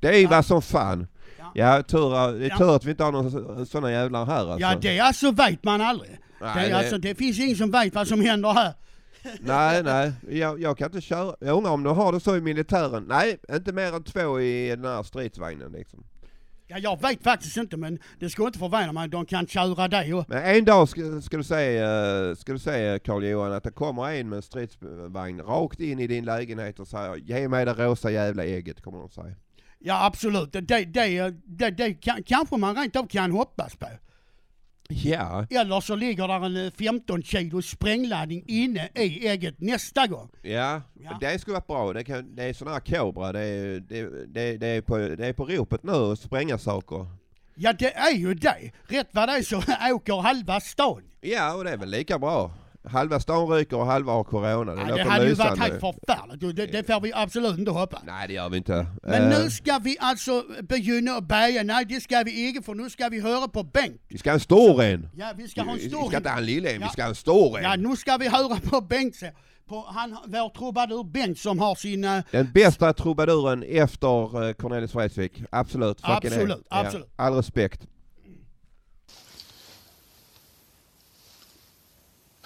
Det 0.00 0.08
är 0.08 0.18
ju 0.18 0.26
vad 0.26 0.46
som 0.46 0.62
fan. 0.62 1.06
Ja, 1.54 1.82
tur, 1.82 2.38
det 2.38 2.44
är 2.46 2.48
Ja. 2.48 2.56
tur 2.58 2.76
att 2.76 2.84
vi 2.84 2.90
inte 2.90 3.04
har 3.04 3.12
några 3.12 3.66
sådana 3.66 3.90
jävlar 3.92 4.26
här 4.26 4.38
alltså. 4.52 4.60
Ja, 4.60 4.74
det 4.80 5.00
alltså 5.00 5.30
vet 5.30 5.64
man 5.64 5.80
aldrig. 5.80 6.10
Nej, 6.40 6.54
det, 6.64 6.68
det- 6.68 6.76
Alltså, 6.78 6.98
det 6.98 7.14
finns 7.14 7.38
ingen 7.40 7.56
som 7.56 7.70
vet 7.70 7.94
vad 7.94 8.08
som 8.08 8.20
händer 8.20 8.52
här. 8.52 8.72
Nej, 9.40 9.82
nej, 9.82 10.12
jag, 10.30 10.60
jag 10.60 10.78
kan 10.78 10.86
inte 10.86 11.00
köra. 11.00 11.36
Jag 11.40 11.56
undrar 11.56 11.72
om 11.72 11.82
de 11.82 11.96
har 11.96 12.12
det 12.12 12.20
så 12.20 12.36
i 12.36 12.40
militären? 12.40 13.04
Nej, 13.08 13.38
inte 13.52 13.72
mer 13.72 13.94
än 13.94 14.02
två 14.04 14.40
i 14.40 14.68
den 14.68 14.84
här 14.84 15.02
stridsvagnen 15.02 15.72
liksom. 15.72 16.04
Ja, 16.68 16.78
jag 16.78 17.02
vet 17.02 17.22
faktiskt 17.22 17.56
inte 17.56 17.76
men 17.76 17.98
det 18.18 18.30
skulle 18.30 18.46
inte 18.46 18.58
förvåna 18.58 18.92
mig. 18.92 19.08
De 19.08 19.26
kan 19.26 19.46
köra 19.46 19.88
det 19.88 20.14
och... 20.14 20.24
Men 20.28 20.56
en 20.56 20.64
dag 20.64 20.88
ska, 20.88 21.20
ska 21.20 21.36
du 21.36 21.44
säga, 21.44 22.36
ska 22.36 22.52
du 22.52 22.58
säga 22.58 22.98
Carl 22.98 23.24
Johan 23.24 23.52
att 23.52 23.64
det 23.64 23.70
kommer 23.70 24.10
en 24.10 24.28
med 24.28 24.36
en 24.36 24.42
stridsvagn 24.42 25.40
rakt 25.40 25.80
in 25.80 26.00
i 26.00 26.06
din 26.06 26.24
lägenhet 26.24 26.80
och 26.80 26.88
säger 26.88 27.16
ge 27.16 27.48
mig 27.48 27.64
det 27.64 27.72
rosa 27.72 28.10
jävla 28.10 28.44
ägget, 28.44 28.82
kommer 28.82 28.98
de 28.98 29.10
säga. 29.10 29.34
Ja 29.78 30.06
absolut, 30.06 30.52
det, 30.52 30.60
det, 30.60 30.84
det, 30.84 31.34
det, 31.44 31.70
det 31.70 31.94
kan, 31.94 32.22
kanske 32.22 32.56
man 32.56 32.76
rent 32.76 32.96
av 32.96 33.06
kan 33.06 33.32
hoppas 33.32 33.76
på. 33.76 33.86
Ja, 34.88 35.46
Eller 35.50 35.80
så 35.80 35.96
ligger 35.96 36.28
där 36.28 36.46
en 36.46 36.66
eh, 36.66 36.72
15 36.78 37.22
kilo 37.22 37.62
sprängladdning 37.62 38.44
inne 38.46 38.88
i 38.94 39.28
ägget 39.28 39.60
nästa 39.60 40.06
gång. 40.06 40.28
ja, 40.42 40.82
det 41.20 41.38
skulle 41.38 41.54
vara 41.54 41.64
bra. 41.66 41.92
Det, 41.92 42.04
kan, 42.04 42.36
det 42.36 42.44
är 42.44 42.52
sån 42.52 42.68
här 42.68 42.80
kobra, 42.80 43.32
det 43.32 43.40
är, 43.40 43.80
det, 43.80 44.26
det, 44.26 44.56
det, 44.56 44.66
är 44.66 44.80
på, 44.80 44.98
det 44.98 45.26
är 45.26 45.32
på 45.32 45.44
ropet 45.44 45.82
nu 45.82 45.92
att 45.92 46.18
spränga 46.18 46.58
saker. 46.58 47.06
Ja 47.54 47.72
det 47.72 47.94
är 47.94 48.14
ju 48.14 48.34
det. 48.34 48.72
Rätt 48.88 49.08
vad 49.12 49.28
det 49.28 49.32
är 49.32 49.42
så 49.42 49.56
åker 49.94 50.22
halva 50.22 50.60
stan. 50.60 51.02
Ja, 51.20 51.54
och 51.54 51.64
det 51.64 51.70
är 51.70 51.76
väl 51.76 51.90
lika 51.90 52.18
bra. 52.18 52.50
Halva 52.86 53.20
stan 53.20 53.48
ryker 53.48 53.76
och 53.76 53.86
halva 53.86 54.12
har 54.12 54.24
corona. 54.24 54.74
Det 54.74 54.80
Ja, 54.88 54.96
det 54.96 55.02
hade 55.10 55.26
ju 55.28 55.34
varit 55.34 55.58
helt 55.58 55.80
förfärligt. 55.80 56.56
Det, 56.56 56.66
det 56.66 56.86
får 56.86 57.00
vi 57.00 57.12
absolut 57.14 57.58
inte 57.58 57.70
hoppas. 57.70 58.00
Nej, 58.06 58.28
det 58.28 58.34
gör 58.34 58.48
vi 58.48 58.56
inte. 58.56 58.86
Men 59.02 59.32
Eh, 59.32 59.38
nu 59.38 59.50
ska 59.50 59.78
vi 59.78 59.96
alltså 60.00 60.44
begynna 60.62 61.12
att 61.12 61.28
bärga. 61.28 61.62
Nej 61.62 61.84
det 61.84 62.00
ska 62.00 62.22
vi 62.22 62.48
inte 62.48 62.62
för 62.62 62.74
nu 62.74 62.90
ska 62.90 63.08
vi 63.08 63.20
höra 63.20 63.48
på 63.48 63.62
Bengt. 63.62 64.02
Vi 64.08 64.18
ska 64.18 64.30
ha 64.30 64.34
en 64.34 64.40
stor 64.40 64.82
en. 64.82 65.08
Ja 65.16 65.32
vi 65.36 65.48
ska 65.48 65.62
ha 65.62 65.72
en 65.72 65.78
Vi 65.78 65.88
stor 65.90 66.08
ska 66.08 66.16
inte 66.16 66.30
ha 66.30 66.38
en 66.38 66.44
liten 66.46 66.66
en, 66.72 66.78
vi 66.78 66.84
Ja. 66.84 66.88
ska 66.88 67.02
ha 67.02 67.08
en 67.08 67.14
stor 67.14 67.58
en. 67.58 67.64
Ja 67.64 67.76
nu 67.76 67.96
ska 67.96 68.16
vi 68.16 68.28
höra 68.28 68.56
på 68.56 68.80
Bengt. 68.80 69.16
På 69.68 69.84
han, 69.88 70.16
vår 70.26 70.48
trubadur 70.48 71.04
Bengt 71.04 71.38
som 71.38 71.58
har 71.58 71.74
sin... 71.74 72.04
eh, 72.04 72.20
Den 72.30 72.52
bästa 72.52 72.92
trubaduren 72.92 73.62
efter 73.62 74.46
eh, 74.48 74.52
Cornelis 74.52 74.94
Vreeswijk. 74.94 75.42
Absolut. 75.50 76.00
är. 76.04 76.10
Absolut, 76.16 76.66
Ja, 76.70 76.80
absolut. 76.80 77.12
All 77.16 77.34
respekt. 77.34 77.80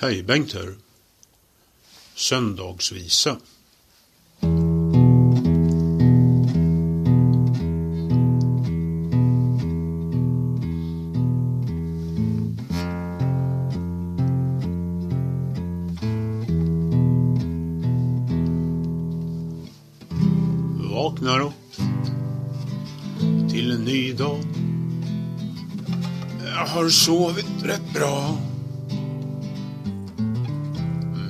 Hej 0.02 0.22
Bengt 0.22 0.52
här. 0.52 0.74
Söndagsvisa. 2.14 3.36
Vaknar 20.90 21.40
upp 21.40 21.52
till 23.50 23.72
en 23.72 23.84
ny 23.84 24.12
dag. 24.12 24.40
Jag 26.44 26.66
har 26.66 26.88
sovit 26.88 27.62
rätt 27.62 27.92
bra. 27.94 28.49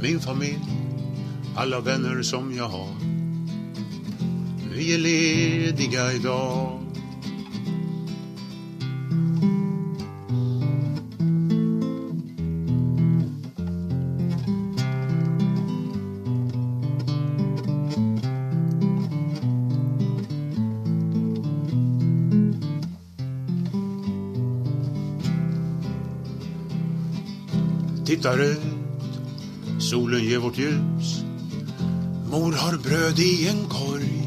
Min 0.03 0.21
familj, 0.21 0.61
alla 1.57 1.81
vänner 1.81 2.23
som 2.23 2.55
jag 2.57 2.69
har. 2.69 2.95
Vi 4.75 4.95
är 4.95 4.99
lediga 4.99 6.13
idag. 6.13 6.81
Tittar 28.07 28.39
ut, 28.39 28.80
solen 29.81 30.24
ger 30.24 30.39
vårt 30.39 30.59
ljus. 30.59 31.24
Mor 32.31 32.53
har 32.53 32.76
bröd 32.78 33.18
i 33.18 33.49
en 33.49 33.68
korg. 33.68 34.26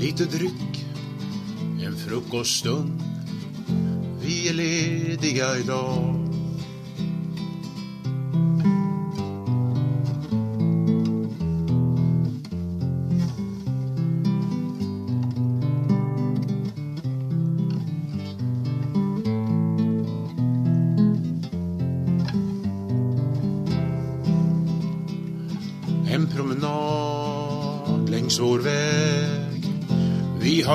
Lite 0.00 0.24
dryck, 0.24 0.86
en 1.82 1.96
frukoststund. 1.96 3.02
Vi 4.20 4.48
är 4.48 4.54
lediga 4.54 5.58
idag. 5.58 6.25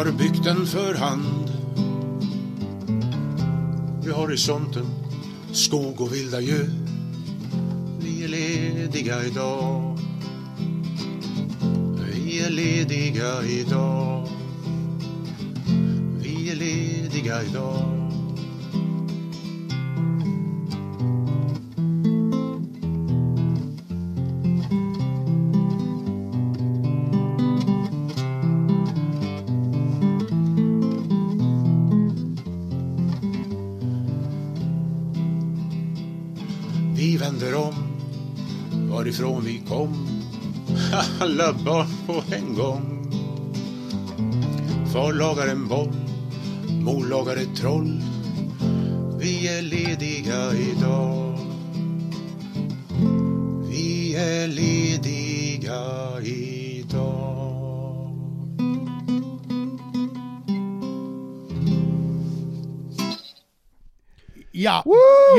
Har 0.05 0.11
byggt 0.11 0.43
den 0.43 0.65
för 0.65 0.93
hand. 0.95 1.51
Vid 4.03 4.13
horisonten 4.13 4.85
skog 5.51 6.01
och 6.01 6.13
vilda 6.13 6.41
djur. 6.41 6.69
Vi 7.99 8.23
är 8.23 8.27
lediga 8.27 8.71
lediga 8.81 9.25
idag. 9.25 9.97
Vi 12.13 12.39
är 12.39 12.49
lediga 12.49 13.43
idag. 13.43 14.27
Vi 16.19 16.49
är 16.49 16.55
lediga 16.55 17.43
idag. 17.43 17.90
Alla 41.21 41.53
barn 41.53 41.87
på 42.07 42.23
en 42.35 42.55
gång. 42.55 43.11
Far 44.93 45.13
lagar 45.13 45.47
en 45.47 45.67
boll, 45.67 45.93
mor 46.69 47.05
lagar 47.05 47.37
ett 47.37 47.55
troll. 47.55 48.01
Vi 49.19 49.47
är 49.47 49.61
lediga 49.61 50.53
idag. 50.53 51.37
Vi 53.69 54.15
är 54.15 54.47
lediga 54.47 55.81
idag. 56.21 57.31
Ja, 64.51 64.83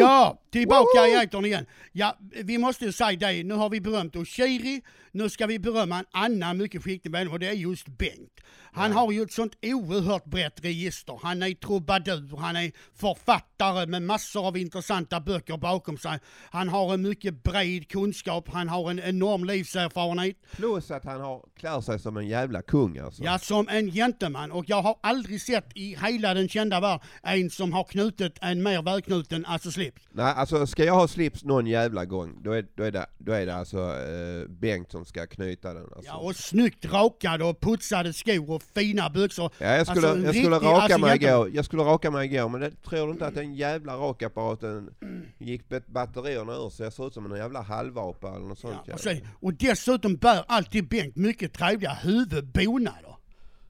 ja, 0.01 0.42
tillbaka 0.53 1.07
i 1.09 1.25
etern 1.25 1.45
igen. 1.45 1.67
Ja, 1.93 2.19
vi 2.45 2.59
måste 2.59 2.85
ju 2.85 2.93
säga 2.93 3.19
det, 3.19 3.45
nu 3.45 3.55
har 3.55 3.71
vi 3.71 3.81
berömt 3.81 4.17
Oshiri, 4.17 4.83
nu 5.13 5.29
ska 5.29 5.47
vi 5.47 5.59
berömma 5.59 5.99
en 5.99 6.07
annan 6.13 6.59
mycket 6.59 6.83
skicklig 6.85 7.11
medlem 7.11 7.33
och 7.33 7.39
det 7.39 7.49
är 7.49 7.53
just 7.53 7.87
Bengt. 7.87 8.41
Han 8.75 8.93
har 8.93 9.13
ju 9.13 9.23
ett 9.23 9.33
sånt 9.33 9.53
oerhört 9.63 10.25
brett 10.25 10.65
register. 10.65 11.19
Han 11.23 11.43
är 11.43 11.55
trubadur, 11.55 12.37
han 12.37 12.57
är 12.57 12.73
författare 12.95 13.87
med 13.87 14.03
massor 14.03 14.47
av 14.47 14.57
intressanta 14.57 15.21
böcker 15.21 15.57
bakom 15.57 15.99
sig. 15.99 16.19
Han 16.51 16.69
har 16.69 16.95
en 16.95 17.03
mycket 17.03 17.43
bred 17.43 17.89
kunskap, 17.89 18.49
han 18.53 18.69
har 18.69 18.91
en 18.91 18.99
enorm 18.99 19.45
livserfarenhet. 19.45 20.37
Plus 20.53 20.91
att 20.91 21.05
han 21.05 21.21
har, 21.21 21.45
klär 21.57 21.81
sig 21.81 21.99
som 21.99 22.17
en 22.17 22.29
jävla 22.29 22.63
kung 22.63 22.99
alltså. 22.99 23.25
Ja, 23.25 23.39
som 23.39 23.69
en 23.69 23.91
gentleman. 23.91 24.53
Och 24.53 24.65
jag 24.69 24.83
har 24.83 24.99
aldrig 25.03 25.43
sett 25.43 25.77
i 25.77 25.97
hela 26.03 26.35
den 26.35 26.49
kända 26.49 26.81
världen 26.81 27.07
en 27.23 27.51
som 27.51 27.73
har 27.73 27.85
knutit 27.85 28.39
en 28.41 28.63
mer 28.63 28.83
välknuten 28.83 29.47
alltså 29.47 29.71
slips. 29.71 30.03
Nej, 30.11 30.35
alltså 30.43 30.67
ska 30.67 30.85
jag 30.85 30.95
ha 30.95 31.09
slips 31.09 31.45
någon 31.45 31.67
jävla 31.67 32.05
gång, 32.05 32.39
då 32.43 32.53
är, 32.53 32.67
då 32.75 32.83
är, 32.83 32.91
det, 32.91 33.07
då 33.19 33.33
är 33.33 33.47
det 33.47 33.55
alltså 33.55 33.79
eh, 33.79 34.49
Bengt 34.49 34.91
som 34.91 35.05
ska 35.05 35.27
knyta 35.27 35.75
den. 35.75 35.83
Alltså. 35.83 36.03
Ja, 36.05 36.17
och 36.17 36.37
snyggt 36.37 36.85
rakade 36.93 37.45
och 37.45 37.61
putsade 37.61 38.13
skor 38.13 38.51
och 38.51 38.63
fina 38.63 39.11
byxor. 39.11 39.51
Ja, 39.59 39.67
jag 39.67 39.87
skulle, 39.87 40.09
Alltså, 40.09 40.27
jag 40.27 40.35
skulle 40.35 40.57
raka 40.57 40.69
alltså, 40.69 40.99
mig 40.99 41.17
igår, 41.17 41.51
jag 41.55 41.65
skulle 41.65 41.83
raka 41.83 42.11
mig 42.11 42.35
igår, 42.35 42.49
men 42.49 42.61
det, 42.61 42.83
tror 42.83 43.07
du 43.07 43.13
inte 43.13 43.27
att 43.27 43.35
den 43.35 43.55
jävla 43.55 43.97
rakapparaten 43.97 44.91
gick 45.39 45.63
batterierna 45.87 46.53
ur 46.53 46.71
så 46.71 46.83
jag 46.83 46.93
ser 46.93 47.07
ut 47.07 47.15
som 47.15 47.33
en 47.33 47.39
jävla 47.39 47.61
halvapa 47.63 48.29
eller 48.29 48.47
något 48.47 48.59
sånt. 48.59 48.77
Ja, 48.87 48.95
Och, 48.95 49.01
se, 49.01 49.21
och 49.41 49.55
dessutom 49.55 50.17
bär 50.17 50.45
alltid 50.47 50.89
Bengt 50.89 51.17
mycket 51.17 51.53
trevliga 51.53 51.93
huvudbonader. 52.03 53.17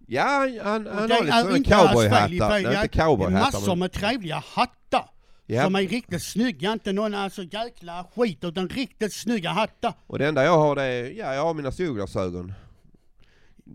ja 0.06 0.48
han, 0.62 0.86
han, 0.86 1.08
det 1.08 1.14
har 1.14 1.52
lite 1.52 1.70
är 1.70 1.78
cowboyhattar. 1.78 2.48
Nej, 2.48 2.62
Ja, 2.62 2.82
inte 2.82 2.88
cowboyhattar. 2.88 3.44
Massor 3.44 3.68
men- 3.68 3.78
med 3.78 3.92
trevliga 3.92 4.42
hattar. 4.46 5.11
Ja. 5.46 5.64
Som 5.64 5.74
är 5.74 5.82
riktigt 5.82 6.22
snygga, 6.22 6.72
inte 6.72 6.92
någon 6.92 7.14
alltså 7.14 7.42
jäkla 7.42 8.06
skit 8.16 8.38
utan 8.44 8.68
riktigt 8.68 9.12
snygga 9.14 9.50
hattar. 9.50 9.94
Och 10.06 10.18
det 10.18 10.26
enda 10.26 10.44
jag 10.44 10.58
har 10.58 10.76
det 10.76 10.82
är, 10.82 11.04
ja 11.18 11.34
jag 11.34 11.42
har 11.42 11.54
mina 11.54 11.72
solglasögon. 11.72 12.52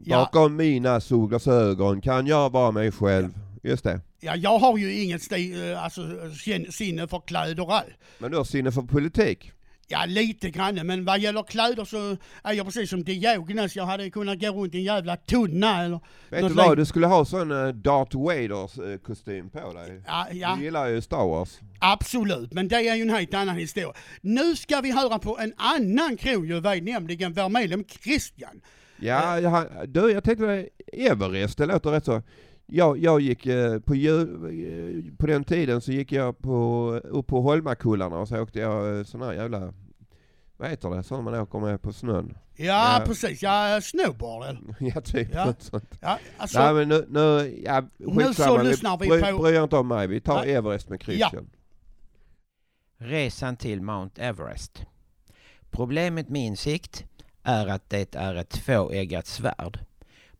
Ja. 0.03 0.17
Bakom 0.17 0.55
mina 0.55 1.01
solglasögon 1.01 2.01
kan 2.01 2.27
jag 2.27 2.49
vara 2.51 2.71
mig 2.71 2.91
själv. 2.91 3.29
Just 3.63 3.83
det. 3.83 4.01
Ja, 4.19 4.35
jag 4.35 4.59
har 4.59 4.77
ju 4.77 5.01
inget 5.03 5.23
sti, 5.23 5.71
eh, 5.71 5.83
alltså, 5.83 6.01
sin- 6.43 6.71
sinne 6.71 7.07
för 7.07 7.19
kläder 7.27 7.71
all. 7.77 7.93
Men 8.19 8.31
du 8.31 8.37
har 8.37 8.43
sinne 8.43 8.71
för 8.71 8.81
politik. 8.81 9.51
Ja, 9.89 10.05
lite 10.07 10.49
grann, 10.49 10.75
men 10.87 11.05
vad 11.05 11.19
gäller 11.19 11.43
kläder 11.43 11.85
så 11.85 12.17
är 12.43 12.53
jag 12.53 12.65
precis 12.65 12.89
som 12.89 13.03
Diogenes. 13.03 13.75
Jag 13.75 13.85
hade 13.85 14.09
kunnat 14.09 14.39
gå 14.39 14.47
runt 14.47 14.75
i 14.75 14.77
en 14.77 14.83
jävla 14.83 15.15
tunna 15.17 15.83
eller 15.83 15.99
Vet 16.29 16.47
du 16.47 16.53
vad, 16.53 16.77
du 16.77 16.85
skulle 16.85 17.07
ha 17.07 17.25
sån 17.25 17.51
uh, 17.51 17.73
Darth 17.73 18.17
Vaders 18.17 18.77
eh, 18.77 18.97
kostym 18.97 19.49
på 19.49 19.73
dig. 19.73 20.01
Ja, 20.07 20.27
ja. 20.31 20.55
Du 20.57 20.63
gillar 20.63 20.87
ju 20.87 21.01
Star 21.01 21.27
Wars. 21.27 21.59
Absolut, 21.79 22.53
men 22.53 22.67
det 22.67 22.75
är 22.75 22.95
ju 22.95 23.01
en 23.01 23.09
helt 23.09 23.33
annan 23.33 23.55
historia. 23.55 23.93
Nu 24.21 24.55
ska 24.55 24.81
vi 24.81 24.91
höra 24.91 25.19
på 25.19 25.37
en 25.39 25.53
annan 25.57 26.17
krogjuvel, 26.17 26.83
nämligen 26.83 27.33
vår 27.33 27.49
medlem 27.49 27.83
Christian. 28.03 28.61
Ja, 28.99 29.39
jag, 29.39 29.49
har- 29.49 29.87
du 29.87 30.11
jag 30.11 30.23
tänkte 30.23 30.67
Everest, 30.93 31.57
det 31.57 31.65
låter 31.65 31.89
rätt 31.89 32.05
så. 32.05 32.21
Jag, 32.69 32.97
jag 32.97 33.21
gick 33.21 33.45
eh, 33.45 33.79
på, 33.79 33.95
jul, 33.95 34.29
eh, 35.09 35.17
på 35.17 35.27
den 35.27 35.43
tiden 35.43 35.81
så 35.81 35.91
gick 35.91 36.11
jag 36.11 36.39
på, 36.39 36.91
upp 37.03 37.27
på 37.27 37.41
Holmakullarna 37.41 38.17
och 38.17 38.27
så 38.27 38.41
åkte 38.41 38.59
jag 38.59 38.97
eh, 38.97 39.03
sån 39.03 39.21
här 39.21 39.33
jävla, 39.33 39.73
vad 40.57 40.69
heter 40.69 40.89
det, 40.89 41.03
sån 41.03 41.23
man 41.23 41.35
åker 41.35 41.59
med 41.59 41.81
på 41.81 41.93
snön. 41.93 42.37
Ja, 42.55 43.01
precis. 43.05 43.41
Ja, 43.43 43.79
snowboard 43.81 44.45
eller? 44.45 44.61
Ja, 44.95 45.01
typ 45.01 45.33
Ja. 45.33 45.45
något 45.45 45.61
sånt. 45.63 45.97
Ja, 46.01 46.19
alltså, 46.37 46.59
Nej 46.59 46.73
men 46.73 46.89
nu, 46.89 47.05
nu 47.09 47.55
ja, 47.65 47.83
Nu 47.97 48.33
så 48.33 48.61
lyssnar 48.63 48.97
vi 48.97 49.07
bry, 49.07 49.21
på- 49.21 49.37
Bryr 49.37 49.63
inte 49.63 49.75
om 49.77 49.87
mig, 49.87 50.07
vi 50.07 50.21
tar 50.21 50.45
Nej. 50.45 50.53
Everest 50.55 50.89
med 50.89 51.01
Christian. 51.03 51.49
Resan 52.97 53.57
till 53.57 53.81
Mount 53.81 54.21
Everest. 54.21 54.85
Problemet 55.71 56.29
med 56.29 56.41
insikt 56.41 57.05
är 57.43 57.67
att 57.67 57.89
det 57.89 58.15
är 58.15 58.35
ett 58.35 58.49
tvåeggat 58.49 59.27
svärd. 59.27 59.79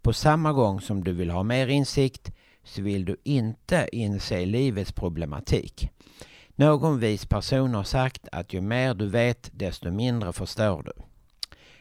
På 0.07 0.13
samma 0.13 0.53
gång 0.53 0.81
som 0.81 1.03
du 1.03 1.11
vill 1.11 1.29
ha 1.29 1.43
mer 1.43 1.67
insikt 1.67 2.31
så 2.63 2.81
vill 2.81 3.05
du 3.05 3.15
inte 3.23 3.89
inse 3.91 4.45
livets 4.45 4.91
problematik. 4.91 5.89
Någon 6.55 6.99
vis 6.99 7.25
person 7.25 7.73
har 7.73 7.83
sagt 7.83 8.27
att 8.31 8.53
ju 8.53 8.61
mer 8.61 8.93
du 8.93 9.05
vet 9.05 9.49
desto 9.53 9.91
mindre 9.91 10.33
förstår 10.33 10.83
du. 10.83 10.91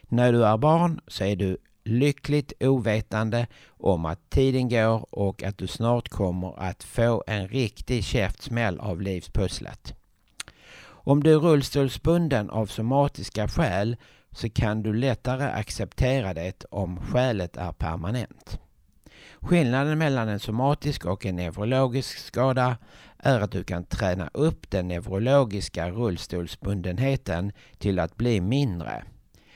När 0.01 0.31
du 0.31 0.45
är 0.45 0.57
barn 0.57 1.01
så 1.07 1.23
är 1.23 1.35
du 1.35 1.57
lyckligt 1.83 2.53
ovetande 2.59 3.47
om 3.67 4.05
att 4.05 4.29
tiden 4.29 4.69
går 4.69 5.15
och 5.15 5.43
att 5.43 5.57
du 5.57 5.67
snart 5.67 6.09
kommer 6.09 6.59
att 6.59 6.83
få 6.83 7.23
en 7.27 7.47
riktig 7.47 8.03
käftsmäll 8.03 8.79
av 8.79 9.01
livspusslet. 9.01 9.93
Om 10.85 11.23
du 11.23 11.33
är 11.33 11.39
rullstolsbunden 11.39 12.49
av 12.49 12.65
somatiska 12.65 13.47
skäl 13.47 13.97
så 14.37 14.49
kan 14.49 14.83
du 14.83 14.93
lättare 14.93 15.43
acceptera 15.43 16.33
det 16.33 16.65
om 16.69 16.99
skälet 16.99 17.57
är 17.57 17.71
permanent. 17.71 18.59
Skillnaden 19.39 19.97
mellan 19.97 20.29
en 20.29 20.39
somatisk 20.39 21.05
och 21.05 21.25
en 21.25 21.35
neurologisk 21.35 22.17
skada 22.17 22.77
är 23.17 23.39
att 23.39 23.51
du 23.51 23.63
kan 23.63 23.83
träna 23.83 24.29
upp 24.33 24.69
den 24.69 24.87
neurologiska 24.87 25.89
rullstolsbundenheten 25.89 27.51
till 27.77 27.99
att 27.99 28.17
bli 28.17 28.41
mindre. 28.41 29.03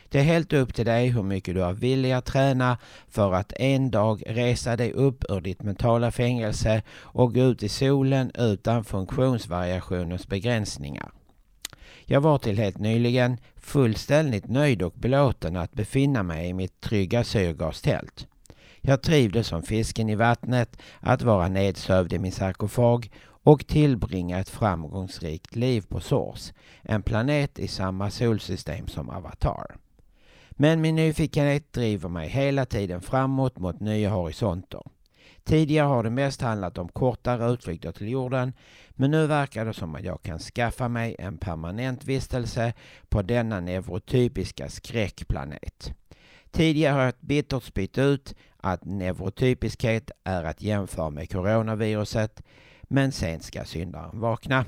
Det 0.09 0.19
är 0.19 0.23
helt 0.23 0.53
upp 0.53 0.73
till 0.73 0.85
dig 0.85 1.07
hur 1.07 1.23
mycket 1.23 1.55
du 1.55 1.63
är 1.63 1.73
villig 1.73 2.11
att 2.11 2.25
träna 2.25 2.77
för 3.09 3.33
att 3.33 3.53
en 3.55 3.91
dag 3.91 4.23
resa 4.25 4.75
dig 4.75 4.91
upp 4.91 5.23
ur 5.29 5.41
ditt 5.41 5.63
mentala 5.63 6.11
fängelse 6.11 6.83
och 6.91 7.33
gå 7.33 7.41
ut 7.41 7.63
i 7.63 7.69
solen 7.69 8.31
utan 8.35 8.83
funktionsvariationens 8.83 10.27
begränsningar. 10.27 11.11
Jag 12.05 12.21
var 12.21 12.37
till 12.37 12.57
helt 12.57 12.77
nyligen 12.77 13.37
fullständigt 13.55 14.47
nöjd 14.47 14.81
och 14.81 14.93
belåten 14.93 15.57
att 15.57 15.73
befinna 15.73 16.23
mig 16.23 16.49
i 16.49 16.53
mitt 16.53 16.81
trygga 16.81 17.23
syrgastält. 17.23 18.27
Jag 18.81 19.01
trivdes 19.01 19.47
som 19.47 19.63
fisken 19.63 20.09
i 20.09 20.15
vattnet 20.15 20.77
att 20.99 21.21
vara 21.21 21.47
nedsövd 21.47 22.13
i 22.13 22.19
min 22.19 22.31
sarkofag 22.31 23.09
och 23.43 23.67
tillbringa 23.67 24.39
ett 24.39 24.49
framgångsrikt 24.49 25.55
liv 25.55 25.81
på 25.89 25.99
Source, 25.99 26.53
en 26.81 27.03
planet 27.03 27.59
i 27.59 27.67
samma 27.67 28.09
solsystem 28.09 28.87
som 28.87 29.09
Avatar. 29.09 29.75
Men 30.49 30.81
min 30.81 30.95
nyfikenhet 30.95 31.73
driver 31.73 32.09
mig 32.09 32.29
hela 32.29 32.65
tiden 32.65 33.01
framåt 33.01 33.59
mot 33.59 33.79
nya 33.79 34.09
horisonter. 34.09 34.81
Tidigare 35.43 35.87
har 35.87 36.03
det 36.03 36.09
mest 36.09 36.41
handlat 36.41 36.77
om 36.77 36.87
kortare 36.87 37.51
utflykter 37.51 37.91
till 37.91 38.09
jorden, 38.09 38.53
men 38.89 39.11
nu 39.11 39.27
verkar 39.27 39.65
det 39.65 39.73
som 39.73 39.95
att 39.95 40.03
jag 40.03 40.21
kan 40.21 40.39
skaffa 40.39 40.87
mig 40.87 41.15
en 41.19 41.37
permanent 41.37 42.05
vistelse 42.05 42.73
på 43.09 43.21
denna 43.21 43.59
neurotypiska 43.59 44.69
skräckplanet. 44.69 45.93
Tidigare 46.51 46.93
har 46.93 47.03
jag 47.03 47.13
bittert 47.19 47.63
spytt 47.63 47.97
ut 47.97 48.35
att 48.57 48.85
neurotypiskhet 48.85 50.11
är 50.23 50.43
att 50.43 50.61
jämföra 50.61 51.09
med 51.09 51.31
coronaviruset, 51.31 52.41
men 52.83 53.11
sen 53.11 53.39
ska 53.39 53.65
syndaren 53.65 54.19
vakna. 54.19 54.65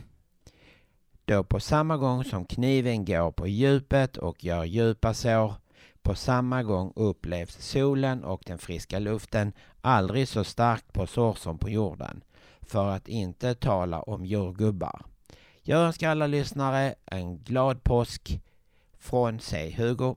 Då 1.26 1.43
på 1.43 1.59
samma 1.59 1.97
gång 1.97 2.24
som 2.24 2.45
kniven 2.45 3.05
går 3.05 3.32
på 3.32 3.47
djupet 3.47 4.17
och 4.17 4.43
gör 4.43 4.63
djupa 4.63 5.13
sår, 5.13 5.53
på 6.01 6.15
samma 6.15 6.63
gång 6.63 6.93
upplevs 6.95 7.57
solen 7.57 8.24
och 8.24 8.41
den 8.45 8.57
friska 8.57 8.99
luften 8.99 9.53
aldrig 9.84 10.28
så 10.28 10.44
starkt 10.44 10.94
på 10.94 11.08
sår 11.08 11.34
som 11.34 11.58
på 11.58 11.70
jorden. 11.70 12.24
För 12.62 12.90
att 12.90 13.08
inte 13.08 13.56
tala 13.56 14.02
om 14.02 14.26
jordgubbar. 14.26 15.06
Jag 15.62 15.80
önskar 15.80 16.10
alla 16.10 16.28
lyssnare 16.28 16.96
en 17.06 17.38
glad 17.38 17.84
påsk 17.84 18.42
från 19.00 19.40
C. 19.40 19.76
Hugo. 19.78 20.16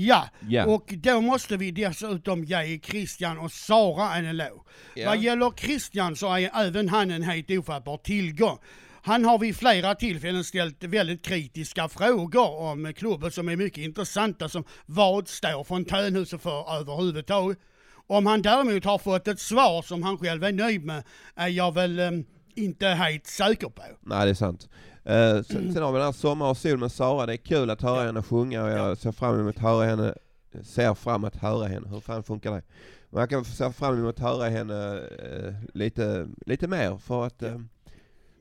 Ja, 0.08 0.28
yeah. 0.48 0.68
och 0.68 0.94
då 0.96 1.20
måste 1.20 1.56
vi 1.56 1.70
dessutom 1.70 2.44
ge 2.44 2.80
Christian 2.82 3.38
och 3.38 3.52
Sara 3.52 4.16
en 4.16 4.26
eloge. 4.26 4.62
Yeah. 4.94 5.10
Vad 5.10 5.22
gäller 5.22 5.52
Christian 5.56 6.16
så 6.16 6.34
är 6.34 6.50
även 6.66 6.88
han 6.88 7.10
en 7.10 7.22
helt 7.22 7.50
ofattbar 7.50 7.96
tillgång. 7.96 8.58
Han 9.02 9.24
har 9.24 9.38
vid 9.38 9.56
flera 9.56 9.94
tillfällen 9.94 10.44
ställt 10.44 10.84
väldigt 10.84 11.24
kritiska 11.24 11.88
frågor 11.88 12.60
om 12.60 12.92
klubben 12.96 13.30
som 13.30 13.48
är 13.48 13.56
mycket 13.56 13.84
intressanta 13.84 14.48
som 14.48 14.64
vad 14.86 15.28
står 15.28 15.64
Fontänhuset 15.64 16.42
för 16.42 16.80
överhuvudtaget? 16.80 17.58
Om 18.06 18.26
han 18.26 18.42
däremot 18.42 18.84
har 18.84 18.98
fått 18.98 19.28
ett 19.28 19.40
svar 19.40 19.82
som 19.82 20.02
han 20.02 20.18
själv 20.18 20.44
är 20.44 20.52
nöjd 20.52 20.84
med 20.84 21.02
är 21.34 21.48
jag 21.48 21.74
väl 21.74 21.98
eh, 21.98 22.10
inte 22.54 22.86
helt 22.86 23.26
säker 23.26 23.68
på. 23.68 23.82
Nej, 24.00 24.24
det 24.24 24.30
är 24.30 24.34
sant. 24.34 24.68
Eh, 25.04 25.42
sen, 25.42 25.72
sen 25.72 25.82
har 25.82 25.92
vi 25.92 25.98
den 25.98 26.06
här 26.06 26.12
Sommar 26.12 26.50
och 26.50 26.56
sol 26.56 26.78
med 26.78 26.92
Sara. 26.92 27.26
Det 27.26 27.32
är 27.32 27.36
kul 27.36 27.70
att 27.70 27.82
höra 27.82 28.06
henne 28.06 28.22
sjunga 28.22 28.64
och 28.64 28.70
jag 28.70 28.98
ser 28.98 29.12
fram 29.12 29.40
emot 29.40 29.56
att 29.56 29.62
höra 29.62 29.84
henne, 29.84 30.14
ser 30.62 30.94
fram 30.94 31.24
att 31.24 31.36
höra 31.36 31.66
henne. 31.66 31.88
Hur 31.88 32.00
fan 32.00 32.22
funkar 32.22 32.50
det? 32.50 32.62
Jag 33.10 33.30
kan 33.30 33.44
se 33.44 33.72
fram 33.72 33.98
emot 33.98 34.14
att 34.14 34.24
höra 34.24 34.48
henne 34.48 34.96
eh, 34.98 35.54
lite, 35.74 36.28
lite 36.46 36.66
mer 36.68 36.96
för 36.96 37.26
att 37.26 37.42
eh, 37.42 37.58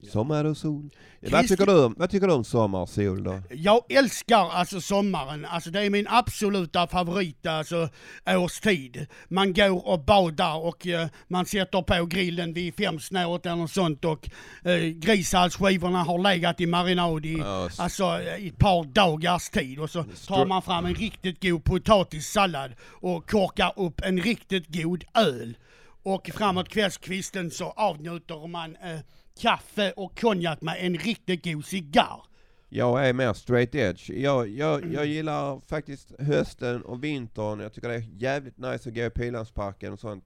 Sommar 0.03 0.45
och 0.45 0.57
sol. 0.57 0.89
Vad 1.21 1.31
Christi- 1.31 1.47
tycker 1.47 1.65
du 1.65 1.83
om, 1.85 1.95
vad 1.97 2.09
tycker 2.09 2.27
du 2.27 2.33
om 2.33 2.43
sommar 2.43 2.79
och 2.81 2.89
sol 2.89 3.23
då? 3.23 3.41
Jag 3.49 3.91
älskar 3.91 4.49
alltså 4.49 4.81
sommaren, 4.81 5.45
alltså 5.45 5.69
det 5.69 5.81
är 5.81 5.89
min 5.89 6.07
absoluta 6.09 6.87
favorit 6.87 7.45
alltså 7.45 7.89
årstid. 8.27 9.07
Man 9.27 9.53
går 9.53 9.87
och 9.87 9.99
badar 10.05 10.55
och 10.65 10.87
eh, 10.87 11.07
man 11.27 11.45
sätter 11.45 11.81
på 11.81 12.05
grillen 12.05 12.53
vid 12.53 12.75
femsnåret 12.75 13.45
eller 13.45 13.55
något 13.55 13.71
sånt 13.71 14.05
och 14.05 14.29
eh, 14.63 14.79
grishalsskivorna 14.81 16.03
har 16.03 16.19
legat 16.19 16.61
i 16.61 16.65
marinad 16.65 17.25
i, 17.25 17.33
Ja, 17.37 17.69
alltså, 17.77 18.21
i 18.39 18.47
ett 18.47 18.57
par 18.57 18.83
dagars 18.83 19.49
tid 19.49 19.79
och 19.79 19.89
så 19.89 20.03
tar 20.27 20.45
man 20.45 20.61
fram 20.61 20.85
en 20.85 20.95
riktigt 20.95 21.41
god 21.43 21.63
potatissallad 21.63 22.71
och 22.81 23.29
korkar 23.29 23.73
upp 23.75 24.01
en 24.03 24.21
riktigt 24.21 24.67
god 24.67 25.03
öl. 25.13 25.57
Och 26.03 26.29
framåt 26.33 26.69
kvällskvisten 26.69 27.51
så 27.51 27.65
avnjuter 27.65 28.47
man 28.47 28.75
eh, 28.75 28.99
kaffe 29.41 29.91
och 29.91 30.19
konjak 30.19 30.61
med 30.61 30.75
en 30.79 30.97
riktigt 30.97 31.43
god 31.43 31.65
cigarr. 31.65 32.21
Jag 32.69 33.07
är 33.07 33.13
mer 33.13 33.33
straight 33.33 33.75
edge. 33.75 34.09
Jag, 34.09 34.47
jag, 34.49 34.93
jag 34.93 35.05
gillar 35.05 35.59
faktiskt 35.67 36.11
hösten 36.19 36.81
och 36.81 37.03
vintern. 37.03 37.59
Jag 37.59 37.73
tycker 37.73 37.89
det 37.89 37.95
är 37.95 38.09
jävligt 38.17 38.57
nice 38.57 38.89
att 38.89 38.95
gå 38.95 39.01
i 39.01 39.09
Pildammsparken 39.09 39.93
och 39.93 39.99
sånt. 39.99 40.25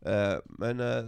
Eh, 0.00 0.34
men 0.44 0.80
eh, 0.80 1.04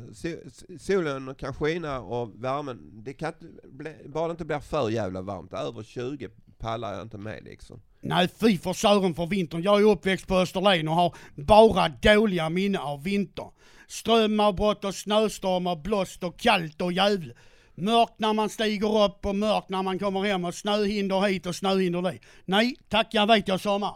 solen 0.78 1.34
kan 1.34 1.55
skina 1.55 2.01
och 2.01 2.45
värmen, 2.45 2.91
det 2.93 3.12
kan 3.12 3.28
inte 3.28 3.68
bli, 3.68 3.95
bara 4.07 4.26
det 4.26 4.30
inte 4.30 4.45
blir 4.45 4.59
för 4.59 4.91
jävla 4.91 5.22
varmt. 5.22 5.53
Över 5.53 5.82
20 5.82 6.28
pallar 6.59 6.93
jag 6.93 7.03
inte 7.03 7.19
med 7.19 7.45
liksom. 7.45 7.81
Nej 8.01 8.29
fy 8.41 8.59
för 8.59 8.73
Sören 8.73 9.15
för 9.15 9.27
vintern. 9.27 9.63
Jag 9.63 9.81
är 9.81 9.85
uppväxt 9.85 10.27
på 10.27 10.37
Österlen 10.37 10.89
och 10.89 10.95
har 10.95 11.15
bara 11.35 11.89
dåliga 11.89 12.49
minnen 12.49 12.81
av 12.81 13.03
vintern. 13.03 13.51
Strömavbrott 13.89 14.85
och 14.85 14.95
snöstormar, 14.95 15.77
blåst 15.77 16.25
och 16.25 16.39
kallt 16.39 16.81
och 16.81 16.93
jävligt. 16.93 17.37
Mörkt 17.75 18.19
när 18.19 18.33
man 18.33 18.49
stiger 18.49 19.05
upp 19.05 19.27
och 19.27 19.37
mörkt 19.37 19.69
när 19.69 19.83
man 19.83 19.99
kommer 19.99 20.25
hem 20.25 20.45
och 20.45 20.55
snöhinder 20.55 21.21
hit 21.21 21.47
och 21.47 21.57
snöhinder 21.57 22.13
dit. 22.13 22.23
Nej, 22.45 22.77
tack 22.89 23.07
jag 23.11 23.27
vet 23.27 23.49
jag 23.49 23.61
sommar. 23.61 23.95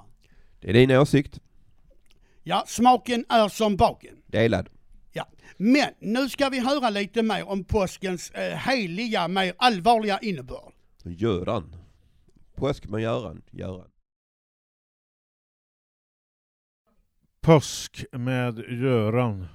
Det 0.60 0.68
är 0.68 0.72
din 0.72 0.90
åsikt. 0.90 1.40
Ja, 2.42 2.64
smaken 2.66 3.24
är 3.28 3.48
som 3.48 3.76
baken. 3.76 4.14
Delad. 4.26 4.68
Ja, 5.12 5.28
men 5.56 5.88
nu 6.00 6.28
ska 6.28 6.48
vi 6.48 6.60
höra 6.60 6.90
lite 6.90 7.22
mer 7.22 7.48
om 7.48 7.64
påskens 7.64 8.30
eh, 8.30 8.58
heliga, 8.58 9.28
mer 9.28 9.54
allvarliga 9.56 10.18
innebörd. 10.18 10.72
Göran. 11.04 11.76
Påsk 12.54 12.88
med 12.88 13.00
Göran. 13.00 13.42
Göran. 13.50 13.90
Påsk 17.40 18.04
med 18.12 18.58
Göran. 18.58 19.46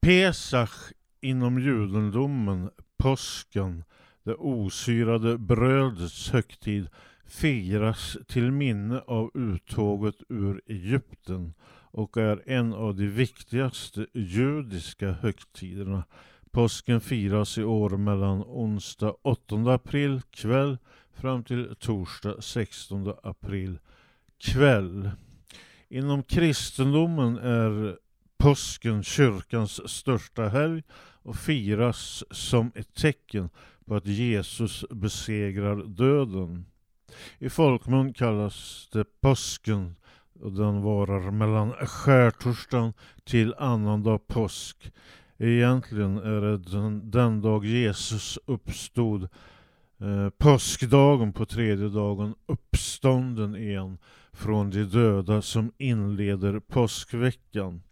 Pesach 0.00 0.92
inom 1.20 1.58
judendomen, 1.58 2.70
påsken, 2.96 3.84
det 4.22 4.34
osyrade 4.34 5.38
brödets 5.38 6.30
högtid, 6.30 6.88
firas 7.26 8.16
till 8.28 8.52
minne 8.52 9.00
av 9.00 9.30
uttåget 9.34 10.16
ur 10.28 10.62
Egypten 10.66 11.54
och 11.90 12.16
är 12.16 12.42
en 12.46 12.72
av 12.72 12.94
de 12.94 13.06
viktigaste 13.06 14.06
judiska 14.14 15.12
högtiderna. 15.12 16.04
Påsken 16.50 17.00
firas 17.00 17.58
i 17.58 17.64
år 17.64 17.90
mellan 17.90 18.42
onsdag 18.42 19.14
8 19.22 19.56
april 19.56 20.22
kväll 20.30 20.78
fram 21.14 21.44
till 21.44 21.74
torsdag 21.78 22.42
16 22.42 23.12
april 23.22 23.78
kväll. 24.38 25.10
Inom 25.88 26.22
kristendomen 26.22 27.38
är 27.38 27.96
påsken 28.38 29.02
kyrkans 29.02 29.90
största 29.90 30.48
helg 30.48 30.82
och 31.22 31.36
firas 31.36 32.24
som 32.30 32.72
ett 32.74 32.94
tecken 32.94 33.48
på 33.86 33.94
att 33.96 34.06
Jesus 34.06 34.84
besegrar 34.90 35.84
döden. 35.84 36.64
I 37.38 37.50
folkmun 37.50 38.12
kallas 38.12 38.88
det 38.92 39.04
påsken 39.20 39.96
och 40.40 40.52
den 40.52 40.82
varar 40.82 41.30
mellan 41.30 41.72
skärtorsdagen 41.72 42.92
till 43.24 43.54
annandag 43.58 44.18
påsk. 44.26 44.92
Egentligen 45.38 46.18
är 46.18 46.40
det 46.40 46.58
den, 46.58 47.10
den 47.10 47.40
dag 47.40 47.64
Jesus 47.64 48.38
uppstod 48.46 49.28
Eh, 50.00 50.28
påskdagen 50.28 51.32
på 51.32 51.46
tredje 51.46 51.88
dagen, 51.88 52.34
uppstånden 52.46 53.56
igen 53.56 53.98
från 54.32 54.70
de 54.70 54.84
döda 54.84 55.42
som 55.42 55.72
inleder 55.78 56.60
påskveckan. 56.60 57.82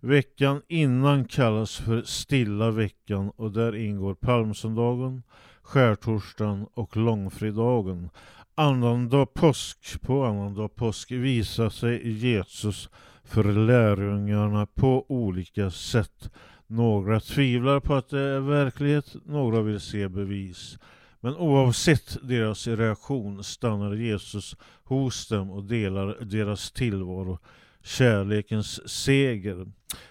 Veckan 0.00 0.62
innan 0.68 1.24
kallas 1.24 1.76
för 1.76 2.02
stilla 2.02 2.70
veckan 2.70 3.30
och 3.36 3.52
där 3.52 3.76
ingår 3.76 4.14
palmsöndagen, 4.14 5.22
skärtorsdagen 5.62 6.66
och 6.74 6.96
långfredagen. 6.96 8.10
Annandag 8.54 9.34
påsk, 9.34 10.00
på 10.02 10.24
annandag 10.24 10.68
påsk 10.68 11.10
visar 11.10 11.68
sig 11.68 12.10
Jesus 12.12 12.88
för 13.24 13.44
lärjungarna 13.44 14.66
på 14.66 15.06
olika 15.08 15.70
sätt. 15.70 16.30
Några 16.66 17.20
tvivlar 17.20 17.80
på 17.80 17.94
att 17.94 18.08
det 18.08 18.20
är 18.20 18.40
verklighet, 18.40 19.16
några 19.24 19.62
vill 19.62 19.80
se 19.80 20.08
bevis. 20.08 20.78
Men 21.20 21.36
oavsett 21.36 22.16
deras 22.22 22.66
reaktion 22.66 23.44
stannar 23.44 23.94
Jesus 23.94 24.56
hos 24.84 25.28
dem 25.28 25.50
och 25.50 25.64
delar 25.64 26.16
deras 26.20 26.72
tillvaro, 26.72 27.38
kärlekens 27.82 28.90
seger. 28.90 29.66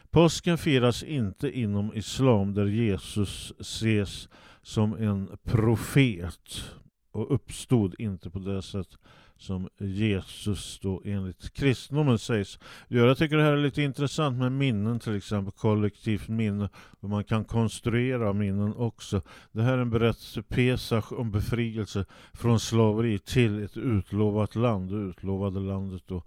Påsken 0.09 0.57
firas 0.57 1.03
inte 1.03 1.51
inom 1.59 1.93
islam 1.93 2.53
där 2.53 2.65
Jesus 2.65 3.53
ses 3.59 4.29
som 4.61 4.93
en 4.93 5.37
profet 5.43 6.63
och 7.11 7.33
uppstod 7.35 7.95
inte 7.99 8.29
på 8.29 8.39
det 8.39 8.61
sätt 8.61 8.97
som 9.39 9.69
Jesus 9.77 10.79
då 10.79 11.01
enligt 11.05 11.53
kristendomen 11.53 12.19
sägs 12.19 12.59
göra. 12.87 13.07
Jag 13.07 13.17
tycker 13.17 13.37
det 13.37 13.43
här 13.43 13.53
är 13.53 13.63
lite 13.63 13.81
intressant 13.81 14.37
med 14.37 14.51
minnen 14.51 14.99
till 14.99 15.17
exempel, 15.17 15.51
kollektivt 15.51 16.27
minne 16.27 16.69
och 16.99 17.09
man 17.09 17.23
kan 17.23 17.45
konstruera 17.45 18.33
minnen 18.33 18.73
också. 18.73 19.21
Det 19.51 19.61
här 19.61 19.73
är 19.73 19.81
en 19.81 19.89
berättelse, 19.89 20.41
Pesach, 20.41 21.11
om 21.11 21.31
befrielse 21.31 22.05
från 22.33 22.59
slaveri 22.59 23.19
till 23.19 23.63
ett 23.63 23.77
utlovat 23.77 24.55
land, 24.55 24.89
det 24.89 25.09
utlovade 25.09 25.59
landet 25.59 26.03
då 26.07 26.23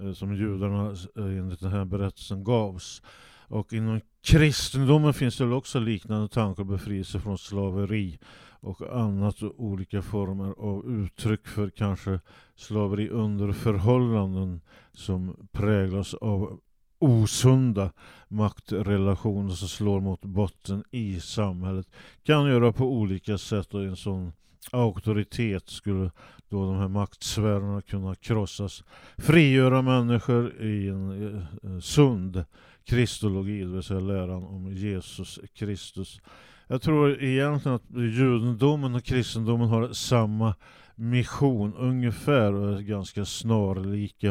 eh, 0.00 0.12
som 0.12 0.34
judarna 0.34 0.90
eh, 1.16 1.38
enligt 1.38 1.60
den 1.60 1.72
här 1.72 1.84
berättelsen 1.84 2.44
gavs. 2.44 3.02
Och 3.48 3.72
inom 3.72 4.00
kristendomen 4.22 5.14
finns 5.14 5.36
det 5.36 5.44
också 5.46 5.78
liknande 5.78 6.28
tankar 6.28 6.64
befrielse 6.64 7.20
från 7.20 7.38
slaveri 7.38 8.18
och 8.64 8.96
annat 9.00 9.42
och 9.42 9.64
olika 9.64 10.02
former 10.02 10.54
av 10.58 10.86
uttryck 10.86 11.46
för 11.46 11.70
kanske 11.70 12.20
slaveri 12.56 13.08
under 13.08 13.52
förhållanden 13.52 14.60
som 14.92 15.48
präglas 15.52 16.14
av 16.14 16.60
osunda 16.98 17.92
maktrelationer 18.28 19.50
som 19.50 19.68
slår 19.68 20.00
mot 20.00 20.20
botten 20.20 20.84
i 20.90 21.20
samhället 21.20 21.86
kan 22.22 22.46
göra 22.46 22.72
på 22.72 22.92
olika 22.92 23.38
sätt 23.38 23.74
och 23.74 23.84
en 23.84 23.96
sån 23.96 24.32
auktoritet 24.72 25.68
skulle 25.68 26.10
då 26.48 26.66
de 26.66 26.76
här 26.76 26.88
maktsfärerna 26.88 27.82
kunna 27.82 28.14
krossas. 28.14 28.84
Frigöra 29.18 29.82
människor 29.82 30.62
i 30.62 30.88
en 30.88 31.36
eh, 31.62 31.78
sund 31.80 32.44
kristologi, 32.84 33.60
det 33.60 33.66
vill 33.66 33.82
säga 33.82 34.00
läran 34.00 34.44
om 34.44 34.72
Jesus 34.72 35.40
Kristus. 35.54 36.20
Jag 36.66 36.82
tror 36.82 37.22
egentligen 37.22 37.76
att 37.76 37.90
judendomen 37.90 38.94
och 38.94 39.04
kristendomen 39.04 39.68
har 39.68 39.92
samma 39.92 40.54
mission 40.94 41.74
ungefär 41.74 42.52
och 42.54 42.78
är 42.78 42.80
ganska 42.80 43.24
snarlika. 43.24 44.28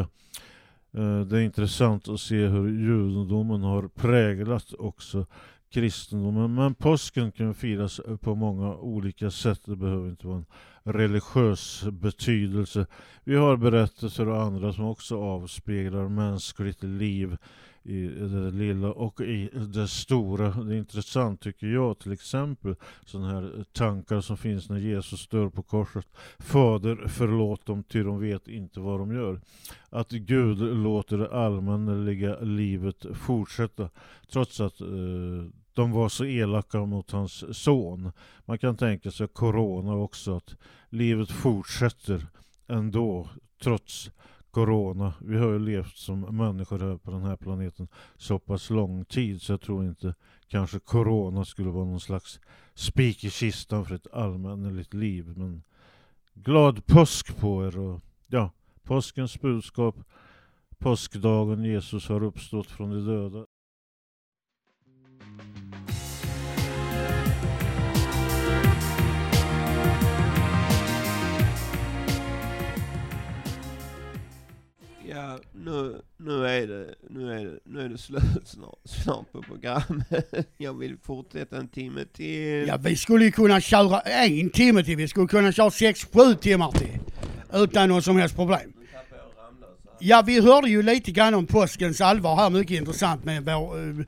Eh, 0.92 1.20
det 1.20 1.38
är 1.38 1.42
intressant 1.42 2.08
att 2.08 2.20
se 2.20 2.46
hur 2.46 2.68
judendomen 2.68 3.62
har 3.62 3.88
präglat 3.88 4.74
också 4.78 5.26
kristendomen. 5.74 6.54
Men 6.54 6.74
påsken 6.74 7.32
kan 7.32 7.54
firas 7.54 8.00
på 8.20 8.34
många 8.34 8.74
olika 8.74 9.30
sätt. 9.30 9.60
Det 9.64 9.76
behöver 9.76 10.08
inte 10.08 10.26
vara 10.26 10.36
en 10.36 10.92
religiös 10.92 11.84
betydelse. 11.90 12.86
Vi 13.24 13.36
har 13.36 13.56
berättelser 13.56 14.28
och 14.28 14.42
andra 14.42 14.72
som 14.72 14.84
också 14.84 15.22
avspeglar 15.22 16.08
mänskligt 16.08 16.82
liv 16.82 17.36
i 17.84 18.06
det 18.06 18.50
lilla 18.50 18.92
och 18.92 19.20
i 19.20 19.50
det 19.74 19.88
stora. 19.88 20.50
Det 20.50 20.74
är 20.74 20.78
intressant 20.78 21.40
tycker 21.40 21.66
jag 21.66 21.98
till 21.98 22.12
exempel 22.12 22.76
sådana 23.04 23.32
här 23.32 23.64
tankar 23.72 24.20
som 24.20 24.36
finns 24.36 24.68
när 24.68 24.78
Jesus 24.78 25.28
dör 25.28 25.48
på 25.48 25.62
korset. 25.62 26.06
Fader 26.38 27.06
förlåt 27.08 27.66
dem 27.66 27.82
ty 27.82 28.02
de 28.02 28.20
vet 28.20 28.48
inte 28.48 28.80
vad 28.80 29.00
de 29.00 29.14
gör. 29.14 29.40
Att 29.90 30.10
Gud 30.10 30.58
låter 30.58 31.18
det 31.18 31.30
allmänliga 31.30 32.40
livet 32.40 33.06
fortsätta 33.14 33.90
trots 34.30 34.60
att 34.60 34.80
eh, 34.80 34.86
de 35.72 35.92
var 35.92 36.08
så 36.08 36.24
elaka 36.24 36.84
mot 36.84 37.10
hans 37.10 37.58
son. 37.64 38.12
Man 38.44 38.58
kan 38.58 38.76
tänka 38.76 39.10
sig 39.10 39.28
corona 39.28 39.94
också, 39.94 40.36
att 40.36 40.56
livet 40.90 41.30
fortsätter 41.30 42.26
ändå 42.66 43.28
trots 43.62 44.10
corona. 44.54 45.14
Vi 45.20 45.38
har 45.38 45.48
ju 45.48 45.58
levt 45.58 45.96
som 45.96 46.20
människor 46.20 46.78
här 46.78 46.96
på 46.96 47.10
den 47.10 47.22
här 47.22 47.36
planeten 47.36 47.88
så 48.16 48.38
pass 48.38 48.70
lång 48.70 49.04
tid 49.04 49.42
så 49.42 49.52
jag 49.52 49.60
tror 49.60 49.84
inte 49.84 50.14
kanske 50.48 50.78
corona 50.78 51.44
skulle 51.44 51.70
vara 51.70 51.84
någon 51.84 52.00
slags 52.00 52.40
spik 52.74 53.24
i 53.24 53.30
kistan 53.30 53.84
för 53.84 53.94
ett 53.94 54.12
allmänneligt 54.12 54.94
liv. 54.94 55.32
Men 55.36 55.62
glad 56.34 56.86
påsk 56.86 57.36
på 57.36 57.66
er 57.66 57.78
och 57.78 58.00
ja, 58.26 58.50
påskens 58.82 59.40
budskap, 59.40 59.96
påskdagen 60.78 61.64
Jesus 61.64 62.08
har 62.08 62.22
uppstått 62.22 62.66
från 62.66 62.90
de 62.90 63.06
döda. 63.06 63.46
Ja, 75.08 75.38
nu, 75.52 76.00
nu, 76.16 76.46
är 76.46 76.66
det, 76.66 76.94
nu, 77.10 77.32
är 77.32 77.44
det, 77.44 77.58
nu 77.64 77.80
är 77.80 77.88
det 77.88 77.98
slut 77.98 78.22
snart, 78.44 78.78
snart 78.84 79.32
på 79.32 79.42
programmet. 79.42 80.34
Jag 80.56 80.78
vill 80.78 80.96
fortsätta 81.02 81.56
en 81.56 81.68
timme 81.68 82.04
till. 82.12 82.64
Ja, 82.68 82.76
vi 82.76 82.96
skulle 82.96 83.24
ju 83.24 83.32
kunna 83.32 83.60
köra 83.60 84.00
en 84.00 84.50
timme 84.50 84.84
till. 84.84 84.96
Vi 84.96 85.08
skulle 85.08 85.26
kunna 85.26 85.52
köra 85.52 85.70
sex, 85.70 86.06
sju 86.12 86.34
timmar 86.34 86.70
till. 86.70 86.98
Utan 87.52 87.88
någon 87.88 88.02
som 88.02 88.16
helst 88.16 88.36
problem. 88.36 88.72
Ja, 89.98 90.22
vi 90.26 90.40
hörde 90.40 90.68
ju 90.68 90.82
lite 90.82 91.10
grann 91.10 91.34
om 91.34 91.46
påskens 91.46 92.00
allvar 92.00 92.36
här, 92.36 92.50
mycket 92.50 92.76
intressant 92.76 93.24
med 93.24 93.44
vår 93.44 93.78
uh, 93.78 94.04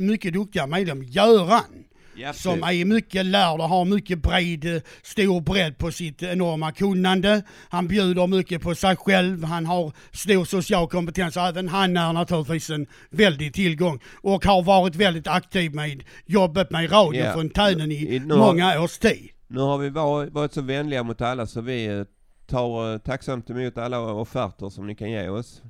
mycket 0.00 0.32
duktiga 0.32 0.66
medlem 0.66 1.02
Göran. 1.02 1.84
Ja, 2.20 2.32
som 2.32 2.62
är 2.62 2.84
mycket 2.84 3.26
lärd 3.26 3.60
och 3.60 3.68
har 3.68 3.84
mycket 3.84 4.22
bred, 4.22 4.76
eh, 4.76 4.82
stor 5.02 5.40
bredd 5.40 5.78
på 5.78 5.92
sitt 5.92 6.22
enorma 6.22 6.72
kunnande. 6.72 7.42
Han 7.68 7.88
bjuder 7.88 8.26
mycket 8.26 8.62
på 8.62 8.74
sig 8.74 8.96
själv, 8.96 9.44
han 9.44 9.66
har 9.66 9.92
stor 10.12 10.44
social 10.44 10.88
kompetens 10.88 11.36
och 11.36 11.42
även 11.42 11.68
han 11.68 11.96
är 11.96 12.12
naturligtvis 12.12 12.70
en 12.70 12.86
väldig 13.10 13.54
tillgång. 13.54 14.00
Och 14.22 14.44
har 14.44 14.62
varit 14.62 14.94
väldigt 14.96 15.26
aktiv 15.26 15.74
med 15.74 16.02
jobbet 16.26 16.70
med 16.70 16.92
Radio 16.92 17.24
Ja. 17.24 17.32
Fontänen 17.32 17.92
i, 17.92 18.14
I- 18.14 18.20
många 18.20 18.80
års 18.80 18.98
tid. 18.98 19.28
Nu 19.48 19.60
har 19.60 19.78
vi 19.78 19.88
varit, 19.90 20.52
så 20.52 20.60
vänliga 20.62 21.02
mot 21.02 21.20
alla 21.20 21.46
så 21.46 21.60
vi 21.60 21.86
eh, 21.86 22.02
tar 22.46 22.92
eh, 22.92 22.98
tacksamt 22.98 23.50
emot 23.50 23.78
alla 23.78 24.00
offerter 24.00 24.68
som 24.70 24.86
ni 24.86 24.94
kan 24.94 25.10
ge 25.10 25.28
oss. 25.28 25.62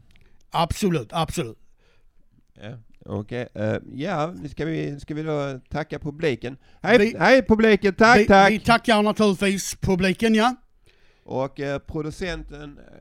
Absolut, 0.51 1.09
absolut. 1.13 1.59
Ja, 2.63 2.71
Okej, 3.13 3.49
eh, 3.55 3.77
ja, 3.95 4.35
ska 4.51 4.65
vi, 4.65 5.01
ska 5.01 5.15
vi 5.15 5.23
då 5.23 5.61
tacka 5.69 5.99
publiken. 5.99 6.57
Hej, 6.83 6.99
Vi- 6.99 7.17
hej 7.19 7.43
publiken, 7.43 7.95
tack, 7.95 8.19
vi, 8.19 8.27
tack! 8.27 8.51
Vi 8.51 8.59
tackar 8.61 9.03
naturligtvis 9.03 9.75
publiken 9.75 10.35
ja. 10.35 10.55
Och 11.25 11.61
eh, 11.61 11.79
producenten, 11.79 12.79
eh, 12.79 13.01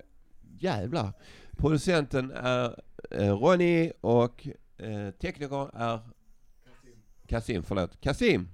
jävlar, 0.60 1.14
producenten 1.58 2.32
är 2.32 2.76
eh, 3.12 3.38
Ronny 3.38 3.92
och 4.02 4.48
eh, 4.78 5.10
tekniker 5.22 5.70
är 5.78 6.00
Kasim, 7.28 7.64
förlåt, 7.64 8.02
Kasim. 8.02 8.50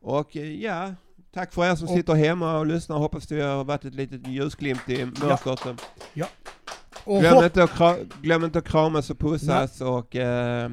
Och 0.00 0.36
ja, 0.36 0.94
tack 1.32 1.52
för 1.52 1.64
er 1.70 1.74
som 1.74 1.88
Och- 1.88 1.94
sitter 1.94 2.14
hemma 2.14 2.58
och 2.58 2.66
lyssnar. 2.66 2.98
Hoppas 2.98 3.26
det 3.26 3.40
har 3.42 3.64
varit 3.64 3.84
ett 3.84 3.94
litet 3.94 4.26
ljusglimt 4.26 4.88
i 4.88 5.04
mörkret. 5.04 5.66
Ja. 6.14 6.26
Och 6.26 6.81
Glöm, 7.06 7.44
inte 7.44 7.62
att 7.62 7.98
glöm 8.22 8.44
inte 8.44 8.58
att 8.58 8.68
kramas 8.68 9.10
och 9.10 9.18
pussas 9.18 9.80
och 9.80 10.16
eh, 10.16 10.70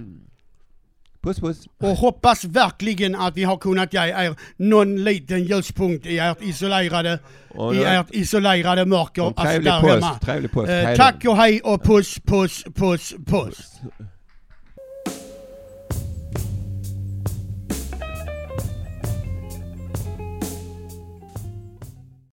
puss 1.21 1.39
puss. 1.39 1.67
Och 1.77 1.89
hoppas 1.89 2.45
verkligen 2.45 3.15
att 3.15 3.38
vi 3.38 3.43
har 3.43 3.57
kunnat 3.57 3.93
ge 3.93 3.99
er 3.99 4.36
någon 4.57 5.03
liten 5.03 5.43
ljuspunkt 5.43 6.05
i 6.05 6.19
ert 6.19 6.41
isolerade, 6.41 7.19
Och 7.49 7.75
i 7.75 7.84
ert 7.84 8.07
isolerade 8.11 8.86
mörker 8.86 9.21
Och 9.21 9.27
alltså 9.27 9.43
trevlig 9.43 9.73
där 9.73 9.82
påsk, 9.82 9.93
hemma. 9.93 10.19
trevlig 10.19 10.51
påsk. 10.51 10.69
Eh, 10.69 10.95
tack 10.95 11.25
och 11.25 11.38
hej 11.38 11.61
och 11.63 11.84
puss, 11.84 12.19
puss, 12.25 12.63
puss, 12.75 13.13
puss. 13.25 13.80